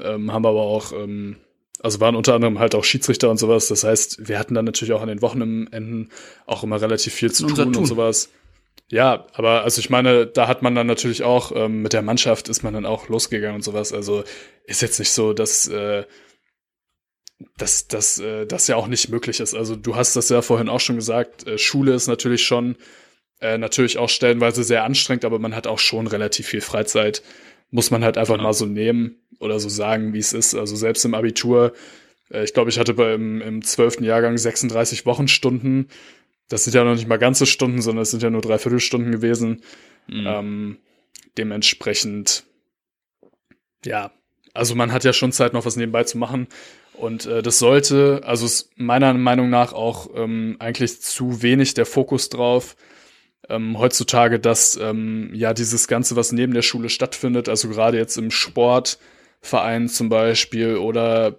ähm, 0.00 0.32
haben 0.32 0.44
aber 0.44 0.62
auch, 0.62 0.92
ähm, 0.92 1.36
also 1.80 2.00
waren 2.00 2.16
unter 2.16 2.34
anderem 2.34 2.58
halt 2.58 2.74
auch 2.74 2.84
Schiedsrichter 2.84 3.30
und 3.30 3.38
sowas. 3.38 3.68
Das 3.68 3.84
heißt, 3.84 4.28
wir 4.28 4.38
hatten 4.38 4.54
dann 4.54 4.64
natürlich 4.66 4.92
auch 4.92 5.02
an 5.02 5.08
den 5.08 5.22
Wochenenden 5.22 6.10
auch 6.46 6.62
immer 6.62 6.80
relativ 6.80 7.14
viel 7.14 7.32
zu 7.32 7.46
tun, 7.46 7.56
tun 7.56 7.76
und 7.76 7.86
sowas. 7.86 8.30
Ja, 8.90 9.26
aber 9.32 9.62
also 9.64 9.80
ich 9.80 9.90
meine, 9.90 10.26
da 10.26 10.46
hat 10.46 10.62
man 10.62 10.74
dann 10.74 10.86
natürlich 10.86 11.22
auch, 11.22 11.52
ähm, 11.54 11.82
mit 11.82 11.92
der 11.92 12.02
Mannschaft 12.02 12.48
ist 12.48 12.62
man 12.62 12.74
dann 12.74 12.86
auch 12.86 13.08
losgegangen 13.08 13.56
und 13.56 13.64
sowas. 13.64 13.92
Also 13.92 14.24
ist 14.66 14.82
jetzt 14.82 14.98
nicht 14.98 15.10
so, 15.10 15.32
dass, 15.32 15.66
äh, 15.68 16.04
dass, 17.56 17.88
dass 17.88 18.18
äh, 18.18 18.46
das 18.46 18.68
ja 18.68 18.76
auch 18.76 18.86
nicht 18.86 19.08
möglich 19.08 19.40
ist. 19.40 19.54
Also 19.54 19.74
du 19.74 19.96
hast 19.96 20.16
das 20.16 20.28
ja 20.28 20.42
vorhin 20.42 20.68
auch 20.68 20.80
schon 20.80 20.96
gesagt, 20.96 21.46
äh, 21.46 21.58
Schule 21.58 21.94
ist 21.94 22.06
natürlich 22.06 22.44
schon 22.44 22.76
äh, 23.40 23.58
natürlich 23.58 23.98
auch 23.98 24.08
stellenweise 24.08 24.64
sehr 24.64 24.84
anstrengend, 24.84 25.24
aber 25.24 25.38
man 25.38 25.54
hat 25.54 25.66
auch 25.66 25.78
schon 25.78 26.06
relativ 26.06 26.46
viel 26.46 26.60
Freizeit. 26.60 27.22
Muss 27.70 27.90
man 27.90 28.04
halt 28.04 28.16
einfach 28.16 28.34
genau. 28.34 28.48
mal 28.48 28.52
so 28.52 28.66
nehmen 28.66 29.16
oder 29.40 29.58
so 29.58 29.68
sagen, 29.68 30.12
wie 30.12 30.18
es 30.18 30.32
ist. 30.32 30.54
Also 30.54 30.76
selbst 30.76 31.04
im 31.04 31.14
Abitur, 31.14 31.72
äh, 32.30 32.44
ich 32.44 32.54
glaube, 32.54 32.70
ich 32.70 32.78
hatte 32.78 32.94
beim 32.94 33.40
im 33.40 33.62
zwölften 33.62 34.04
Jahrgang 34.04 34.38
36 34.38 35.04
Wochenstunden 35.06 35.88
das 36.48 36.64
sind 36.64 36.74
ja 36.74 36.84
noch 36.84 36.94
nicht 36.94 37.08
mal 37.08 37.18
ganze 37.18 37.46
Stunden, 37.46 37.80
sondern 37.80 38.02
es 38.02 38.10
sind 38.10 38.22
ja 38.22 38.30
nur 38.30 38.42
Dreiviertelstunden 38.42 39.12
gewesen. 39.12 39.62
Mhm. 40.06 40.26
Ähm, 40.26 40.78
dementsprechend, 41.38 42.44
ja, 43.84 44.12
also 44.52 44.74
man 44.74 44.92
hat 44.92 45.04
ja 45.04 45.12
schon 45.12 45.32
Zeit, 45.32 45.52
noch 45.52 45.64
was 45.64 45.76
nebenbei 45.76 46.04
zu 46.04 46.18
machen. 46.18 46.48
Und 46.94 47.26
äh, 47.26 47.42
das 47.42 47.58
sollte, 47.58 48.22
also 48.24 48.46
ist 48.46 48.70
meiner 48.76 49.12
Meinung 49.14 49.50
nach 49.50 49.72
auch 49.72 50.10
ähm, 50.14 50.56
eigentlich 50.60 51.00
zu 51.00 51.42
wenig 51.42 51.74
der 51.74 51.86
Fokus 51.86 52.28
drauf. 52.28 52.76
Ähm, 53.48 53.78
heutzutage, 53.78 54.38
dass 54.38 54.76
ähm, 54.76 55.30
ja 55.34 55.52
dieses 55.52 55.88
Ganze, 55.88 56.16
was 56.16 56.32
neben 56.32 56.54
der 56.54 56.62
Schule 56.62 56.88
stattfindet, 56.88 57.48
also 57.48 57.68
gerade 57.68 57.98
jetzt 57.98 58.16
im 58.16 58.30
Sportverein 58.30 59.88
zum 59.88 60.08
Beispiel 60.08 60.76
oder 60.76 61.36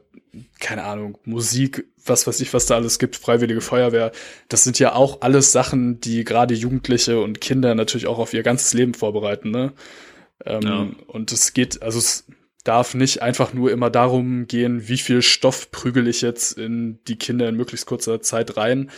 keine 0.60 0.84
Ahnung, 0.84 1.18
Musik, 1.24 1.86
was 2.06 2.28
weiß 2.28 2.40
ich, 2.42 2.54
was 2.54 2.66
da 2.66 2.76
alles 2.76 3.00
gibt, 3.00 3.16
Freiwillige 3.16 3.62
Feuerwehr, 3.62 4.12
das 4.50 4.64
sind 4.64 4.80
ja 4.80 4.94
auch 4.94 5.22
alles 5.22 5.52
Sachen, 5.52 6.00
die 6.00 6.24
gerade 6.24 6.54
Jugendliche 6.54 7.20
und 7.20 7.42
Kinder 7.42 7.76
natürlich 7.76 8.08
auch 8.08 8.20
auf 8.20 8.34
ihr 8.34 8.44
ganzes 8.44 8.74
Leben 8.74 8.94
vorbereiten, 8.94 9.52
ne? 9.52 9.74
Ähm, 10.46 10.62
ja. 10.62 10.88
Und 11.08 11.32
es 11.32 11.54
geht, 11.54 11.82
also 11.82 11.98
es 12.00 12.26
darf 12.66 12.96
nicht 12.96 13.22
einfach 13.22 13.54
nur 13.54 13.72
immer 13.72 13.90
darum 13.90 14.48
gehen, 14.48 14.88
wie 14.88 14.98
viel 14.98 15.22
Stoff 15.22 15.72
prügel 15.72 16.08
ich 16.08 16.22
jetzt 16.22 16.58
in 16.58 17.00
die 17.08 17.18
Kinder 17.18 17.48
in 17.48 17.56
möglichst 17.56 17.86
kurzer 17.86 18.22
Zeit 18.22 18.58
rein. 18.58 18.92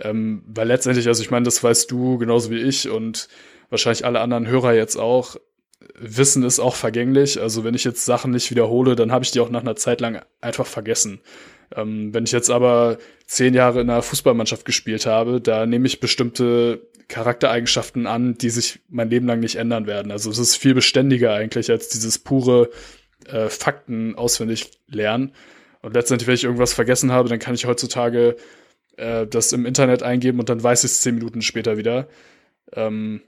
Ähm, 0.00 0.42
weil 0.46 0.66
letztendlich, 0.66 1.06
also 1.06 1.22
ich 1.22 1.30
meine, 1.30 1.44
das 1.44 1.62
weißt 1.62 1.90
du 1.90 2.18
genauso 2.18 2.50
wie 2.50 2.60
ich 2.60 2.90
und 2.90 3.28
wahrscheinlich 3.70 4.04
alle 4.04 4.20
anderen 4.20 4.48
Hörer 4.48 4.74
jetzt 4.74 4.96
auch. 4.96 5.36
Wissen 5.94 6.42
ist 6.42 6.58
auch 6.58 6.74
vergänglich. 6.74 7.40
Also 7.40 7.62
wenn 7.62 7.74
ich 7.74 7.84
jetzt 7.84 8.04
Sachen 8.04 8.32
nicht 8.32 8.50
wiederhole, 8.50 8.96
dann 8.96 9.12
habe 9.12 9.24
ich 9.24 9.30
die 9.30 9.40
auch 9.40 9.50
nach 9.50 9.60
einer 9.60 9.76
Zeit 9.76 10.00
lang 10.00 10.22
einfach 10.40 10.66
vergessen. 10.66 11.20
Ähm, 11.74 12.14
wenn 12.14 12.24
ich 12.24 12.32
jetzt 12.32 12.50
aber 12.50 12.98
zehn 13.26 13.54
Jahre 13.54 13.80
in 13.80 13.90
einer 13.90 14.02
Fußballmannschaft 14.02 14.64
gespielt 14.64 15.06
habe, 15.06 15.40
da 15.40 15.66
nehme 15.66 15.86
ich 15.86 16.00
bestimmte 16.00 16.86
Charaktereigenschaften 17.08 18.06
an, 18.06 18.36
die 18.36 18.50
sich 18.50 18.80
mein 18.88 19.10
Leben 19.10 19.26
lang 19.26 19.40
nicht 19.40 19.56
ändern 19.56 19.86
werden. 19.86 20.10
Also 20.12 20.30
es 20.30 20.38
ist 20.38 20.56
viel 20.56 20.74
beständiger 20.74 21.34
eigentlich 21.34 21.70
als 21.70 21.88
dieses 21.88 22.18
pure 22.18 22.70
äh, 23.26 23.48
Fakten 23.48 24.14
auswendig 24.16 24.70
lernen. 24.88 25.32
Und 25.82 25.94
letztendlich, 25.94 26.26
wenn 26.26 26.34
ich 26.34 26.44
irgendwas 26.44 26.72
vergessen 26.72 27.12
habe, 27.12 27.28
dann 27.28 27.38
kann 27.38 27.54
ich 27.54 27.66
heutzutage 27.66 28.36
äh, 28.96 29.26
das 29.26 29.52
im 29.52 29.66
Internet 29.66 30.02
eingeben 30.02 30.40
und 30.40 30.48
dann 30.48 30.62
weiß 30.62 30.84
ich 30.84 30.90
es 30.90 31.00
zehn 31.00 31.14
Minuten 31.14 31.42
später 31.42 31.76
wieder. 31.76 32.08
Ähm, 32.72 33.22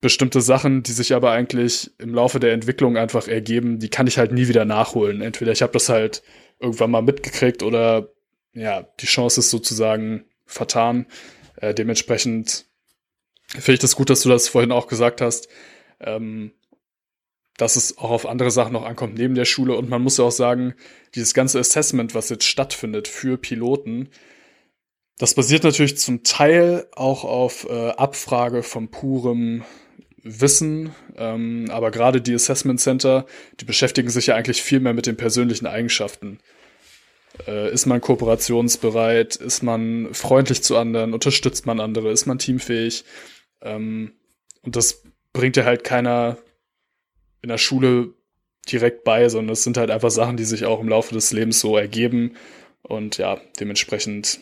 bestimmte 0.00 0.40
Sachen, 0.40 0.82
die 0.82 0.92
sich 0.92 1.14
aber 1.14 1.32
eigentlich 1.32 1.90
im 1.98 2.14
Laufe 2.14 2.40
der 2.40 2.52
Entwicklung 2.52 2.96
einfach 2.96 3.28
ergeben, 3.28 3.78
die 3.78 3.90
kann 3.90 4.06
ich 4.06 4.18
halt 4.18 4.32
nie 4.32 4.48
wieder 4.48 4.64
nachholen. 4.64 5.20
Entweder 5.20 5.52
ich 5.52 5.62
habe 5.62 5.72
das 5.72 5.88
halt 5.88 6.22
irgendwann 6.60 6.90
mal 6.90 7.02
mitgekriegt 7.02 7.62
oder 7.62 8.10
ja, 8.52 8.82
die 9.00 9.06
Chance 9.06 9.40
ist 9.40 9.50
sozusagen 9.50 10.24
vertan. 10.46 11.06
Äh, 11.56 11.74
dementsprechend 11.74 12.66
finde 13.48 13.74
ich 13.74 13.80
das 13.80 13.96
gut, 13.96 14.10
dass 14.10 14.22
du 14.22 14.28
das 14.28 14.48
vorhin 14.48 14.72
auch 14.72 14.86
gesagt 14.86 15.20
hast, 15.20 15.48
ähm, 16.00 16.52
dass 17.56 17.76
es 17.76 17.98
auch 17.98 18.10
auf 18.10 18.26
andere 18.26 18.50
Sachen 18.50 18.72
noch 18.72 18.84
ankommt 18.84 19.18
neben 19.18 19.34
der 19.34 19.44
Schule. 19.44 19.74
Und 19.76 19.88
man 19.88 20.02
muss 20.02 20.16
ja 20.16 20.24
auch 20.24 20.32
sagen, 20.32 20.74
dieses 21.14 21.34
ganze 21.34 21.58
Assessment, 21.58 22.14
was 22.14 22.30
jetzt 22.30 22.44
stattfindet 22.46 23.08
für 23.08 23.36
Piloten, 23.36 24.08
das 25.18 25.34
basiert 25.34 25.64
natürlich 25.64 25.98
zum 25.98 26.22
Teil 26.22 26.88
auch 26.92 27.24
auf 27.24 27.68
äh, 27.68 27.90
Abfrage 27.90 28.62
von 28.62 28.90
purem 28.90 29.64
Wissen, 30.22 30.94
ähm, 31.16 31.66
aber 31.70 31.90
gerade 31.90 32.20
die 32.20 32.34
Assessment 32.34 32.80
Center, 32.80 33.26
die 33.58 33.64
beschäftigen 33.64 34.10
sich 34.10 34.26
ja 34.26 34.36
eigentlich 34.36 34.62
viel 34.62 34.80
mehr 34.80 34.94
mit 34.94 35.06
den 35.06 35.16
persönlichen 35.16 35.66
Eigenschaften. 35.66 36.38
Äh, 37.46 37.72
ist 37.72 37.86
man 37.86 38.00
kooperationsbereit? 38.00 39.36
Ist 39.36 39.62
man 39.62 40.12
freundlich 40.12 40.62
zu 40.62 40.76
anderen? 40.76 41.14
Unterstützt 41.14 41.66
man 41.66 41.80
andere? 41.80 42.10
Ist 42.10 42.26
man 42.26 42.38
teamfähig? 42.38 43.04
Ähm, 43.62 44.12
und 44.62 44.76
das 44.76 45.02
bringt 45.32 45.56
ja 45.56 45.64
halt 45.64 45.84
keiner 45.84 46.38
in 47.42 47.48
der 47.48 47.58
Schule 47.58 48.12
direkt 48.70 49.04
bei, 49.04 49.28
sondern 49.28 49.52
es 49.54 49.64
sind 49.64 49.76
halt 49.76 49.90
einfach 49.90 50.10
Sachen, 50.10 50.36
die 50.36 50.44
sich 50.44 50.66
auch 50.66 50.80
im 50.80 50.88
Laufe 50.88 51.14
des 51.14 51.32
Lebens 51.32 51.60
so 51.60 51.76
ergeben. 51.76 52.36
Und 52.82 53.18
ja, 53.18 53.40
dementsprechend 53.58 54.40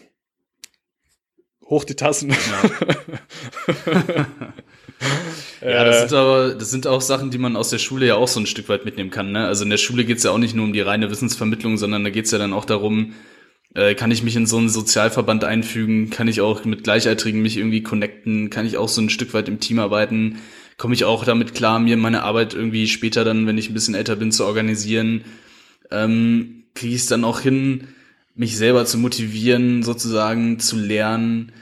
hoch 1.64 1.84
die 1.84 1.96
Tassen. 1.96 2.30
Ja. 2.30 4.26
Ja, 5.60 5.84
das 5.84 6.00
sind 6.00 6.12
aber, 6.12 6.54
das 6.54 6.70
sind 6.70 6.86
auch 6.86 7.00
Sachen, 7.00 7.30
die 7.30 7.38
man 7.38 7.56
aus 7.56 7.70
der 7.70 7.78
Schule 7.78 8.06
ja 8.06 8.14
auch 8.14 8.28
so 8.28 8.40
ein 8.40 8.46
Stück 8.46 8.68
weit 8.68 8.84
mitnehmen 8.84 9.10
kann. 9.10 9.32
Ne? 9.32 9.46
Also 9.46 9.64
in 9.64 9.70
der 9.70 9.76
Schule 9.76 10.04
geht's 10.04 10.22
ja 10.22 10.30
auch 10.30 10.38
nicht 10.38 10.54
nur 10.54 10.64
um 10.64 10.72
die 10.72 10.80
reine 10.80 11.10
Wissensvermittlung, 11.10 11.76
sondern 11.78 12.04
da 12.04 12.10
geht's 12.10 12.30
ja 12.30 12.38
dann 12.38 12.52
auch 12.52 12.64
darum, 12.64 13.14
äh, 13.74 13.94
kann 13.94 14.10
ich 14.10 14.22
mich 14.22 14.36
in 14.36 14.46
so 14.46 14.56
einen 14.58 14.68
Sozialverband 14.68 15.44
einfügen, 15.44 16.10
kann 16.10 16.28
ich 16.28 16.40
auch 16.40 16.64
mit 16.64 16.84
Gleichaltrigen 16.84 17.42
mich 17.42 17.56
irgendwie 17.56 17.82
connecten, 17.82 18.50
kann 18.50 18.66
ich 18.66 18.76
auch 18.76 18.88
so 18.88 19.00
ein 19.00 19.10
Stück 19.10 19.34
weit 19.34 19.48
im 19.48 19.60
Team 19.60 19.78
arbeiten, 19.78 20.38
komme 20.76 20.94
ich 20.94 21.04
auch 21.04 21.24
damit 21.24 21.54
klar, 21.54 21.78
mir 21.78 21.96
meine 21.96 22.22
Arbeit 22.22 22.54
irgendwie 22.54 22.86
später 22.86 23.24
dann, 23.24 23.46
wenn 23.46 23.58
ich 23.58 23.68
ein 23.68 23.74
bisschen 23.74 23.94
älter 23.94 24.16
bin, 24.16 24.32
zu 24.32 24.44
organisieren, 24.46 25.24
ähm, 25.90 26.64
kriege 26.74 26.94
ich 26.94 27.02
es 27.02 27.08
dann 27.08 27.24
auch 27.24 27.40
hin, 27.40 27.88
mich 28.34 28.56
selber 28.56 28.86
zu 28.86 28.98
motivieren, 28.98 29.82
sozusagen 29.82 30.60
zu 30.60 30.76
lernen, 30.76 31.52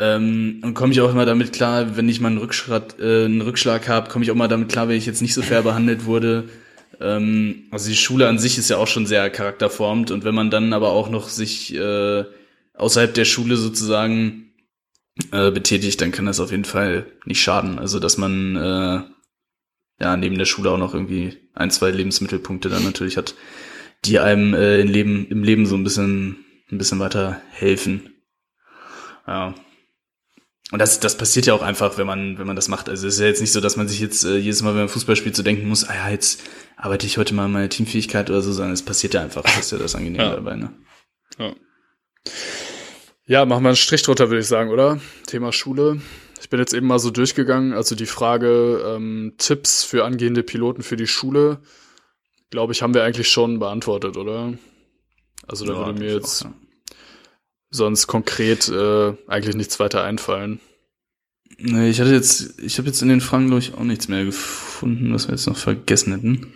ähm, 0.00 0.60
und 0.64 0.72
komme 0.72 0.92
ich 0.92 1.00
auch 1.02 1.10
immer 1.10 1.26
damit 1.26 1.52
klar, 1.52 1.96
wenn 1.96 2.08
ich 2.08 2.20
mal 2.20 2.28
einen 2.28 2.38
Rückschlag, 2.38 2.98
äh, 2.98 3.26
einen 3.26 3.42
Rückschlag 3.42 3.86
habe, 3.86 4.08
komme 4.08 4.24
ich 4.24 4.30
auch 4.30 4.34
mal 4.34 4.48
damit 4.48 4.70
klar, 4.70 4.88
wenn 4.88 4.96
ich 4.96 5.04
jetzt 5.04 5.20
nicht 5.20 5.34
so 5.34 5.42
fair 5.42 5.60
behandelt 5.62 6.06
wurde. 6.06 6.48
Ähm, 7.00 7.64
also 7.70 7.90
die 7.90 7.96
Schule 7.96 8.26
an 8.26 8.38
sich 8.38 8.56
ist 8.56 8.70
ja 8.70 8.78
auch 8.78 8.86
schon 8.86 9.04
sehr 9.04 9.28
charakterformt 9.28 10.10
und 10.10 10.24
wenn 10.24 10.34
man 10.34 10.50
dann 10.50 10.72
aber 10.72 10.90
auch 10.92 11.10
noch 11.10 11.28
sich 11.28 11.74
äh, 11.74 12.24
außerhalb 12.72 13.12
der 13.12 13.26
Schule 13.26 13.56
sozusagen 13.56 14.54
äh, 15.32 15.50
betätigt, 15.50 16.00
dann 16.00 16.12
kann 16.12 16.24
das 16.24 16.40
auf 16.40 16.50
jeden 16.50 16.64
Fall 16.64 17.04
nicht 17.26 17.42
schaden. 17.42 17.78
Also 17.78 17.98
dass 17.98 18.16
man 18.16 18.56
äh, 18.56 19.00
ja 20.02 20.16
neben 20.16 20.38
der 20.38 20.46
Schule 20.46 20.70
auch 20.70 20.78
noch 20.78 20.94
irgendwie 20.94 21.36
ein, 21.52 21.70
zwei 21.70 21.90
Lebensmittelpunkte 21.90 22.70
dann 22.70 22.84
natürlich 22.84 23.18
hat, 23.18 23.34
die 24.06 24.18
einem 24.18 24.54
äh, 24.54 24.80
im 24.80 24.88
Leben, 24.88 25.26
im 25.28 25.42
Leben 25.42 25.66
so 25.66 25.76
ein 25.76 25.84
bisschen, 25.84 26.44
ein 26.72 26.78
bisschen 26.78 27.00
weiter 27.00 27.38
helfen. 27.50 28.14
Ja. 29.26 29.54
Und 30.70 30.78
das, 30.78 31.00
das 31.00 31.16
passiert 31.16 31.46
ja 31.46 31.54
auch 31.54 31.62
einfach, 31.62 31.98
wenn 31.98 32.06
man, 32.06 32.38
wenn 32.38 32.46
man 32.46 32.54
das 32.54 32.68
macht. 32.68 32.88
Also 32.88 33.06
es 33.06 33.14
ist 33.14 33.20
ja 33.20 33.26
jetzt 33.26 33.40
nicht 33.40 33.52
so, 33.52 33.60
dass 33.60 33.76
man 33.76 33.88
sich 33.88 33.98
jetzt 33.98 34.24
äh, 34.24 34.36
jedes 34.36 34.62
Mal, 34.62 34.70
wenn 34.70 34.82
man 34.82 34.88
Fußball 34.88 35.16
spielt, 35.16 35.34
so 35.34 35.42
denken 35.42 35.68
muss, 35.68 35.84
ah 35.84 35.94
ja, 35.94 36.10
jetzt 36.10 36.42
arbeite 36.76 37.06
ich 37.06 37.18
heute 37.18 37.34
mal 37.34 37.48
meine 37.48 37.68
Teamfähigkeit 37.68 38.30
oder 38.30 38.40
so, 38.40 38.52
sondern 38.52 38.72
es 38.72 38.82
passiert 38.82 39.14
ja 39.14 39.22
einfach. 39.22 39.42
Das 39.42 39.58
ist 39.58 39.72
ja 39.72 39.78
das 39.78 39.96
Angenehme 39.96 40.22
ja. 40.22 40.34
dabei, 40.34 40.56
ne? 40.56 40.72
Ja. 41.38 41.54
Ja, 43.26 43.44
machen 43.46 43.62
wir 43.62 43.68
einen 43.70 43.76
Strich 43.76 44.02
drunter, 44.02 44.28
würde 44.28 44.40
ich 44.40 44.46
sagen, 44.46 44.70
oder? 44.70 45.00
Thema 45.26 45.52
Schule. 45.52 46.00
Ich 46.40 46.50
bin 46.50 46.60
jetzt 46.60 46.72
eben 46.72 46.86
mal 46.86 46.98
so 46.98 47.10
durchgegangen. 47.10 47.72
Also 47.72 47.94
die 47.94 48.06
Frage 48.06 48.82
ähm, 48.96 49.34
Tipps 49.38 49.84
für 49.84 50.04
angehende 50.04 50.42
Piloten 50.42 50.82
für 50.82 50.96
die 50.96 51.06
Schule, 51.06 51.60
glaube 52.50 52.72
ich, 52.72 52.82
haben 52.82 52.94
wir 52.94 53.04
eigentlich 53.04 53.28
schon 53.28 53.58
beantwortet, 53.58 54.16
oder? 54.16 54.54
Also 55.46 55.64
da 55.64 55.72
ja, 55.72 55.86
würde 55.86 56.00
mir 56.00 56.14
jetzt 56.14 56.42
auch, 56.42 56.50
ja 56.50 56.54
sonst 57.70 58.06
konkret 58.06 58.68
äh, 58.68 59.14
eigentlich 59.26 59.56
nichts 59.56 59.80
weiter 59.80 60.04
einfallen. 60.04 60.60
Nee, 61.58 61.90
ich 61.90 62.00
hatte 62.00 62.12
jetzt, 62.12 62.58
ich 62.60 62.78
habe 62.78 62.88
jetzt 62.88 63.02
in 63.02 63.08
den 63.08 63.20
Fragen, 63.20 63.46
glaube 63.46 63.60
ich, 63.60 63.74
auch 63.74 63.84
nichts 63.84 64.08
mehr 64.08 64.24
gefunden, 64.24 65.12
was 65.12 65.28
wir 65.28 65.34
jetzt 65.34 65.46
noch 65.46 65.56
vergessen 65.56 66.12
hätten. 66.12 66.54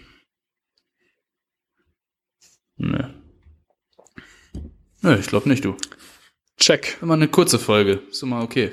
Nee. 2.77 3.05
Nee, 5.03 5.17
ich 5.17 5.27
glaube 5.27 5.49
nicht, 5.49 5.65
du. 5.65 5.77
Check. 6.59 6.99
Immer 7.03 7.15
eine 7.15 7.29
kurze 7.29 7.59
Folge. 7.59 8.01
Ist 8.11 8.23
immer 8.23 8.43
okay. 8.43 8.71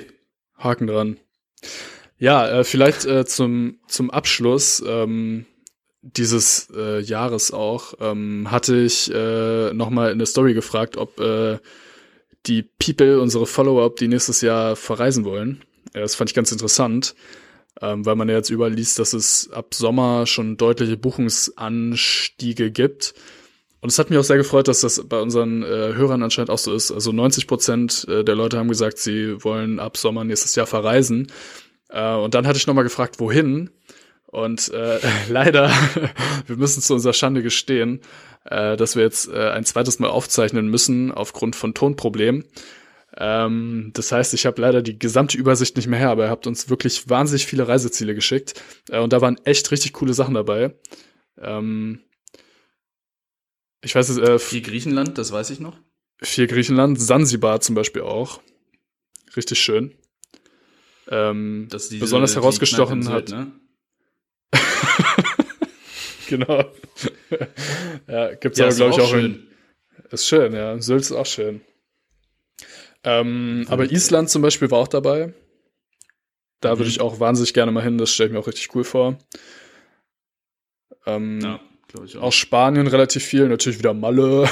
Haken 0.56 0.86
dran. 0.86 1.18
Ja, 2.18 2.48
äh, 2.48 2.64
vielleicht 2.64 3.04
äh, 3.04 3.26
zum, 3.26 3.80
zum 3.88 4.10
Abschluss 4.10 4.82
ähm, 4.86 5.46
dieses 6.00 6.68
äh, 6.74 7.00
Jahres 7.00 7.52
auch 7.52 7.94
ähm, 8.00 8.50
hatte 8.50 8.76
ich 8.76 9.12
äh, 9.12 9.72
nochmal 9.72 10.12
in 10.12 10.18
der 10.18 10.26
Story 10.26 10.54
gefragt, 10.54 10.96
ob 10.96 11.20
äh, 11.20 11.58
die 12.46 12.62
People, 12.62 13.20
unsere 13.20 13.46
Follower, 13.46 13.84
ob 13.84 13.96
die 13.96 14.08
nächstes 14.08 14.40
Jahr 14.40 14.76
verreisen 14.76 15.24
wollen. 15.24 15.62
Das 15.92 16.14
fand 16.14 16.30
ich 16.30 16.34
ganz 16.34 16.50
interessant, 16.50 17.14
ähm, 17.80 18.04
weil 18.04 18.16
man 18.16 18.28
ja 18.28 18.36
jetzt 18.36 18.50
überall 18.50 18.72
liest, 18.72 18.98
dass 18.98 19.12
es 19.12 19.50
ab 19.52 19.74
Sommer 19.74 20.26
schon 20.26 20.56
deutliche 20.56 20.96
Buchungsanstiege 20.96 22.70
gibt. 22.70 23.14
Und 23.80 23.88
es 23.90 23.98
hat 23.98 24.10
mich 24.10 24.18
auch 24.18 24.24
sehr 24.24 24.36
gefreut, 24.36 24.68
dass 24.68 24.80
das 24.80 25.02
bei 25.08 25.20
unseren 25.20 25.62
äh, 25.64 25.66
Hörern 25.94 26.22
anscheinend 26.22 26.50
auch 26.50 26.58
so 26.58 26.72
ist. 26.72 26.92
Also 26.92 27.10
90 27.10 27.48
Prozent 27.48 28.06
äh, 28.08 28.22
der 28.22 28.36
Leute 28.36 28.58
haben 28.58 28.68
gesagt, 28.68 28.98
sie 28.98 29.42
wollen 29.42 29.80
ab 29.80 29.96
Sommer 29.96 30.22
nächstes 30.24 30.54
Jahr 30.54 30.66
verreisen. 30.66 31.32
Äh, 31.88 32.14
und 32.14 32.34
dann 32.34 32.46
hatte 32.46 32.58
ich 32.58 32.66
nochmal 32.68 32.84
gefragt, 32.84 33.18
wohin? 33.18 33.70
Und 34.26 34.72
äh, 34.72 35.00
leider, 35.28 35.70
wir 36.46 36.56
müssen 36.56 36.80
zu 36.80 36.94
unserer 36.94 37.12
Schande 37.12 37.42
gestehen, 37.42 38.00
äh, 38.44 38.76
dass 38.76 38.96
wir 38.96 39.02
jetzt 39.02 39.28
äh, 39.28 39.50
ein 39.50 39.64
zweites 39.64 39.98
Mal 39.98 40.08
aufzeichnen 40.08 40.68
müssen 40.68 41.12
aufgrund 41.12 41.56
von 41.56 41.74
Tonproblemen. 41.74 42.44
Ähm, 43.16 43.90
das 43.94 44.10
heißt, 44.12 44.34
ich 44.34 44.46
habe 44.46 44.60
leider 44.60 44.82
die 44.82 44.98
gesamte 44.98 45.36
Übersicht 45.36 45.76
nicht 45.76 45.86
mehr 45.86 45.98
her, 45.98 46.10
aber 46.10 46.24
ihr 46.24 46.30
habt 46.30 46.46
uns 46.46 46.70
wirklich 46.70 47.08
wahnsinnig 47.08 47.46
viele 47.46 47.68
Reiseziele 47.68 48.14
geschickt. 48.14 48.54
Äh, 48.88 49.00
und 49.00 49.12
da 49.12 49.20
waren 49.20 49.38
echt 49.44 49.70
richtig 49.70 49.92
coole 49.92 50.14
Sachen 50.14 50.34
dabei. 50.34 50.74
Ähm, 51.38 52.00
ich 53.82 53.94
weiß 53.94 54.08
es, 54.08 54.18
äh, 54.18 54.38
Viel 54.38 54.62
Griechenland, 54.62 55.18
das 55.18 55.32
weiß 55.32 55.50
ich 55.50 55.60
noch. 55.60 55.78
Viel 56.22 56.46
Griechenland, 56.46 57.00
Sansibar 57.00 57.60
zum 57.60 57.74
Beispiel 57.74 58.02
auch. 58.02 58.40
Richtig 59.36 59.60
schön. 59.60 59.94
Ähm, 61.08 61.68
besonders 61.68 62.36
herausgestochen 62.36 63.08
hat. 63.08 63.30
Ne? 63.30 63.52
Genau. 66.32 66.64
ja, 68.08 68.34
gibt's 68.34 68.58
ja, 68.58 68.66
aber, 68.66 68.74
glaube 68.74 68.92
ich, 68.92 69.00
auch 69.00 69.10
schön. 69.10 69.24
In, 69.24 69.48
ist 70.10 70.26
schön, 70.26 70.54
ja. 70.54 70.80
Sylt 70.80 71.02
ist 71.02 71.12
auch 71.12 71.26
schön. 71.26 71.60
Ähm, 73.04 73.66
aber 73.68 73.90
Island 73.90 74.30
zum 74.30 74.42
Beispiel 74.42 74.70
war 74.70 74.78
auch 74.78 74.88
dabei. 74.88 75.34
Da 76.60 76.74
mhm. 76.74 76.78
würde 76.78 76.90
ich 76.90 77.00
auch 77.00 77.20
wahnsinnig 77.20 77.52
gerne 77.52 77.72
mal 77.72 77.82
hin, 77.82 77.98
das 77.98 78.12
stelle 78.12 78.28
ich 78.28 78.32
mir 78.32 78.38
auch 78.38 78.46
richtig 78.46 78.74
cool 78.74 78.84
vor. 78.84 79.18
Ähm, 81.06 81.40
ja, 81.40 81.60
glaube 81.88 82.06
ich 82.06 82.16
auch. 82.16 82.22
Auch 82.22 82.32
Spanien 82.32 82.86
relativ 82.86 83.24
viel, 83.24 83.48
natürlich 83.48 83.78
wieder 83.78 83.94
Malle. 83.94 84.48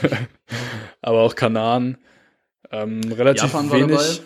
aber 1.02 1.20
auch 1.20 1.34
Kanaren. 1.34 1.98
Ähm, 2.70 3.00
relativ 3.12 3.52
Japan 3.52 3.72
wenig. 3.72 4.22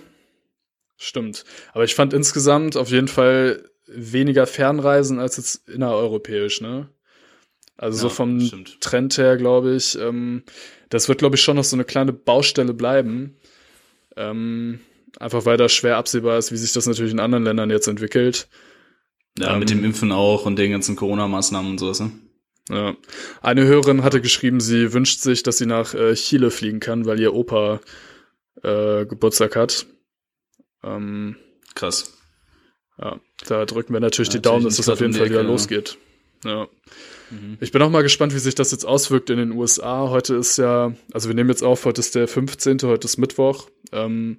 Stimmt. 0.96 1.44
Aber 1.72 1.84
ich 1.84 1.94
fand 1.94 2.12
insgesamt 2.12 2.76
auf 2.76 2.90
jeden 2.90 3.08
Fall 3.08 3.69
weniger 3.92 4.46
Fernreisen 4.46 5.18
als 5.18 5.36
jetzt 5.36 5.68
innereuropäisch, 5.68 6.60
ne? 6.60 6.88
Also 7.76 7.96
ja, 7.96 8.02
so 8.02 8.08
vom 8.10 8.40
stimmt. 8.40 8.80
Trend 8.80 9.16
her, 9.16 9.36
glaube 9.36 9.74
ich, 9.74 9.98
ähm, 9.98 10.42
das 10.90 11.08
wird, 11.08 11.18
glaube 11.18 11.36
ich, 11.36 11.42
schon 11.42 11.56
noch 11.56 11.64
so 11.64 11.76
eine 11.76 11.84
kleine 11.84 12.12
Baustelle 12.12 12.74
bleiben. 12.74 13.36
Ähm, 14.16 14.80
einfach 15.18 15.46
weil 15.46 15.56
das 15.56 15.72
schwer 15.72 15.96
absehbar 15.96 16.38
ist, 16.38 16.52
wie 16.52 16.56
sich 16.56 16.72
das 16.72 16.86
natürlich 16.86 17.12
in 17.12 17.20
anderen 17.20 17.44
Ländern 17.44 17.70
jetzt 17.70 17.88
entwickelt. 17.88 18.48
Ja, 19.38 19.54
ähm, 19.54 19.60
mit 19.60 19.70
dem 19.70 19.84
Impfen 19.84 20.12
auch 20.12 20.46
und 20.46 20.58
den 20.58 20.72
ganzen 20.72 20.96
Corona-Maßnahmen 20.96 21.70
und 21.70 21.78
sowas, 21.78 22.00
ne? 22.00 22.10
Ja. 22.68 22.96
Eine 23.40 23.64
Hörerin 23.66 24.04
hatte 24.04 24.20
geschrieben, 24.20 24.60
sie 24.60 24.92
wünscht 24.92 25.20
sich, 25.20 25.42
dass 25.42 25.58
sie 25.58 25.66
nach 25.66 25.94
äh, 25.94 26.14
Chile 26.14 26.50
fliegen 26.50 26.78
kann, 26.78 27.04
weil 27.04 27.18
ihr 27.18 27.34
Opa 27.34 27.80
äh, 28.62 29.06
Geburtstag 29.06 29.56
hat. 29.56 29.86
Ähm, 30.84 31.36
Krass. 31.74 32.19
Ja, 33.00 33.18
da 33.46 33.64
drücken 33.64 33.92
wir 33.92 34.00
natürlich 34.00 34.28
ja, 34.28 34.34
die 34.34 34.42
Daumen, 34.42 34.64
dass 34.64 34.76
das 34.76 34.88
auf 34.88 35.00
jeden 35.00 35.14
Fall 35.14 35.26
wieder 35.26 35.40
Ecke, 35.40 35.48
losgeht. 35.48 35.96
Ja. 36.44 36.68
Mhm. 37.30 37.56
Ich 37.60 37.72
bin 37.72 37.80
auch 37.82 37.90
mal 37.90 38.02
gespannt, 38.02 38.34
wie 38.34 38.38
sich 38.38 38.54
das 38.54 38.72
jetzt 38.72 38.84
auswirkt 38.84 39.30
in 39.30 39.38
den 39.38 39.52
USA. 39.52 40.08
Heute 40.10 40.34
ist 40.34 40.58
ja, 40.58 40.92
also 41.12 41.28
wir 41.28 41.34
nehmen 41.34 41.50
jetzt 41.50 41.62
auf, 41.62 41.84
heute 41.84 42.00
ist 42.00 42.14
der 42.14 42.28
15., 42.28 42.78
heute 42.84 43.06
ist 43.06 43.16
Mittwoch. 43.16 43.68
Ähm, 43.92 44.38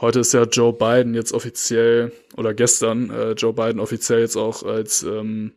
heute 0.00 0.20
ist 0.20 0.32
ja 0.32 0.44
Joe 0.44 0.72
Biden 0.72 1.14
jetzt 1.14 1.32
offiziell, 1.32 2.12
oder 2.36 2.52
gestern, 2.54 3.10
äh, 3.10 3.32
Joe 3.32 3.52
Biden 3.52 3.80
offiziell 3.80 4.20
jetzt 4.20 4.36
auch 4.36 4.64
als 4.64 5.02
ähm, 5.02 5.52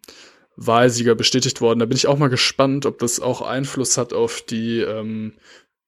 Wahlsieger 0.55 1.15
bestätigt 1.15 1.61
worden. 1.61 1.79
Da 1.79 1.85
bin 1.85 1.97
ich 1.97 2.07
auch 2.07 2.17
mal 2.17 2.27
gespannt, 2.27 2.85
ob 2.85 2.99
das 2.99 3.19
auch 3.19 3.41
Einfluss 3.41 3.97
hat 3.97 4.13
auf 4.13 4.41
die 4.41 4.79
ähm, 4.81 5.33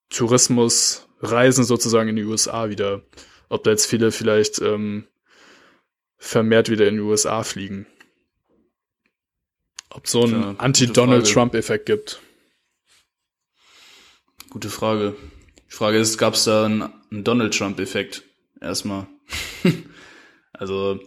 Tourismusreisen 0.10 1.64
sozusagen 1.64 2.10
in 2.10 2.16
die 2.16 2.24
USA 2.24 2.70
wieder. 2.70 3.02
Ob 3.50 3.64
da 3.64 3.72
jetzt 3.72 3.86
viele 3.86 4.12
vielleicht 4.12 4.60
ähm, 4.62 5.06
vermehrt 6.18 6.70
wieder 6.70 6.88
in 6.88 6.96
die 6.96 7.02
USA 7.02 7.44
fliegen. 7.44 7.86
Ob 9.90 10.08
so 10.08 10.24
ein 10.26 10.60
Anti-Donald 10.60 11.32
Trump-Effekt 11.32 11.86
gibt. 11.86 12.20
Gute 14.50 14.70
Frage. 14.70 15.16
Die 15.70 15.74
Frage 15.74 15.98
ist, 15.98 16.18
gab 16.18 16.34
es 16.34 16.44
da 16.44 16.66
einen, 16.66 16.90
einen 17.12 17.24
Donald 17.24 17.58
Trump-Effekt? 17.58 18.24
Erstmal. 18.60 19.08
also, 20.54 21.00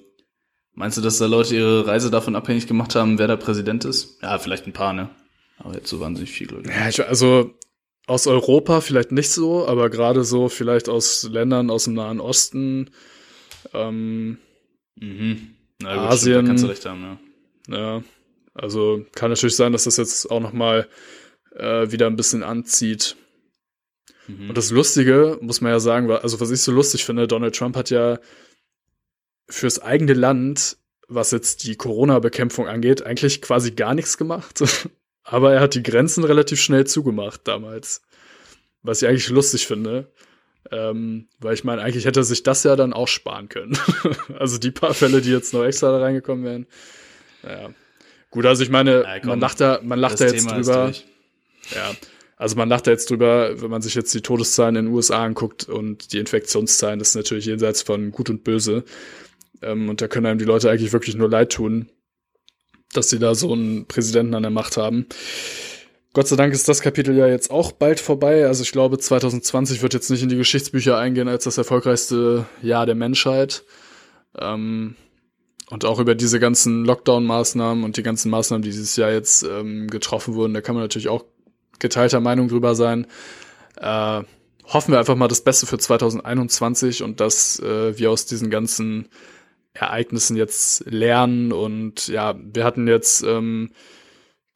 meinst 0.72 0.96
du, 0.96 1.02
dass 1.02 1.18
da 1.18 1.26
Leute 1.26 1.54
ihre 1.54 1.86
Reise 1.86 2.10
davon 2.10 2.36
abhängig 2.36 2.66
gemacht 2.66 2.94
haben, 2.94 3.18
wer 3.18 3.26
da 3.26 3.36
Präsident 3.36 3.84
ist? 3.84 4.22
Ja, 4.22 4.38
vielleicht 4.38 4.66
ein 4.66 4.72
paar, 4.72 4.92
ne? 4.92 5.10
Aber 5.58 5.74
jetzt 5.74 5.88
so 5.88 6.00
wahnsinnig 6.00 6.30
viel, 6.30 6.46
glaube 6.46 6.64
ich. 6.64 6.74
Ja, 6.74 6.88
ich, 6.88 7.06
also 7.06 7.54
aus 8.06 8.26
Europa 8.26 8.80
vielleicht 8.80 9.12
nicht 9.12 9.30
so, 9.30 9.66
aber 9.66 9.90
gerade 9.90 10.24
so 10.24 10.48
vielleicht 10.48 10.88
aus 10.88 11.24
Ländern 11.24 11.70
aus 11.70 11.84
dem 11.84 11.94
Nahen 11.94 12.20
Osten, 12.20 12.90
ähm, 13.74 14.38
Mhm. 15.00 15.54
Na 15.80 15.94
gut, 15.94 16.04
Asien. 16.04 16.34
Stimmt, 16.34 16.48
kannst 16.48 16.64
du 16.64 16.68
recht 16.68 16.86
haben, 16.86 17.18
ja. 17.68 17.76
Ja, 17.76 18.02
also 18.54 19.04
kann 19.14 19.30
natürlich 19.30 19.56
sein, 19.56 19.72
dass 19.72 19.84
das 19.84 19.96
jetzt 19.96 20.30
auch 20.30 20.40
noch 20.40 20.52
mal 20.52 20.88
äh, 21.54 21.90
wieder 21.90 22.06
ein 22.06 22.16
bisschen 22.16 22.42
anzieht. 22.42 23.16
Mhm. 24.26 24.50
Und 24.50 24.58
das 24.58 24.70
Lustige, 24.70 25.38
muss 25.40 25.60
man 25.60 25.72
ja 25.72 25.80
sagen, 25.80 26.10
also 26.10 26.40
was 26.40 26.50
ich 26.50 26.60
so 26.60 26.72
lustig 26.72 27.04
finde, 27.04 27.28
Donald 27.28 27.56
Trump 27.56 27.76
hat 27.76 27.90
ja 27.90 28.18
fürs 29.48 29.80
eigene 29.80 30.14
Land, 30.14 30.76
was 31.08 31.30
jetzt 31.30 31.64
die 31.64 31.76
Corona-Bekämpfung 31.76 32.68
angeht, 32.68 33.02
eigentlich 33.02 33.40
quasi 33.40 33.72
gar 33.72 33.94
nichts 33.94 34.18
gemacht. 34.18 34.62
Aber 35.22 35.52
er 35.52 35.60
hat 35.60 35.74
die 35.74 35.82
Grenzen 35.82 36.24
relativ 36.24 36.60
schnell 36.60 36.86
zugemacht 36.86 37.42
damals. 37.44 38.02
Was 38.82 39.02
ich 39.02 39.08
eigentlich 39.08 39.28
lustig 39.28 39.66
finde. 39.66 40.10
Ähm, 40.70 41.28
weil 41.38 41.54
ich 41.54 41.64
meine, 41.64 41.82
eigentlich 41.82 42.04
hätte 42.04 42.20
er 42.20 42.24
sich 42.24 42.42
das 42.42 42.62
ja 42.64 42.76
dann 42.76 42.92
auch 42.92 43.08
sparen 43.08 43.48
können. 43.48 43.78
also 44.38 44.58
die 44.58 44.70
paar 44.70 44.94
Fälle, 44.94 45.20
die 45.20 45.30
jetzt 45.30 45.54
noch 45.54 45.64
extra 45.64 45.90
da 45.90 45.98
reingekommen 45.98 46.44
wären. 46.44 46.66
Ja. 47.42 47.70
Gut, 48.30 48.44
also 48.44 48.62
ich 48.62 48.70
meine, 48.70 49.02
ja, 49.02 49.20
komm, 49.20 49.30
man 49.30 49.40
lacht 49.40 49.60
da, 49.60 49.80
man 49.82 49.98
lacht 49.98 50.20
da 50.20 50.26
jetzt 50.26 50.46
Thema 50.46 50.60
drüber. 50.60 50.92
Ja. 51.74 51.92
Also 52.36 52.56
man 52.56 52.68
lacht 52.68 52.86
da 52.86 52.90
jetzt 52.90 53.10
drüber, 53.10 53.60
wenn 53.60 53.70
man 53.70 53.82
sich 53.82 53.94
jetzt 53.94 54.14
die 54.14 54.20
Todeszahlen 54.20 54.76
in 54.76 54.86
den 54.86 54.94
USA 54.94 55.24
anguckt 55.24 55.68
und 55.68 56.12
die 56.12 56.18
Infektionszahlen, 56.18 56.98
das 56.98 57.08
ist 57.08 57.14
natürlich 57.16 57.46
jenseits 57.46 57.82
von 57.82 58.12
Gut 58.12 58.30
und 58.30 58.44
Böse. 58.44 58.84
Ähm, 59.62 59.88
und 59.88 60.00
da 60.00 60.08
können 60.08 60.26
einem 60.26 60.38
die 60.38 60.44
Leute 60.44 60.70
eigentlich 60.70 60.92
wirklich 60.92 61.16
nur 61.16 61.28
leid 61.28 61.52
tun, 61.52 61.90
dass 62.92 63.10
sie 63.10 63.18
da 63.18 63.34
so 63.34 63.52
einen 63.52 63.86
Präsidenten 63.86 64.34
an 64.34 64.42
der 64.42 64.50
Macht 64.50 64.76
haben. 64.76 65.06
Gott 66.18 66.26
sei 66.26 66.34
Dank 66.34 66.52
ist 66.52 66.68
das 66.68 66.80
Kapitel 66.80 67.16
ja 67.16 67.28
jetzt 67.28 67.48
auch 67.52 67.70
bald 67.70 68.00
vorbei. 68.00 68.44
Also 68.44 68.64
ich 68.64 68.72
glaube, 68.72 68.98
2020 68.98 69.82
wird 69.82 69.94
jetzt 69.94 70.10
nicht 70.10 70.24
in 70.24 70.28
die 70.28 70.36
Geschichtsbücher 70.36 70.98
eingehen 70.98 71.28
als 71.28 71.44
das 71.44 71.58
erfolgreichste 71.58 72.44
Jahr 72.60 72.86
der 72.86 72.96
Menschheit. 72.96 73.62
Ähm, 74.36 74.96
und 75.70 75.84
auch 75.84 76.00
über 76.00 76.16
diese 76.16 76.40
ganzen 76.40 76.84
Lockdown-Maßnahmen 76.84 77.84
und 77.84 77.98
die 77.98 78.02
ganzen 78.02 78.32
Maßnahmen, 78.32 78.62
die 78.62 78.70
dieses 78.70 78.96
Jahr 78.96 79.12
jetzt 79.12 79.44
ähm, 79.44 79.86
getroffen 79.86 80.34
wurden, 80.34 80.54
da 80.54 80.60
kann 80.60 80.74
man 80.74 80.82
natürlich 80.82 81.06
auch 81.06 81.24
geteilter 81.78 82.18
Meinung 82.18 82.48
drüber 82.48 82.74
sein. 82.74 83.06
Äh, 83.76 84.22
hoffen 84.64 84.90
wir 84.90 84.98
einfach 84.98 85.14
mal 85.14 85.28
das 85.28 85.42
Beste 85.42 85.66
für 85.66 85.78
2021 85.78 87.04
und 87.04 87.20
dass 87.20 87.60
äh, 87.60 87.96
wir 87.96 88.10
aus 88.10 88.26
diesen 88.26 88.50
ganzen 88.50 89.06
Ereignissen 89.72 90.36
jetzt 90.36 90.84
lernen. 90.90 91.52
Und 91.52 92.08
ja, 92.08 92.34
wir 92.42 92.64
hatten 92.64 92.88
jetzt 92.88 93.22
ähm, 93.22 93.70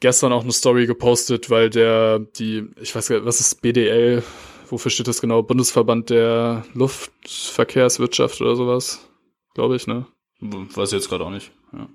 gestern 0.03 0.32
auch 0.32 0.42
eine 0.42 0.53
Story 0.53 0.86
gepostet, 0.86 1.48
weil 1.48 1.70
der, 1.70 2.18
die, 2.18 2.68
ich 2.80 2.94
weiß 2.94 3.09
gar 3.09 3.16
nicht, 3.16 3.24
was 3.24 3.40
ist 3.40 3.62
BDL? 3.62 4.22
Wofür 4.68 4.90
steht 4.90 5.07
das 5.07 5.20
genau? 5.20 5.42
Bundesverband 5.42 6.11
der 6.11 6.66
Luftverkehrswirtschaft 6.74 8.40
oder 8.40 8.57
sowas? 8.57 9.09
Glaube 9.55 9.76
ich, 9.76 9.86
ne? 9.86 10.07
Weiß 10.40 10.90
ich 10.90 10.98
jetzt 10.98 11.09
gerade 11.09 11.24
auch 11.24 11.30
nicht. 11.30 11.53
Ja. 11.72 11.88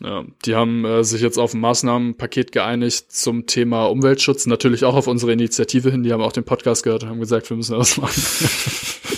Ja, 0.00 0.24
die 0.44 0.54
haben 0.54 0.84
äh, 0.84 1.02
sich 1.02 1.20
jetzt 1.20 1.38
auf 1.38 1.54
ein 1.54 1.60
Maßnahmenpaket 1.60 2.52
geeinigt 2.52 3.10
zum 3.10 3.46
Thema 3.46 3.86
Umweltschutz, 3.86 4.46
natürlich 4.46 4.84
auch 4.84 4.94
auf 4.94 5.08
unsere 5.08 5.32
Initiative 5.32 5.90
hin. 5.90 6.04
Die 6.04 6.12
haben 6.12 6.22
auch 6.22 6.30
den 6.30 6.44
Podcast 6.44 6.84
gehört 6.84 7.02
und 7.02 7.08
haben 7.08 7.18
gesagt, 7.18 7.50
wir 7.50 7.56
müssen 7.56 7.76
das 7.76 7.96
machen. 7.96 8.22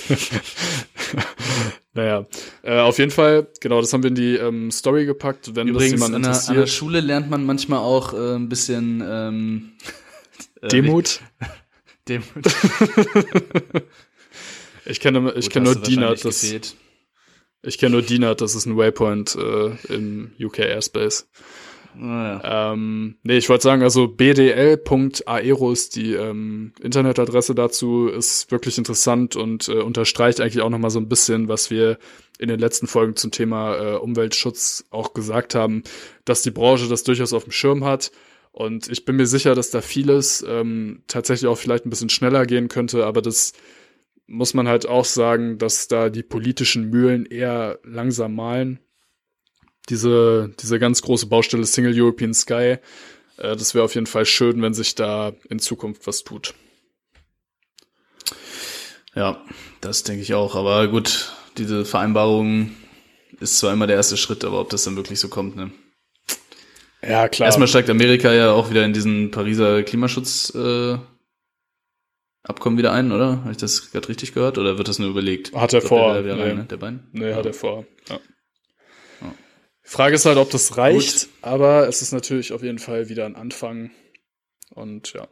naja, 1.95 2.27
äh, 2.63 2.79
auf 2.79 2.99
jeden 2.99 3.11
Fall, 3.11 3.49
genau, 3.61 3.81
das 3.81 3.93
haben 3.93 4.03
wir 4.03 4.09
in 4.09 4.15
die 4.15 4.37
ähm, 4.37 4.71
Story 4.71 5.07
gepackt. 5.07 5.55
Wenn 5.55 5.69
Übrigens, 5.69 5.93
das 5.93 6.01
jemand 6.01 6.15
an 6.15 6.23
der, 6.23 6.31
interessiert. 6.31 6.51
an 6.51 6.61
der 6.63 6.67
Schule 6.67 7.01
lernt 7.01 7.31
man 7.31 7.45
manchmal 7.45 7.79
auch 7.79 8.13
äh, 8.13 8.37
ein 8.37 8.49
bisschen 8.49 9.03
ähm, 9.07 9.73
äh, 10.63 10.69
Demut. 10.69 11.21
Demut. 12.09 12.25
Ich 14.91 15.01
kenne, 15.01 15.33
ich 15.37 15.51
kenne 15.51 15.67
nur 15.67 15.77
DINAT, 15.77 16.25
das, 16.25 16.41
gefehlt. 16.41 16.75
ich 17.63 17.79
kenne 17.79 17.93
nur 17.93 18.03
DINAT, 18.03 18.41
das 18.41 18.55
ist 18.55 18.67
ein 18.67 18.77
Waypoint 18.77 19.37
äh, 19.37 19.95
im 19.95 20.33
UK 20.41 20.61
Airspace. 20.61 21.29
Naja. 21.95 22.73
Ähm, 22.73 23.17
nee, 23.23 23.37
ich 23.37 23.49
wollte 23.49 23.65
sagen, 23.65 23.83
also 23.83 24.09
bdl.aero 24.09 25.73
ist 25.73 25.97
die 25.97 26.13
ähm, 26.15 26.73
Internetadresse 26.81 27.55
dazu, 27.55 28.09
ist 28.09 28.51
wirklich 28.51 28.79
interessant 28.79 29.37
und 29.37 29.69
äh, 29.69 29.81
unterstreicht 29.81 30.41
eigentlich 30.41 30.63
auch 30.63 30.71
nochmal 30.71 30.91
so 30.91 31.01
ein 31.01 31.09
bisschen, 31.09 31.49
was 31.49 31.71
wir 31.71 31.99
in 32.39 32.49
den 32.49 32.61
letzten 32.61 32.87
Folgen 32.87 33.17
zum 33.17 33.31
Thema 33.31 33.77
äh, 33.77 33.97
Umweltschutz 33.97 34.85
auch 34.91 35.13
gesagt 35.15 35.55
haben, 35.55 35.83
dass 36.25 36.43
die 36.43 36.51
Branche 36.51 36.89
das 36.89 37.03
durchaus 37.03 37.33
auf 37.33 37.45
dem 37.45 37.53
Schirm 37.53 37.85
hat. 37.85 38.13
Und 38.53 38.89
ich 38.89 39.05
bin 39.05 39.17
mir 39.17 39.27
sicher, 39.27 39.55
dass 39.55 39.71
da 39.71 39.81
vieles 39.81 40.45
ähm, 40.49 41.03
tatsächlich 41.07 41.49
auch 41.49 41.59
vielleicht 41.59 41.87
ein 41.87 41.91
bisschen 41.91 42.11
schneller 42.11 42.47
gehen 42.47 42.69
könnte, 42.69 43.05
aber 43.05 43.23
das 43.23 43.53
muss 44.27 44.55
man 44.55 44.69
halt 44.69 44.87
auch 44.87 45.05
sagen, 45.05 45.59
dass 45.59 45.89
da 45.89 46.09
die 46.09 46.23
politischen 46.23 46.89
Mühlen 46.89 47.27
eher 47.27 47.79
langsam 47.85 48.35
malen 48.35 48.81
diese, 49.91 50.55
diese 50.61 50.79
ganz 50.79 51.03
große 51.03 51.27
Baustelle 51.27 51.67
Single 51.67 52.01
European 52.01 52.33
Sky. 52.35 52.79
Äh, 53.37 53.57
das 53.57 53.75
wäre 53.75 53.85
auf 53.85 53.95
jeden 53.95 54.07
Fall 54.07 54.25
schön, 54.27 54.63
wenn 54.63 54.75
sich 54.75 54.95
da 54.95 55.33
in 55.49 55.59
Zukunft 55.59 56.07
was 56.07 56.25
tut. 56.25 56.55
Ja, 59.15 59.45
das 59.81 60.05
denke 60.05 60.23
ich 60.23 60.35
auch. 60.35 60.55
Aber 60.55 60.89
gut, 60.89 61.33
diese 61.59 61.85
Vereinbarung 61.85 62.71
ist 63.41 63.59
zwar 63.59 63.73
immer 63.73 63.87
der 63.87 63.97
erste 63.97 64.17
Schritt, 64.17 64.45
aber 64.45 64.61
ob 64.61 64.71
das 64.71 64.85
dann 64.85 64.97
wirklich 64.97 65.19
so 65.19 65.29
kommt, 65.29 65.57
ne? 65.57 65.71
Ja, 67.03 67.29
klar. 67.29 67.47
Erstmal 67.47 67.67
steigt 67.67 67.89
Amerika 67.89 68.33
ja 68.33 68.53
auch 68.53 68.71
wieder 68.71 68.85
in 68.85 68.93
diesen 68.93 69.31
Pariser 69.31 69.83
Klimaschutz 69.83 70.55
äh, 70.55 70.99
Abkommen 72.43 72.79
wieder 72.79 72.93
ein, 72.93 73.13
oder? 73.13 73.41
Habe 73.43 73.51
ich 73.51 73.59
das 73.59 73.91
gerade 73.93 74.09
richtig 74.09 74.33
gehört? 74.33 74.57
Oder 74.57 74.79
wird 74.79 74.89
das 74.89 74.99
nur 74.99 75.11
überlegt? 75.11 75.55
Hat 75.55 75.75
er 75.75 75.83
vor, 75.83 76.15
Der, 76.15 76.25
wieder 76.25 76.37
nee. 76.37 76.43
rein, 76.43 76.57
ne? 76.57 76.65
der 76.65 76.77
Bein? 76.79 77.07
nee, 77.13 77.35
hat 77.35 77.45
er 77.45 77.53
vor. 77.53 77.85
Ja. 78.09 78.15
Ja. 78.15 78.21
Frage 79.91 80.15
ist 80.15 80.25
halt, 80.25 80.39
ob 80.39 80.51
das 80.51 80.77
reicht, 80.77 81.27
aber 81.43 81.89
es 81.89 82.01
ist 82.01 82.13
natürlich 82.13 82.53
auf 82.53 82.63
jeden 82.63 82.79
Fall 82.79 83.09
wieder 83.09 83.27
ein 83.27 83.35
Anfang. 83.35 83.91
Und 84.73 85.13
ja. 85.15 85.27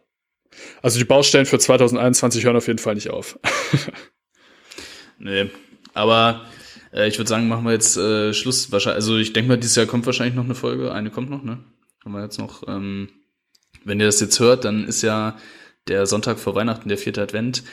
Also 0.82 0.98
die 0.98 1.04
Baustellen 1.04 1.46
für 1.46 1.60
2021 1.60 2.44
hören 2.44 2.56
auf 2.56 2.66
jeden 2.66 2.80
Fall 2.80 2.96
nicht 2.96 3.10
auf. 3.10 3.38
Nee. 5.20 5.50
Aber 5.94 6.46
äh, 6.92 7.08
ich 7.08 7.18
würde 7.18 7.28
sagen, 7.28 7.48
machen 7.48 7.64
wir 7.64 7.72
jetzt 7.72 7.96
äh, 7.96 8.32
Schluss. 8.32 8.70
Wahrscheinlich, 8.70 8.96
also 8.96 9.16
ich 9.16 9.32
denke 9.32 9.48
mal, 9.48 9.58
dieses 9.58 9.74
Jahr 9.74 9.86
kommt 9.86 10.06
wahrscheinlich 10.06 10.36
noch 10.36 10.44
eine 10.44 10.54
Folge. 10.54 10.92
Eine 10.92 11.10
kommt 11.10 11.28
noch, 11.28 11.42
ne? 11.42 11.58
Haben 12.04 12.12
wir 12.12 12.22
jetzt 12.22 12.38
noch. 12.38 12.62
Ähm, 12.68 13.08
wenn 13.84 13.98
ihr 13.98 14.06
das 14.06 14.20
jetzt 14.20 14.38
hört, 14.38 14.64
dann 14.64 14.86
ist 14.86 15.02
ja 15.02 15.36
der 15.88 16.06
Sonntag 16.06 16.38
vor 16.38 16.54
Weihnachten, 16.54 16.88
der 16.88 16.98
vierte 16.98 17.20
Advent. 17.20 17.64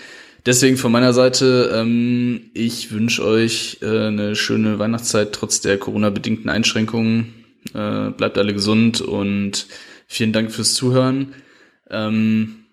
Deswegen 0.46 0.78
von 0.78 0.92
meiner 0.92 1.14
Seite, 1.14 1.72
ähm, 1.74 2.52
ich 2.54 2.92
wünsche 2.92 3.26
euch 3.26 3.80
äh, 3.82 4.08
eine 4.08 4.36
schöne 4.36 4.78
Weihnachtszeit 4.78 5.34
trotz 5.34 5.62
der 5.62 5.80
Corona-bedingten 5.80 6.50
Einschränkungen. 6.50 7.34
Äh, 7.74 8.12
bleibt 8.12 8.38
alle 8.38 8.54
gesund 8.54 9.02
und 9.02 9.66
vielen 10.08 10.34
Dank 10.34 10.52
fürs 10.52 10.76
Zuhören. 10.76 11.34
Ähm, 11.90 12.66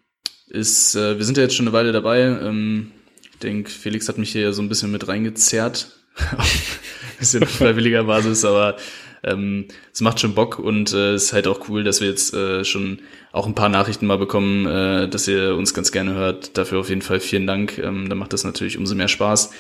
ist, 0.49 0.95
äh, 0.97 1.17
wir 1.17 1.25
sind 1.25 1.39
ja 1.39 1.45
jetzt 1.45 1.55
schon 1.55 1.67
eine 1.67 1.73
Weile 1.73 1.93
dabei. 1.93 2.21
Ähm, 2.21 2.91
ich 3.31 3.39
denke, 3.39 3.71
Felix 3.71 4.07
hat 4.07 4.19
mich 4.19 4.33
hier 4.33 4.53
so 4.53 4.61
ein 4.61 4.69
bisschen 4.69 4.93
mit 4.93 5.09
reingezerrt. 5.09 5.89
bisschen 7.19 7.43
auf 7.43 7.51
freiwilliger 7.51 8.05
Basis, 8.05 8.45
aber 8.45 8.77
ähm, 9.25 9.67
es 9.93 10.01
macht 10.01 10.21
schon 10.21 10.35
Bock 10.35 10.59
und 10.59 10.93
äh, 10.93 11.15
ist 11.15 11.33
halt 11.33 11.47
auch 11.47 11.69
cool, 11.69 11.85
dass 11.85 12.01
wir 12.01 12.09
jetzt 12.09 12.35
äh, 12.35 12.65
schon 12.65 13.01
auch 13.31 13.47
ein 13.47 13.55
paar 13.55 13.69
Nachrichten 13.69 14.07
mal 14.07 14.19
bekommen, 14.19 14.67
äh, 14.67 15.09
dass 15.09 15.29
ihr 15.29 15.55
uns 15.55 15.75
ganz 15.75 15.93
gerne 15.93 16.15
hört. 16.15 16.57
Dafür 16.59 16.81
auf 16.81 16.89
jeden 16.89 17.03
Fall 17.03 17.21
vielen 17.21 17.47
Dank. 17.47 17.79
Ähm, 17.79 18.09
dann 18.09 18.19
macht 18.19 18.33
das 18.33 18.45
natürlich 18.45 18.79
umso 18.79 18.95
mehr 18.95 19.09
Spaß. 19.09 19.53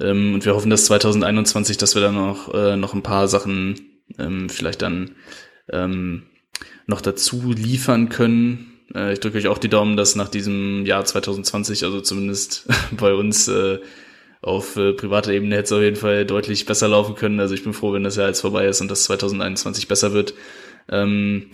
Ähm, 0.00 0.34
und 0.34 0.44
wir 0.44 0.54
hoffen, 0.54 0.70
dass 0.70 0.86
2021, 0.86 1.76
dass 1.76 1.94
wir 1.94 2.02
dann 2.02 2.14
noch, 2.14 2.52
äh, 2.54 2.76
noch 2.76 2.94
ein 2.94 3.02
paar 3.02 3.28
Sachen 3.28 3.80
ähm, 4.18 4.48
vielleicht 4.48 4.82
dann 4.82 5.12
ähm, 5.70 6.22
noch 6.86 7.00
dazu 7.00 7.52
liefern 7.52 8.08
können. 8.08 8.72
Äh, 8.94 9.12
ich 9.12 9.20
drücke 9.20 9.38
euch 9.38 9.48
auch 9.48 9.58
die 9.58 9.68
Daumen, 9.68 9.96
dass 9.96 10.16
nach 10.16 10.28
diesem 10.28 10.86
Jahr 10.86 11.04
2020, 11.04 11.84
also 11.84 12.00
zumindest 12.00 12.66
bei 12.92 13.12
uns 13.12 13.48
äh, 13.48 13.78
auf 14.40 14.76
äh, 14.76 14.92
privater 14.92 15.32
Ebene 15.32 15.56
hätte 15.56 15.64
es 15.66 15.72
auf 15.72 15.80
jeden 15.82 15.96
Fall 15.96 16.24
deutlich 16.24 16.64
besser 16.66 16.88
laufen 16.88 17.14
können. 17.14 17.40
Also 17.40 17.54
ich 17.54 17.64
bin 17.64 17.72
froh, 17.72 17.92
wenn 17.92 18.04
das 18.04 18.16
Jahr 18.16 18.28
jetzt 18.28 18.40
vorbei 18.40 18.66
ist 18.66 18.80
und 18.80 18.88
das 18.90 19.04
2021 19.04 19.88
besser 19.88 20.12
wird. 20.12 20.34
Ähm, 20.88 21.50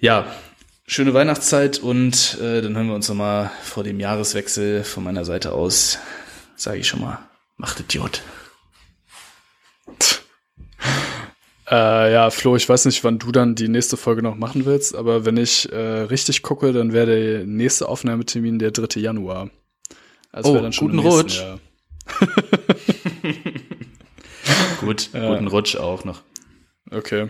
ja, 0.00 0.26
schöne 0.86 1.14
Weihnachtszeit 1.14 1.78
und 1.78 2.38
äh, 2.40 2.62
dann 2.62 2.74
hören 2.76 2.88
wir 2.88 2.94
uns 2.94 3.08
nochmal 3.08 3.50
vor 3.62 3.84
dem 3.84 4.00
Jahreswechsel 4.00 4.84
von 4.84 5.04
meiner 5.04 5.24
Seite 5.24 5.52
aus. 5.52 5.98
Sage 6.56 6.78
ich 6.78 6.88
schon 6.88 7.00
mal, 7.00 7.18
macht 7.56 7.78
Idiot. 7.80 8.22
Äh, 11.70 12.12
ja, 12.12 12.30
Flo, 12.30 12.56
ich 12.56 12.68
weiß 12.68 12.86
nicht, 12.86 13.04
wann 13.04 13.18
du 13.18 13.30
dann 13.30 13.54
die 13.54 13.68
nächste 13.68 13.96
Folge 13.98 14.22
noch 14.22 14.36
machen 14.36 14.64
willst, 14.64 14.94
aber 14.94 15.26
wenn 15.26 15.36
ich 15.36 15.70
äh, 15.70 15.76
richtig 15.76 16.42
gucke, 16.42 16.72
dann 16.72 16.92
wäre 16.92 17.06
der 17.06 17.44
nächste 17.44 17.88
Aufnahmetermin 17.88 18.58
der 18.58 18.70
3. 18.70 19.00
Januar. 19.00 19.50
Also 20.32 20.50
Oh, 20.50 20.54
wär 20.54 20.62
dann 20.62 20.72
schon 20.72 20.88
guten 20.88 21.00
Rutsch. 21.00 21.40
Jahr. 21.40 21.60
Gut, 24.80 25.10
Ja. 25.12 25.30
guten 25.30 25.48
Rutsch 25.48 25.76
auch 25.76 26.04
noch. 26.04 26.22
Okay. 26.90 27.28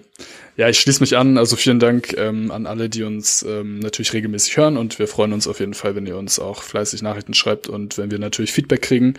Ja, 0.57 0.68
ich 0.68 0.79
schließe 0.79 1.01
mich 1.01 1.16
an. 1.16 1.37
Also 1.37 1.57
vielen 1.57 1.81
Dank 1.81 2.14
ähm, 2.16 2.51
an 2.51 2.66
alle, 2.66 2.89
die 2.89 3.03
uns 3.03 3.43
ähm, 3.43 3.81
natürlich 3.81 4.12
regelmäßig 4.12 4.57
hören 4.57 4.76
und 4.76 4.99
wir 4.99 5.09
freuen 5.09 5.33
uns 5.33 5.49
auf 5.49 5.61
jeden 5.61 5.74
Fall, 5.74 5.97
wenn 5.97 6.07
ihr 6.07 6.16
uns 6.16 6.39
auch 6.39 6.62
fleißig 6.62 7.03
Nachrichten 7.03 7.35
schreibt 7.35 7.68
und 7.68 7.99
wenn 7.99 8.11
wir 8.11 8.18
natürlich 8.18 8.53
Feedback 8.53 8.83
kriegen. 8.83 9.14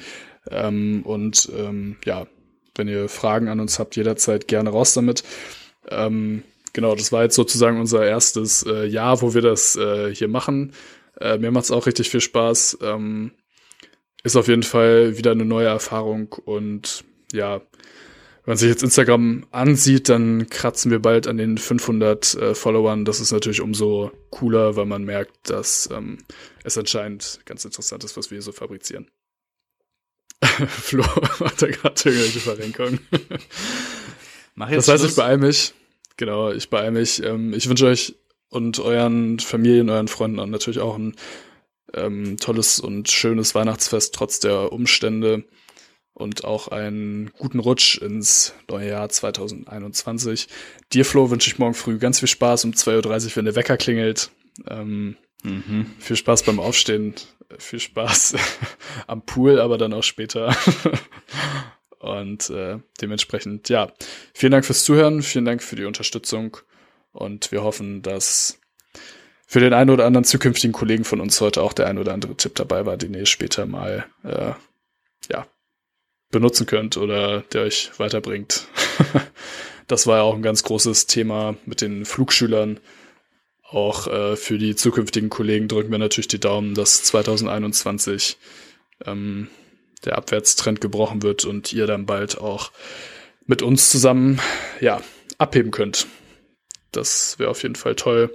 Ähm, 0.50 1.02
und 1.04 1.50
ähm, 1.58 1.98
ja, 2.06 2.28
wenn 2.76 2.88
ihr 2.88 3.10
Fragen 3.10 3.50
an 3.50 3.60
uns 3.60 3.80
habt, 3.80 3.96
jederzeit 3.98 4.48
gerne 4.48 4.70
raus 4.70 4.94
damit. 4.94 5.24
Ähm, 5.90 6.44
genau, 6.72 6.96
das 6.96 7.12
war 7.12 7.24
jetzt 7.24 7.36
sozusagen 7.36 7.80
unser 7.80 8.06
erstes 8.06 8.64
äh, 8.64 8.86
Jahr, 8.86 9.22
wo 9.22 9.34
wir 9.34 9.42
das 9.42 9.76
äh, 9.76 10.14
hier 10.16 10.30
machen. 10.30 10.72
Äh, 11.20 11.38
mir 11.38 11.52
macht's 11.52 11.72
auch 11.72 11.86
richtig 11.86 12.10
viel 12.10 12.22
Spaß. 12.22 12.78
Ähm, 12.82 13.32
ist 14.24 14.36
auf 14.36 14.48
jeden 14.48 14.64
Fall 14.64 15.18
wieder 15.18 15.32
eine 15.32 15.46
neue 15.46 15.68
Erfahrung 15.68 16.34
und 16.46 17.04
ja, 17.32 17.62
wenn 18.50 18.54
man 18.54 18.58
sich 18.58 18.70
jetzt 18.70 18.84
Instagram 18.84 19.46
ansieht, 19.52 20.10
dann 20.10 20.50
kratzen 20.50 20.92
wir 20.92 21.00
bald 21.00 21.28
an 21.28 21.38
den 21.38 21.58
500 21.58 22.34
äh, 22.34 22.56
Followern. 22.56 23.06
Das 23.06 23.20
ist 23.20 23.32
natürlich 23.32 23.62
umso 23.62 24.12
cooler, 24.32 24.76
weil 24.76 24.86
man 24.86 25.04
merkt, 25.04 25.50
dass 25.50 25.88
ähm, 25.92 26.18
es 26.64 26.78
anscheinend 26.78 27.42
ganz 27.46 27.64
interessant 27.64 28.04
ist, 28.04 28.18
was 28.18 28.32
wir 28.32 28.38
hier 28.38 28.42
so 28.42 28.52
fabrizieren. 28.52 29.12
Flo 30.68 31.04
hat 31.42 31.62
da 31.62 31.68
gerade 31.68 32.02
irgendwelche 32.06 32.40
Verrenkungen. 32.40 33.00
Mach 34.56 34.72
Das 34.72 34.88
heißt, 34.88 35.06
ich 35.06 35.16
beeile 35.16 35.38
mich. 35.38 35.74
Genau, 36.18 36.52
ich 36.52 36.70
beeile 36.70 36.92
mich. 36.92 37.22
Ähm, 37.24 37.54
ich 37.54 37.70
wünsche 37.70 37.86
euch 37.86 38.16
und 38.50 38.80
euren 38.80 39.40
Familien, 39.40 39.90
euren 39.90 40.08
Freunden 40.08 40.40
und 40.40 40.50
natürlich 40.50 40.80
auch 40.80 40.98
ein 40.98 41.16
ähm, 41.94 42.38
tolles 42.38 42.80
und 42.80 43.10
schönes 43.10 43.56
Weihnachtsfest 43.56 44.14
trotz 44.16 44.40
der 44.40 44.72
Umstände. 44.72 45.44
und 46.14 46.44
auch 46.44 46.68
einen 46.68 47.32
guten 47.38 47.60
Rutsch 47.60 47.98
ins 47.98 48.54
neue 48.70 48.90
Jahr 48.90 49.08
2021. 49.08 50.50
Dir, 50.92 51.06
Flo, 51.06 51.32
wünsche 51.32 51.50
ich 51.50 51.60
morgen 51.60 51.74
früh 51.74 51.98
ganz 51.98 52.20
viel 52.20 52.28
Spaß 52.28 52.66
um 52.66 52.72
2.30 52.72 53.26
Uhr, 53.26 53.36
wenn 53.38 53.46
der 53.46 53.56
Wecker 53.56 53.78
klingelt. 53.78 54.30
Ähm, 54.68 55.16
mhm. 55.44 55.86
Viel 56.00 56.18
Spaß 56.18 56.44
beim 56.44 56.60
Aufstehen, 56.60 57.16
viel 57.58 57.80
Spaß 57.80 58.36
am 59.08 59.26
Pool, 59.26 59.62
aber 59.62 59.78
dann 59.78 59.94
auch 59.94 60.04
später. 60.04 60.54
und 62.00 62.50
äh, 62.50 62.80
dementsprechend, 63.02 63.70
ja, 63.70 63.94
vielen 64.34 64.52
Dank 64.52 64.66
fürs 64.66 64.84
Zuhören, 64.84 65.22
vielen 65.22 65.46
Dank 65.46 65.64
für 65.64 65.78
die 65.78 65.86
Unterstützung 65.86 66.58
und 67.12 67.52
wir 67.52 67.64
hoffen, 67.64 68.02
dass 68.02 68.59
für 69.52 69.60
den 69.60 69.74
einen 69.74 69.90
oder 69.90 70.06
anderen 70.06 70.26
zukünftigen 70.26 70.74
Kollegen 70.74 71.04
von 71.04 71.20
uns 71.20 71.42
heute 71.42 71.64
auch 71.64 71.74
der 71.74 71.88
ein 71.88 71.98
oder 71.98 72.14
andere 72.14 72.36
Tipp 72.36 72.54
dabei 72.54 72.86
war, 72.86 72.98
den 72.98 73.16
ihr 73.16 73.26
später 73.26 73.66
mal 73.66 74.06
äh, 74.24 74.52
ja, 75.28 75.48
benutzen 76.30 76.68
könnt 76.68 76.98
oder 76.98 77.42
der 77.42 77.64
euch 77.64 77.90
weiterbringt. 77.98 78.68
das 79.88 80.06
war 80.06 80.18
ja 80.18 80.22
auch 80.22 80.36
ein 80.36 80.44
ganz 80.44 80.62
großes 80.62 81.08
Thema 81.08 81.56
mit 81.66 81.82
den 81.82 82.06
Flugschülern. 82.06 82.80
Auch 83.64 84.06
äh, 84.06 84.36
für 84.36 84.60
die 84.60 84.76
zukünftigen 84.76 85.32
Kollegen 85.32 85.68
drücken 85.68 85.90
wir 85.90 85.98
natürlich 85.98 86.28
die 86.28 86.40
Daumen, 86.40 86.76
dass 86.76 87.02
2021 87.06 88.38
ähm, 89.08 89.48
der 90.06 90.16
Abwärtstrend 90.16 90.80
gebrochen 90.80 91.24
wird 91.24 91.46
und 91.46 91.74
ihr 91.74 91.88
dann 91.88 92.06
bald 92.06 92.38
auch 92.38 92.72
mit 93.48 93.64
uns 93.64 93.90
zusammen 93.90 94.40
ja 94.80 95.02
abheben 95.40 95.72
könnt. 95.72 96.06
Das 96.92 97.40
wäre 97.40 97.50
auf 97.50 97.64
jeden 97.64 97.76
Fall 97.76 97.96
toll. 97.96 98.30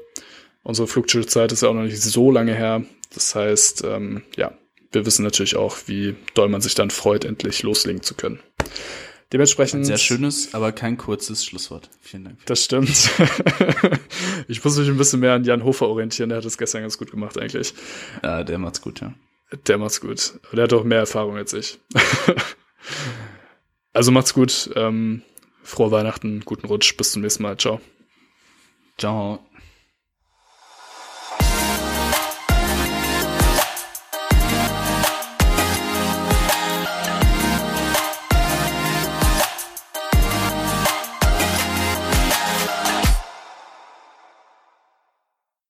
Unsere 0.65 0.89
Flugschulzeit 0.89 1.53
ist 1.53 1.62
ja 1.62 1.69
auch 1.69 1.75
noch 1.75 1.83
nicht 1.83 2.03
so 2.03 2.31
lange 2.31 2.55
her. 2.55 2.83
Das 3.12 3.35
heißt, 3.35 3.85
ähm, 3.85 4.23
ja, 4.37 4.53
wir 4.91 5.07
wissen 5.07 5.23
natürlich 5.23 5.57
auch, 5.57 5.77
wie 5.87 6.17
doll 6.35 6.49
man 6.49 6.62
sich 6.62 6.75
dann 6.75 6.91
freut, 6.91 7.25
endlich 7.25 7.62
loslegen 7.62 8.03
zu 8.03 8.15
können. 8.15 8.41
Dementsprechend. 9.33 9.83
Ein 9.83 9.85
sehr 9.85 9.99
schönes, 9.99 10.55
aber 10.55 10.73
kein 10.73 10.97
kurzes 10.97 11.45
Schlusswort. 11.45 11.91
Vielen 12.01 12.25
Dank. 12.25 12.47
Das 12.47 12.65
stimmt. 12.65 12.89
ich 14.49 14.65
muss 14.65 14.79
mich 14.79 14.89
ein 14.89 14.97
bisschen 14.97 15.21
mehr 15.21 15.35
an 15.35 15.45
Jan 15.45 15.65
Hofer 15.65 15.89
orientieren. 15.89 16.29
Der 16.31 16.39
hat 16.39 16.45
das 16.45 16.57
gestern 16.57 16.83
ganz 16.83 16.99
gut 16.99 17.11
gemacht, 17.11 17.39
eigentlich. 17.39 17.75
Ja, 18.23 18.43
der 18.43 18.59
macht's 18.59 18.81
gut, 18.81 19.01
ja. 19.01 19.12
Der 19.67 19.79
macht's 19.79 20.01
gut. 20.01 20.39
Aber 20.47 20.57
der 20.57 20.65
hat 20.65 20.73
auch 20.73 20.85
mehr 20.85 21.01
Erfahrung 21.01 21.37
als 21.37 21.53
ich. 21.53 21.79
also 23.93 24.12
macht's 24.12 24.35
gut. 24.35 24.71
Ähm, 24.77 25.23
frohe 25.62 25.91
Weihnachten, 25.91 26.41
guten 26.45 26.67
Rutsch. 26.67 26.97
Bis 26.97 27.12
zum 27.12 27.23
nächsten 27.23 27.43
Mal. 27.43 27.57
Ciao. 27.57 27.81
Ciao. 28.99 29.45